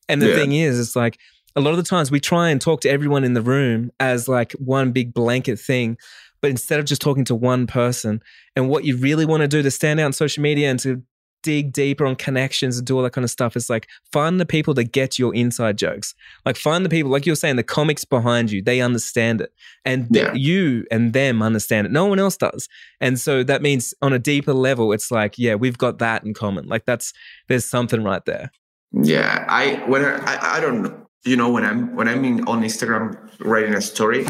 And 0.08 0.22
the 0.22 0.28
yeah. 0.28 0.34
thing 0.34 0.52
is, 0.52 0.78
it's 0.78 0.94
like 0.94 1.18
a 1.56 1.60
lot 1.60 1.70
of 1.70 1.76
the 1.76 1.82
times 1.82 2.10
we 2.10 2.20
try 2.20 2.50
and 2.50 2.60
talk 2.60 2.82
to 2.82 2.90
everyone 2.90 3.24
in 3.24 3.34
the 3.34 3.42
room 3.42 3.90
as 3.98 4.28
like 4.28 4.52
one 4.52 4.92
big 4.92 5.12
blanket 5.14 5.58
thing. 5.58 5.96
But 6.40 6.50
instead 6.50 6.78
of 6.80 6.86
just 6.86 7.00
talking 7.00 7.24
to 7.26 7.34
one 7.34 7.66
person, 7.66 8.22
and 8.56 8.68
what 8.68 8.84
you 8.84 8.96
really 8.96 9.26
want 9.26 9.42
to 9.42 9.48
do 9.48 9.62
to 9.62 9.70
stand 9.70 10.00
out 10.00 10.06
on 10.06 10.12
social 10.12 10.42
media 10.42 10.70
and 10.70 10.78
to 10.80 11.02
dig 11.42 11.72
deeper 11.72 12.04
on 12.04 12.16
connections 12.16 12.78
and 12.78 12.86
do 12.86 12.96
all 12.96 13.02
that 13.02 13.12
kind 13.12 13.24
of 13.24 13.30
stuff 13.30 13.56
is 13.56 13.70
like 13.70 13.88
find 14.12 14.40
the 14.40 14.46
people 14.46 14.74
that 14.74 14.92
get 14.92 15.18
your 15.18 15.34
inside 15.34 15.78
jokes. 15.78 16.14
Like 16.44 16.56
find 16.56 16.84
the 16.84 16.88
people, 16.88 17.10
like 17.10 17.26
you're 17.26 17.36
saying, 17.36 17.56
the 17.56 17.62
comics 17.62 18.04
behind 18.04 18.50
you, 18.50 18.62
they 18.62 18.80
understand 18.80 19.40
it. 19.40 19.52
And 19.84 20.08
yeah. 20.10 20.32
you 20.34 20.84
and 20.90 21.12
them 21.12 21.42
understand 21.42 21.86
it. 21.86 21.92
No 21.92 22.06
one 22.06 22.18
else 22.18 22.36
does. 22.36 22.68
And 23.00 23.18
so 23.18 23.42
that 23.44 23.62
means 23.62 23.94
on 24.02 24.12
a 24.12 24.18
deeper 24.18 24.52
level, 24.52 24.92
it's 24.92 25.10
like, 25.10 25.38
yeah, 25.38 25.54
we've 25.54 25.78
got 25.78 25.98
that 25.98 26.24
in 26.24 26.34
common. 26.34 26.66
Like 26.66 26.84
that's 26.84 27.12
there's 27.48 27.64
something 27.64 28.02
right 28.02 28.24
there. 28.24 28.50
Yeah. 28.92 29.44
I 29.48 29.82
when 29.86 30.04
I, 30.04 30.56
I 30.56 30.60
don't 30.60 31.06
you 31.24 31.36
know 31.36 31.50
when 31.50 31.64
I'm 31.64 31.94
when 31.94 32.08
I'm 32.08 32.24
in, 32.24 32.46
on 32.48 32.62
Instagram 32.62 33.16
writing 33.40 33.74
a 33.74 33.80
story, 33.80 34.26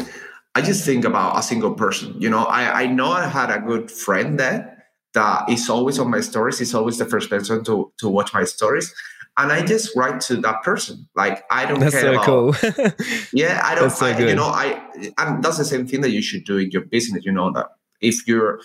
I 0.55 0.61
just 0.61 0.85
think 0.85 1.05
about 1.05 1.37
a 1.37 1.43
single 1.43 1.73
person. 1.73 2.19
You 2.19 2.29
know, 2.29 2.43
I, 2.43 2.83
I 2.83 2.85
know 2.87 3.11
I 3.11 3.27
had 3.27 3.49
a 3.51 3.59
good 3.59 3.91
friend 3.91 4.39
there 4.39 4.85
that 5.13 5.49
is 5.49 5.69
always 5.69 5.99
on 5.99 6.09
my 6.09 6.21
stories. 6.21 6.59
He's 6.59 6.73
always 6.73 6.97
the 6.97 7.05
first 7.05 7.29
person 7.29 7.63
to 7.65 7.91
to 7.97 8.09
watch 8.09 8.33
my 8.33 8.43
stories, 8.43 8.93
and 9.37 9.51
I 9.51 9.65
just 9.65 9.95
write 9.95 10.21
to 10.21 10.37
that 10.37 10.63
person. 10.63 11.07
Like 11.15 11.43
I 11.51 11.65
don't 11.65 11.79
that's 11.79 11.93
care. 11.93 12.13
That's 12.13 12.25
so 12.25 12.49
about, 12.49 12.85
cool. 12.85 13.15
yeah, 13.33 13.61
I 13.63 13.75
don't. 13.75 13.89
So 13.89 14.07
I, 14.07 14.17
you 14.17 14.35
know, 14.35 14.45
I 14.47 14.81
and 15.17 15.43
that's 15.43 15.57
the 15.57 15.65
same 15.65 15.87
thing 15.87 16.01
that 16.01 16.11
you 16.11 16.21
should 16.21 16.45
do 16.45 16.57
in 16.57 16.71
your 16.71 16.85
business. 16.85 17.25
You 17.25 17.31
know 17.31 17.51
that 17.53 17.67
if 18.01 18.27
you're 18.27 18.59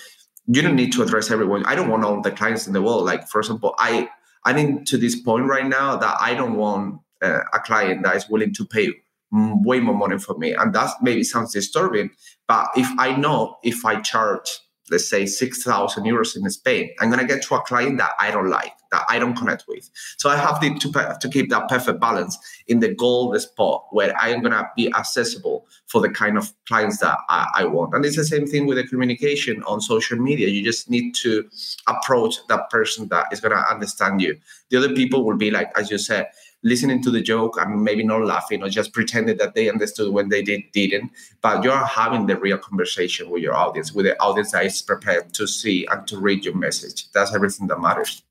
you 0.46 0.62
don't 0.62 0.76
need 0.76 0.92
to 0.92 1.02
address 1.02 1.30
everyone. 1.30 1.64
I 1.64 1.74
don't 1.74 1.88
want 1.88 2.04
all 2.04 2.20
the 2.20 2.30
clients 2.30 2.66
in 2.66 2.72
the 2.72 2.82
world. 2.82 3.04
Like 3.04 3.28
for 3.28 3.40
example, 3.40 3.74
I 3.78 4.08
I'm 4.44 4.84
to 4.84 4.98
this 4.98 5.20
point 5.20 5.46
right 5.46 5.66
now 5.66 5.96
that 5.96 6.16
I 6.20 6.34
don't 6.34 6.56
want 6.56 7.00
uh, 7.22 7.40
a 7.52 7.60
client 7.60 8.02
that 8.04 8.16
is 8.16 8.28
willing 8.28 8.52
to 8.54 8.64
pay 8.66 8.92
way 9.34 9.80
more 9.80 9.96
money 9.96 10.18
for 10.18 10.36
me, 10.38 10.52
and 10.52 10.74
that 10.74 10.90
maybe 11.02 11.24
sounds 11.24 11.52
disturbing. 11.52 12.10
But 12.46 12.68
if 12.76 12.88
I 12.98 13.16
know 13.16 13.56
if 13.62 13.84
I 13.84 14.00
charge 14.00 14.60
let's 14.90 15.08
say 15.08 15.26
6,000 15.26 16.04
euros 16.04 16.36
in 16.36 16.48
Spain, 16.50 16.90
I'm 17.00 17.08
going 17.08 17.20
to 17.20 17.26
get 17.26 17.42
to 17.44 17.54
a 17.54 17.60
client 17.62 17.98
that 17.98 18.12
I 18.18 18.30
don't 18.30 18.50
like, 18.50 18.72
that 18.90 19.04
I 19.08 19.18
don't 19.18 19.34
connect 19.34 19.64
with. 19.66 19.88
So 20.18 20.28
I 20.28 20.36
have 20.36 20.60
to, 20.60 21.18
to 21.20 21.28
keep 21.28 21.48
that 21.50 21.68
perfect 21.68 22.00
balance 22.00 22.38
in 22.68 22.80
the 22.80 22.94
gold 22.94 23.40
spot 23.40 23.86
where 23.92 24.14
I 24.20 24.28
am 24.28 24.40
going 24.40 24.52
to 24.52 24.68
be 24.76 24.92
accessible 24.92 25.66
for 25.86 26.02
the 26.02 26.10
kind 26.10 26.36
of 26.36 26.52
clients 26.68 26.98
that 26.98 27.16
I, 27.30 27.48
I, 27.54 27.64
want. 27.64 27.94
And 27.94 28.04
it's 28.04 28.16
the 28.16 28.24
same 28.24 28.46
thing 28.46 28.66
with 28.66 28.76
the 28.76 28.86
communication 28.86 29.62
on 29.62 29.80
social 29.80 30.18
media. 30.18 30.48
You 30.48 30.62
just 30.62 30.90
need 30.90 31.14
to 31.16 31.48
approach 31.88 32.36
that 32.48 32.68
person 32.68 33.08
that 33.08 33.26
is 33.32 33.40
going 33.40 33.52
to 33.52 33.72
understand 33.72 34.20
you. 34.20 34.38
The 34.68 34.76
other 34.76 34.94
people 34.94 35.24
will 35.24 35.36
be 35.36 35.50
like, 35.50 35.70
as 35.78 35.90
you 35.90 35.98
said, 35.98 36.28
listening 36.64 37.02
to 37.02 37.10
the 37.10 37.20
joke 37.20 37.56
and 37.60 37.84
maybe 37.84 38.02
not 38.02 38.24
laughing 38.24 38.62
or 38.62 38.68
just 38.68 38.92
pretending 38.92 39.36
that 39.36 39.54
they 39.54 39.68
understood 39.68 40.12
when 40.12 40.28
they 40.30 40.42
did 40.42 40.62
didn't 40.72 41.10
but 41.42 41.62
you're 41.62 41.84
having 41.84 42.26
the 42.26 42.36
real 42.36 42.58
conversation 42.58 43.30
with 43.30 43.42
your 43.42 43.54
audience 43.54 43.92
with 43.92 44.06
the 44.06 44.18
audience 44.20 44.50
that 44.52 44.64
is 44.64 44.82
prepared 44.82 45.32
to 45.32 45.46
see 45.46 45.86
and 45.90 46.06
to 46.08 46.18
read 46.18 46.44
your 46.44 46.56
message 46.56 47.10
that's 47.12 47.34
everything 47.34 47.68
that 47.68 47.80
matters 47.80 48.22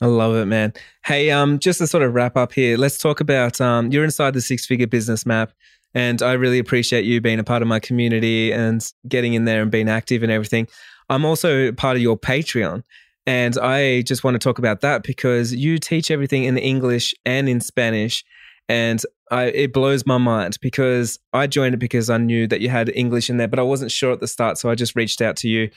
I 0.00 0.06
love 0.06 0.34
it, 0.34 0.46
man. 0.46 0.72
Hey, 1.04 1.30
um, 1.30 1.58
just 1.60 1.78
to 1.78 1.86
sort 1.86 2.02
of 2.02 2.14
wrap 2.14 2.36
up 2.36 2.52
here, 2.52 2.76
let's 2.76 2.98
talk 2.98 3.20
about 3.20 3.60
um, 3.60 3.92
you're 3.92 4.04
inside 4.04 4.34
the 4.34 4.40
six 4.40 4.66
figure 4.66 4.88
business 4.88 5.24
map. 5.24 5.52
And 5.94 6.20
I 6.20 6.32
really 6.32 6.58
appreciate 6.58 7.04
you 7.04 7.20
being 7.20 7.38
a 7.38 7.44
part 7.44 7.62
of 7.62 7.68
my 7.68 7.78
community 7.78 8.52
and 8.52 8.84
getting 9.08 9.34
in 9.34 9.44
there 9.44 9.62
and 9.62 9.70
being 9.70 9.88
active 9.88 10.22
and 10.22 10.32
everything. 10.32 10.66
I'm 11.08 11.24
also 11.24 11.70
part 11.72 11.96
of 11.96 12.02
your 12.02 12.18
Patreon. 12.18 12.82
And 13.26 13.56
I 13.56 14.02
just 14.02 14.22
want 14.22 14.34
to 14.34 14.38
talk 14.38 14.58
about 14.58 14.80
that 14.82 15.02
because 15.02 15.54
you 15.54 15.78
teach 15.78 16.10
everything 16.10 16.44
in 16.44 16.58
English 16.58 17.14
and 17.24 17.48
in 17.48 17.60
Spanish. 17.60 18.24
And 18.68 19.00
I, 19.30 19.44
it 19.44 19.72
blows 19.72 20.06
my 20.06 20.18
mind 20.18 20.58
because 20.60 21.18
I 21.32 21.46
joined 21.46 21.74
it 21.74 21.78
because 21.78 22.10
I 22.10 22.18
knew 22.18 22.46
that 22.48 22.60
you 22.60 22.68
had 22.68 22.90
English 22.94 23.30
in 23.30 23.38
there, 23.38 23.48
but 23.48 23.58
I 23.58 23.62
wasn't 23.62 23.90
sure 23.90 24.12
at 24.12 24.20
the 24.20 24.28
start. 24.28 24.58
So 24.58 24.70
I 24.70 24.74
just 24.74 24.94
reached 24.94 25.22
out 25.22 25.36
to 25.38 25.48
you. 25.48 25.70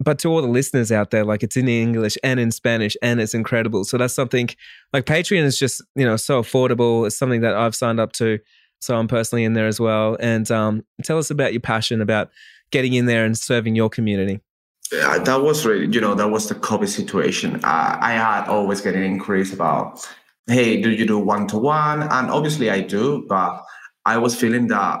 But 0.00 0.18
to 0.20 0.28
all 0.28 0.42
the 0.42 0.48
listeners 0.48 0.90
out 0.90 1.10
there, 1.10 1.24
like 1.24 1.42
it's 1.42 1.56
in 1.56 1.68
English 1.68 2.16
and 2.24 2.40
in 2.40 2.50
Spanish 2.50 2.96
and 3.02 3.20
it's 3.20 3.34
incredible. 3.34 3.84
So 3.84 3.98
that's 3.98 4.14
something 4.14 4.48
like 4.92 5.04
Patreon 5.04 5.42
is 5.42 5.58
just, 5.58 5.82
you 5.94 6.04
know, 6.04 6.16
so 6.16 6.40
affordable. 6.42 7.06
It's 7.06 7.16
something 7.16 7.40
that 7.42 7.54
I've 7.54 7.74
signed 7.74 8.00
up 8.00 8.12
to. 8.14 8.38
So 8.80 8.96
I'm 8.96 9.06
personally 9.06 9.44
in 9.44 9.52
there 9.52 9.68
as 9.68 9.78
well. 9.78 10.16
And 10.18 10.50
um, 10.50 10.84
tell 11.04 11.18
us 11.18 11.30
about 11.30 11.52
your 11.52 11.60
passion 11.60 12.00
about 12.00 12.30
getting 12.70 12.94
in 12.94 13.06
there 13.06 13.24
and 13.24 13.36
serving 13.36 13.76
your 13.76 13.90
community 13.90 14.40
yeah, 14.92 15.18
that 15.18 15.42
was 15.42 15.64
really, 15.64 15.86
you 15.92 16.00
know, 16.00 16.14
that 16.14 16.28
was 16.28 16.48
the 16.48 16.54
COVID 16.54 16.88
situation. 16.88 17.56
Uh, 17.64 17.98
I 18.00 18.12
had 18.12 18.46
always 18.48 18.82
getting 18.82 19.02
inquiries 19.02 19.52
about, 19.52 20.06
hey, 20.46 20.82
do 20.82 20.90
you 20.90 21.06
do 21.06 21.18
one 21.18 21.46
to 21.48 21.58
one? 21.58 22.02
And 22.02 22.30
obviously 22.30 22.70
I 22.70 22.80
do, 22.80 23.24
but 23.28 23.64
I 24.04 24.18
was 24.18 24.38
feeling 24.38 24.66
that 24.68 25.00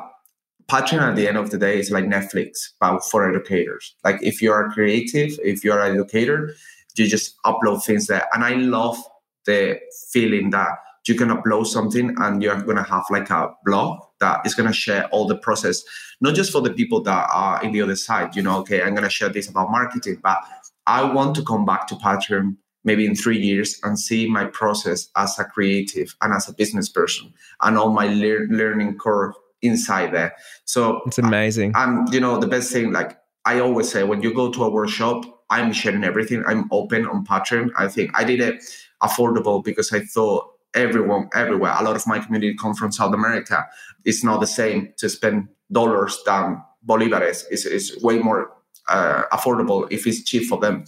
Patreon 0.70 1.10
at 1.10 1.16
the 1.16 1.28
end 1.28 1.36
of 1.36 1.50
the 1.50 1.58
day 1.58 1.78
is 1.78 1.90
like 1.90 2.04
Netflix, 2.04 2.70
but 2.80 3.00
for 3.00 3.28
educators. 3.28 3.94
Like 4.02 4.22
if 4.22 4.40
you're 4.40 4.70
creative, 4.72 5.38
if 5.44 5.62
you're 5.62 5.80
an 5.80 5.92
educator, 5.92 6.54
you 6.96 7.06
just 7.06 7.36
upload 7.44 7.84
things 7.84 8.06
there. 8.06 8.26
And 8.32 8.44
I 8.44 8.54
love 8.54 8.96
the 9.44 9.78
feeling 10.10 10.50
that 10.50 10.78
you 11.08 11.14
can 11.14 11.28
upload 11.28 11.66
something 11.66 12.14
and 12.18 12.42
you're 12.42 12.60
going 12.62 12.76
to 12.76 12.82
have 12.82 13.04
like 13.10 13.30
a 13.30 13.52
blog 13.64 14.00
that 14.20 14.40
is 14.46 14.54
going 14.54 14.68
to 14.68 14.74
share 14.74 15.06
all 15.08 15.26
the 15.26 15.36
process 15.36 15.82
not 16.20 16.34
just 16.34 16.52
for 16.52 16.60
the 16.60 16.70
people 16.70 17.02
that 17.02 17.28
are 17.32 17.62
in 17.62 17.72
the 17.72 17.82
other 17.82 17.96
side 17.96 18.34
you 18.36 18.42
know 18.42 18.58
okay 18.58 18.82
i'm 18.82 18.94
going 18.94 19.02
to 19.02 19.10
share 19.10 19.28
this 19.28 19.48
about 19.48 19.70
marketing 19.70 20.18
but 20.22 20.38
i 20.86 21.02
want 21.02 21.34
to 21.34 21.44
come 21.44 21.64
back 21.64 21.86
to 21.86 21.94
patreon 21.96 22.56
maybe 22.84 23.06
in 23.06 23.14
three 23.14 23.38
years 23.38 23.78
and 23.82 23.98
see 23.98 24.28
my 24.28 24.44
process 24.44 25.08
as 25.16 25.38
a 25.38 25.44
creative 25.44 26.14
and 26.22 26.32
as 26.32 26.48
a 26.48 26.54
business 26.54 26.88
person 26.88 27.32
and 27.62 27.78
all 27.78 27.90
my 27.90 28.06
le- 28.06 28.46
learning 28.50 28.98
curve 28.98 29.34
inside 29.62 30.12
there. 30.12 30.34
So 30.64 31.00
it's 31.06 31.18
amazing. 31.18 31.72
I, 31.74 31.84
and, 31.84 32.12
you 32.12 32.20
know 32.20 32.38
the 32.38 32.48
best 32.48 32.72
thing 32.72 32.92
like 32.92 33.16
i 33.44 33.60
always 33.60 33.90
say 33.90 34.02
when 34.04 34.22
you 34.22 34.34
go 34.34 34.50
to 34.50 34.64
a 34.64 34.70
workshop 34.70 35.24
i'm 35.50 35.72
sharing 35.72 36.04
everything. 36.04 36.42
I'm 36.46 36.68
open 36.72 37.06
on 37.06 37.24
patreon. 37.24 37.70
I 37.76 37.88
think 37.88 38.10
i 38.14 38.24
did 38.24 38.40
it 38.40 38.62
affordable 39.02 39.62
because 39.62 39.92
i 39.92 40.00
thought 40.00 40.51
everyone 40.74 41.28
everywhere. 41.34 41.74
A 41.78 41.82
lot 41.82 41.96
of 41.96 42.06
my 42.06 42.18
community 42.18 42.54
come 42.54 42.74
from 42.74 42.92
South 42.92 43.14
America. 43.14 43.66
It's 44.04 44.24
not 44.24 44.40
the 44.40 44.46
same 44.46 44.92
to 44.98 45.08
spend 45.08 45.48
dollars 45.70 46.18
than 46.26 46.62
bolivares. 46.86 47.44
It's, 47.50 47.64
it's 47.64 48.02
way 48.02 48.18
more 48.18 48.52
uh, 48.88 49.24
affordable 49.32 49.86
if 49.90 50.06
it's 50.06 50.24
cheap 50.24 50.48
for 50.48 50.58
them. 50.58 50.84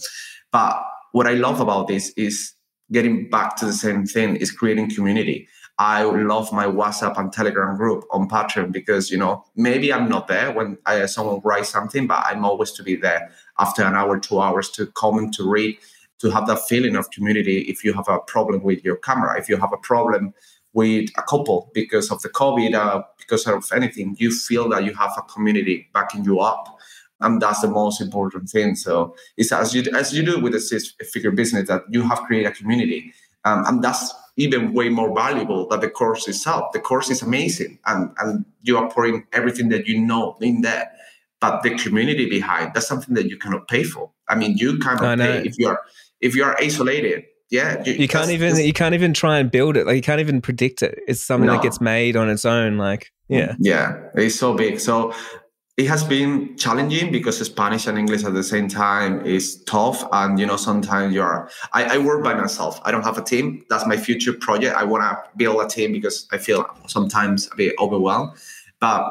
But 0.51 0.83
what 1.11 1.27
I 1.27 1.33
love 1.33 1.59
about 1.59 1.87
this 1.87 2.09
is 2.17 2.53
getting 2.91 3.29
back 3.29 3.55
to 3.57 3.65
the 3.65 3.73
same 3.73 4.05
thing 4.05 4.35
is 4.35 4.51
creating 4.51 4.93
community. 4.93 5.47
I 5.77 6.03
love 6.03 6.53
my 6.53 6.65
WhatsApp 6.65 7.17
and 7.19 7.33
Telegram 7.33 7.75
group 7.75 8.05
on 8.11 8.29
Patreon 8.29 8.71
because 8.71 9.11
you 9.11 9.17
know 9.17 9.43
maybe 9.55 9.91
I'm 9.91 10.07
not 10.07 10.27
there 10.27 10.51
when 10.51 10.77
I, 10.85 11.05
someone 11.05 11.41
writes 11.43 11.69
something, 11.69 12.07
but 12.07 12.23
I'm 12.25 12.45
always 12.45 12.71
to 12.73 12.83
be 12.83 12.95
there 12.95 13.29
after 13.59 13.83
an 13.83 13.93
hour, 13.93 14.17
two 14.19 14.39
hours 14.39 14.69
to 14.71 14.85
comment, 14.87 15.33
to 15.35 15.49
read, 15.49 15.77
to 16.19 16.29
have 16.31 16.47
that 16.47 16.59
feeling 16.67 16.95
of 16.95 17.09
community 17.11 17.61
if 17.61 17.83
you 17.83 17.93
have 17.93 18.07
a 18.07 18.19
problem 18.19 18.63
with 18.63 18.83
your 18.83 18.97
camera, 18.97 19.37
if 19.37 19.49
you 19.49 19.57
have 19.57 19.73
a 19.73 19.77
problem 19.77 20.33
with 20.73 21.09
a 21.17 21.23
couple 21.23 21.71
because 21.73 22.11
of 22.11 22.21
the 22.21 22.29
COVID, 22.29 22.73
uh, 22.73 23.01
because 23.17 23.47
of 23.47 23.65
anything, 23.73 24.15
you 24.19 24.31
feel 24.31 24.69
that 24.69 24.83
you 24.83 24.93
have 24.93 25.11
a 25.17 25.21
community 25.23 25.89
backing 25.93 26.23
you 26.23 26.39
up. 26.39 26.77
And 27.21 27.41
that's 27.41 27.61
the 27.61 27.69
most 27.69 28.01
important 28.01 28.49
thing. 28.49 28.75
So 28.75 29.15
it's 29.37 29.51
as 29.51 29.73
you 29.73 29.83
as 29.95 30.13
you 30.13 30.23
do 30.23 30.39
with 30.39 30.53
a 30.53 30.59
six 30.59 30.93
figure 31.13 31.31
business 31.31 31.69
that 31.69 31.83
you 31.89 32.01
have 32.01 32.19
created 32.23 32.51
a 32.51 32.51
community. 32.51 33.13
Um, 33.45 33.63
and 33.65 33.83
that's 33.83 34.13
even 34.37 34.73
way 34.73 34.89
more 34.89 35.13
valuable 35.15 35.67
than 35.69 35.79
the 35.79 35.89
course 35.89 36.27
itself. 36.27 36.73
The 36.73 36.79
course 36.79 37.09
is 37.09 37.21
amazing 37.21 37.79
and, 37.85 38.11
and 38.19 38.45
you 38.63 38.77
are 38.77 38.89
pouring 38.89 39.25
everything 39.31 39.69
that 39.69 39.87
you 39.87 40.01
know 40.01 40.37
in 40.41 40.61
there. 40.61 40.91
But 41.39 41.63
the 41.63 41.77
community 41.77 42.29
behind, 42.29 42.73
that's 42.73 42.87
something 42.87 43.13
that 43.15 43.27
you 43.27 43.37
cannot 43.37 43.67
pay 43.67 43.83
for. 43.83 44.11
I 44.27 44.35
mean, 44.35 44.57
you 44.57 44.79
cannot 44.79 45.17
pay 45.19 45.45
if 45.45 45.57
you're 45.57 45.79
if 46.25 46.35
you 46.35 46.43
are 46.43 46.57
isolated 46.59 47.23
yeah 47.51 47.83
you, 47.85 47.93
you 47.93 48.07
can't 48.07 48.31
even 48.31 48.57
you 48.57 48.73
can't 48.73 48.95
even 48.95 49.13
try 49.13 49.37
and 49.37 49.51
build 49.51 49.77
it. 49.77 49.85
Like 49.85 49.95
you 49.95 50.01
can't 50.01 50.19
even 50.19 50.41
predict 50.41 50.81
it. 50.81 50.99
It's 51.07 51.21
something 51.21 51.47
no. 51.47 51.53
that 51.53 51.63
gets 51.63 51.79
made 51.79 52.15
on 52.15 52.29
its 52.29 52.43
own 52.43 52.77
like 52.77 53.11
yeah. 53.29 53.55
Yeah 53.59 54.09
it's 54.15 54.35
so 54.35 54.55
big. 54.55 54.79
So 54.79 55.13
it 55.77 55.87
has 55.87 56.03
been 56.03 56.55
challenging 56.57 57.11
because 57.11 57.37
spanish 57.45 57.85
and 57.85 57.97
english 57.97 58.23
at 58.23 58.33
the 58.33 58.43
same 58.43 58.69
time 58.69 59.23
is 59.25 59.61
tough 59.65 60.07
and 60.13 60.39
you 60.39 60.45
know 60.45 60.55
sometimes 60.55 61.13
you're 61.13 61.49
I, 61.73 61.95
I 61.95 61.97
work 61.99 62.23
by 62.23 62.33
myself. 62.33 62.79
I 62.83 62.91
don't 62.91 63.03
have 63.03 63.17
a 63.17 63.23
team. 63.23 63.63
That's 63.69 63.85
my 63.85 63.97
future 63.97 64.33
project. 64.33 64.75
I 64.75 64.83
want 64.83 65.03
to 65.03 65.37
build 65.37 65.61
a 65.61 65.67
team 65.67 65.91
because 65.91 66.27
i 66.31 66.37
feel 66.37 66.65
sometimes 66.87 67.49
a 67.51 67.55
bit 67.55 67.75
overwhelmed. 67.79 68.31
But 68.79 69.03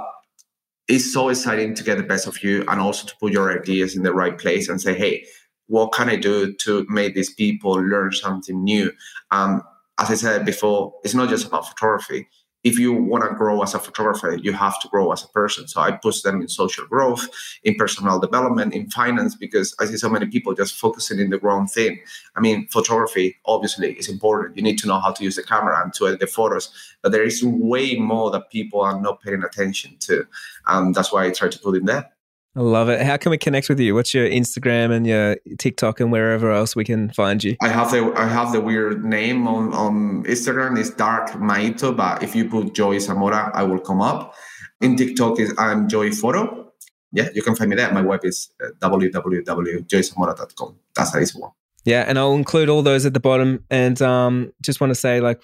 it's 0.88 1.12
so 1.12 1.28
exciting 1.28 1.74
to 1.74 1.84
get 1.84 1.96
the 1.96 2.02
best 2.02 2.26
of 2.26 2.42
you 2.42 2.64
and 2.68 2.80
also 2.80 3.06
to 3.06 3.14
put 3.16 3.32
your 3.32 3.46
ideas 3.58 3.96
in 3.96 4.02
the 4.02 4.12
right 4.12 4.36
place 4.36 4.68
and 4.68 4.80
say 4.80 4.94
hey 4.94 5.24
what 5.66 5.92
can 5.92 6.08
I 6.08 6.16
do 6.16 6.52
to 6.52 6.86
make 6.88 7.14
these 7.14 7.32
people 7.32 7.72
learn 7.72 8.12
something 8.12 8.62
new? 8.62 8.92
Um, 9.30 9.62
as 9.98 10.10
I 10.10 10.14
said 10.14 10.44
before, 10.44 10.94
it's 11.04 11.14
not 11.14 11.28
just 11.28 11.46
about 11.46 11.68
photography 11.68 12.26
if 12.64 12.78
you 12.78 12.94
want 12.94 13.22
to 13.24 13.36
grow 13.36 13.62
as 13.62 13.74
a 13.74 13.78
photographer, 13.78 14.34
you 14.34 14.54
have 14.54 14.80
to 14.80 14.88
grow 14.88 15.12
as 15.12 15.22
a 15.22 15.28
person. 15.28 15.68
So 15.68 15.82
I 15.82 15.92
push 15.92 16.22
them 16.22 16.40
in 16.40 16.48
social 16.48 16.86
growth, 16.86 17.28
in 17.62 17.74
personal 17.74 18.18
development, 18.18 18.72
in 18.72 18.88
finance, 18.88 19.36
because 19.36 19.76
I 19.78 19.84
see 19.84 19.98
so 19.98 20.08
many 20.08 20.26
people 20.26 20.54
just 20.54 20.74
focusing 20.74 21.20
in 21.20 21.28
the 21.28 21.38
wrong 21.38 21.66
thing. 21.66 22.00
I 22.34 22.40
mean, 22.40 22.66
photography 22.68 23.36
obviously 23.44 23.92
is 23.92 24.08
important. 24.08 24.56
You 24.56 24.62
need 24.62 24.78
to 24.78 24.88
know 24.88 24.98
how 24.98 25.12
to 25.12 25.22
use 25.22 25.36
the 25.36 25.42
camera 25.42 25.80
and 25.82 25.92
to 25.94 26.06
edit 26.06 26.20
the 26.20 26.26
photos, 26.26 26.70
but 27.02 27.12
there 27.12 27.22
is 27.22 27.44
way 27.44 27.96
more 27.96 28.30
that 28.30 28.50
people 28.50 28.80
are 28.80 28.98
not 28.98 29.20
paying 29.20 29.44
attention 29.44 29.96
to. 30.00 30.26
And 30.66 30.94
that's 30.94 31.12
why 31.12 31.26
I 31.26 31.30
try 31.30 31.50
to 31.50 31.58
put 31.58 31.76
in 31.76 31.84
there. 31.84 32.13
I 32.56 32.60
love 32.60 32.88
it. 32.88 33.00
How 33.02 33.16
can 33.16 33.30
we 33.30 33.38
connect 33.38 33.68
with 33.68 33.80
you? 33.80 33.94
What's 33.94 34.14
your 34.14 34.28
Instagram 34.28 34.92
and 34.92 35.04
your 35.06 35.36
TikTok 35.58 35.98
and 35.98 36.12
wherever 36.12 36.52
else 36.52 36.76
we 36.76 36.84
can 36.84 37.10
find 37.10 37.42
you? 37.42 37.56
I 37.60 37.68
have 37.68 37.90
the 37.90 38.12
I 38.16 38.28
have 38.28 38.52
the 38.52 38.60
weird 38.60 39.04
name 39.04 39.48
on, 39.48 39.74
on 39.74 40.22
Instagram. 40.24 40.78
It's 40.78 40.90
Dark 40.90 41.30
Maito, 41.30 41.96
but 41.96 42.22
if 42.22 42.36
you 42.36 42.48
put 42.48 42.72
Joy 42.72 42.98
Zamora, 42.98 43.50
I 43.52 43.64
will 43.64 43.80
come 43.80 44.00
up. 44.00 44.34
In 44.80 44.96
TikTok 44.96 45.40
is 45.40 45.52
I'm 45.58 45.88
Joy 45.88 46.12
Photo. 46.12 46.72
Yeah, 47.10 47.28
you 47.34 47.42
can 47.42 47.56
find 47.56 47.70
me 47.70 47.76
there. 47.76 47.92
My 47.92 48.02
web 48.02 48.24
is 48.24 48.50
uh, 48.62 48.68
www.joyzamora.com. 48.80 50.76
That's 50.94 51.10
the 51.12 51.20
easy 51.20 51.40
one. 51.40 51.50
Yeah, 51.84 52.04
and 52.06 52.18
I'll 52.18 52.34
include 52.34 52.68
all 52.68 52.82
those 52.82 53.04
at 53.04 53.14
the 53.14 53.20
bottom. 53.20 53.64
And 53.70 54.00
um, 54.00 54.52
just 54.62 54.80
want 54.80 54.90
to 54.90 54.94
say, 54.94 55.20
like, 55.20 55.42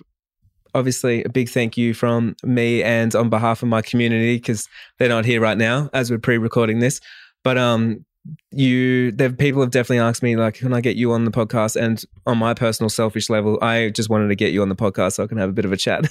obviously 0.75 1.25
a 1.25 1.29
big 1.29 1.49
thank 1.49 1.77
you 1.77 1.95
from 1.95 2.37
me 2.43 2.83
and 2.83 3.14
on 3.14 3.31
behalf 3.31 3.62
of 3.62 3.68
my 3.68 3.83
community 3.83 4.37
because 4.37 4.68
they're 4.99 5.09
not 5.09 5.25
here 5.25 5.41
right 5.41 5.59
now 5.59 5.91
as 5.93 6.11
we're 6.11 6.18
pre-recording 6.18 6.81
this. 6.81 7.01
But 7.45 7.59
um 7.59 8.05
you 8.51 9.12
there 9.12 9.33
people 9.33 9.62
have 9.62 9.71
definitely 9.71 9.99
asked 9.99 10.23
me 10.23 10.37
like 10.37 10.55
can 10.55 10.75
i 10.75 10.81
get 10.83 10.95
you 10.97 11.12
on 11.12 11.25
the 11.25 11.31
podcast? 11.31 11.77
And 11.77 12.03
on 12.27 12.39
my 12.39 12.53
personal 12.53 12.91
selfish 12.91 13.31
level 13.31 13.59
i 13.62 13.89
just 13.89 14.11
wanted 14.11 14.29
to 14.29 14.35
get 14.35 14.53
you 14.53 14.61
on 14.61 14.68
the 14.68 14.77
podcast 14.77 15.12
so 15.12 15.25
i 15.25 15.27
can 15.27 15.39
have 15.39 15.49
a 15.49 15.53
bit 15.53 15.64
of 15.64 15.73
a 15.73 15.77
chat. 15.77 16.07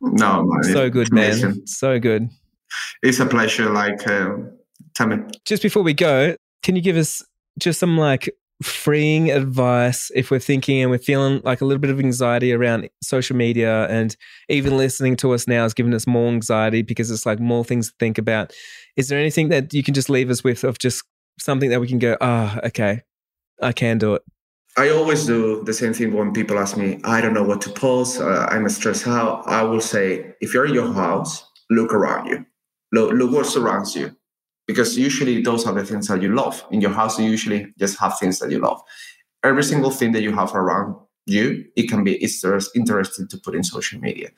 No 0.00 0.44
man, 0.44 0.62
so 0.72 0.90
good 0.90 1.12
man. 1.12 1.66
so 1.66 1.98
good. 1.98 2.28
It's 3.02 3.18
a 3.18 3.26
pleasure 3.26 3.70
like 3.70 4.06
uh, 4.06 4.30
tell 4.94 5.06
me. 5.06 5.16
Just 5.44 5.62
before 5.62 5.82
we 5.82 5.94
go 5.94 6.36
can 6.62 6.76
you 6.76 6.82
give 6.82 6.96
us 6.96 7.22
just 7.58 7.80
some 7.80 7.96
like 7.96 8.28
freeing 8.62 9.30
advice 9.30 10.10
if 10.14 10.30
we're 10.30 10.38
thinking 10.40 10.82
and 10.82 10.90
we're 10.90 10.98
feeling 10.98 11.40
like 11.44 11.60
a 11.60 11.64
little 11.64 11.80
bit 11.80 11.90
of 11.90 12.00
anxiety 12.00 12.52
around 12.52 12.88
social 13.02 13.36
media 13.36 13.86
and 13.88 14.16
even 14.48 14.76
listening 14.76 15.16
to 15.16 15.32
us 15.32 15.46
now 15.46 15.64
is 15.64 15.74
giving 15.74 15.94
us 15.94 16.06
more 16.06 16.28
anxiety 16.28 16.82
because 16.82 17.10
it's 17.10 17.24
like 17.24 17.38
more 17.38 17.64
things 17.64 17.88
to 17.88 17.94
think 18.00 18.18
about. 18.18 18.52
Is 18.96 19.08
there 19.08 19.18
anything 19.18 19.48
that 19.50 19.72
you 19.72 19.82
can 19.84 19.94
just 19.94 20.10
leave 20.10 20.28
us 20.28 20.42
with 20.42 20.64
of 20.64 20.78
just 20.78 21.04
something 21.40 21.70
that 21.70 21.80
we 21.80 21.86
can 21.86 21.98
go 21.98 22.16
ah 22.20 22.58
oh, 22.62 22.66
okay 22.66 23.02
i 23.62 23.72
can 23.72 23.98
do 23.98 24.14
it 24.14 24.22
i 24.76 24.88
always 24.90 25.26
do 25.26 25.62
the 25.64 25.72
same 25.72 25.94
thing 25.94 26.12
when 26.12 26.32
people 26.32 26.58
ask 26.58 26.76
me 26.76 27.00
i 27.04 27.20
don't 27.20 27.34
know 27.34 27.42
what 27.42 27.60
to 27.60 27.70
post 27.70 28.20
uh, 28.20 28.46
i'm 28.50 28.68
stressed 28.68 29.06
out. 29.06 29.46
I 29.46 29.62
will 29.62 29.80
say 29.80 30.34
if 30.40 30.52
you're 30.52 30.66
in 30.66 30.74
your 30.74 30.92
house 30.92 31.44
look 31.70 31.92
around 31.92 32.26
you. 32.26 32.44
Look, 32.92 33.12
look 33.12 33.30
what 33.30 33.46
surrounds 33.46 33.94
you 33.94 34.16
because 34.68 34.96
usually 34.96 35.42
those 35.42 35.66
are 35.66 35.72
the 35.72 35.84
things 35.84 36.06
that 36.08 36.22
you 36.22 36.32
love. 36.32 36.62
In 36.70 36.80
your 36.80 36.92
house, 36.92 37.18
you 37.18 37.28
usually 37.28 37.72
just 37.78 37.98
have 37.98 38.18
things 38.18 38.38
that 38.38 38.50
you 38.52 38.60
love. 38.60 38.80
Every 39.42 39.64
single 39.64 39.90
thing 39.90 40.12
that 40.12 40.22
you 40.22 40.32
have 40.34 40.54
around 40.54 40.94
you, 41.24 41.64
it 41.74 41.88
can 41.88 42.04
be 42.04 42.16
it's 42.16 42.44
interesting 42.74 43.26
to 43.28 43.38
put 43.38 43.54
in 43.54 43.64
social 43.64 43.98
media. 43.98 44.28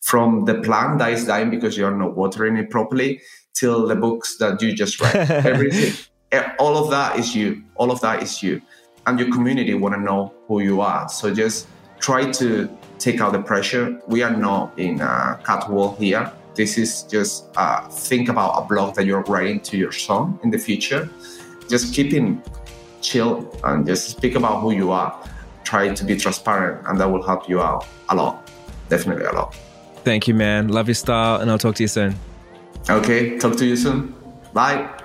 From 0.00 0.44
the 0.44 0.54
plant 0.60 1.00
that 1.00 1.12
is 1.12 1.26
dying 1.26 1.50
because 1.50 1.76
you're 1.76 1.94
not 1.94 2.16
watering 2.16 2.56
it 2.56 2.70
properly, 2.70 3.20
till 3.52 3.86
the 3.88 3.96
books 3.96 4.36
that 4.38 4.62
you 4.62 4.72
just 4.72 5.00
read. 5.00 5.30
Everything, 5.46 5.92
eh, 6.32 6.52
all 6.58 6.76
of 6.76 6.90
that 6.90 7.18
is 7.18 7.34
you. 7.34 7.62
All 7.74 7.90
of 7.90 8.00
that 8.00 8.22
is 8.22 8.42
you. 8.42 8.62
And 9.06 9.18
your 9.18 9.30
community 9.32 9.74
want 9.74 9.96
to 9.96 10.00
know 10.00 10.32
who 10.46 10.60
you 10.60 10.80
are. 10.80 11.08
So 11.08 11.34
just 11.34 11.66
try 11.98 12.30
to 12.32 12.68
take 12.98 13.20
out 13.20 13.32
the 13.32 13.42
pressure. 13.42 14.00
We 14.06 14.22
are 14.22 14.34
not 14.34 14.78
in 14.78 15.00
a 15.00 15.40
cat 15.44 15.68
wall 15.68 15.96
here 15.96 16.32
this 16.54 16.78
is 16.78 17.04
just 17.04 17.48
uh, 17.56 17.88
think 17.88 18.28
about 18.28 18.62
a 18.62 18.66
blog 18.66 18.94
that 18.96 19.06
you're 19.06 19.22
writing 19.22 19.60
to 19.60 19.76
your 19.76 19.92
son 19.92 20.38
in 20.42 20.50
the 20.50 20.58
future. 20.58 21.08
Just 21.68 21.94
keep 21.94 22.12
him 22.12 22.42
chill 23.00 23.50
and 23.64 23.86
just 23.86 24.08
speak 24.10 24.34
about 24.34 24.60
who 24.60 24.72
you 24.72 24.90
are. 24.90 25.16
Try 25.64 25.94
to 25.94 26.04
be 26.04 26.16
transparent, 26.16 26.86
and 26.88 26.98
that 27.00 27.10
will 27.10 27.22
help 27.22 27.48
you 27.48 27.60
out 27.60 27.86
a 28.08 28.14
lot. 28.14 28.50
Definitely 28.88 29.24
a 29.24 29.32
lot. 29.32 29.54
Thank 30.04 30.26
you, 30.26 30.34
man. 30.34 30.68
Love 30.68 30.88
your 30.88 30.94
style, 30.94 31.40
and 31.40 31.50
I'll 31.50 31.58
talk 31.58 31.76
to 31.76 31.82
you 31.82 31.88
soon. 31.88 32.16
Okay, 32.88 33.38
talk 33.38 33.56
to 33.56 33.66
you 33.66 33.76
soon. 33.76 34.14
Bye. 34.52 34.99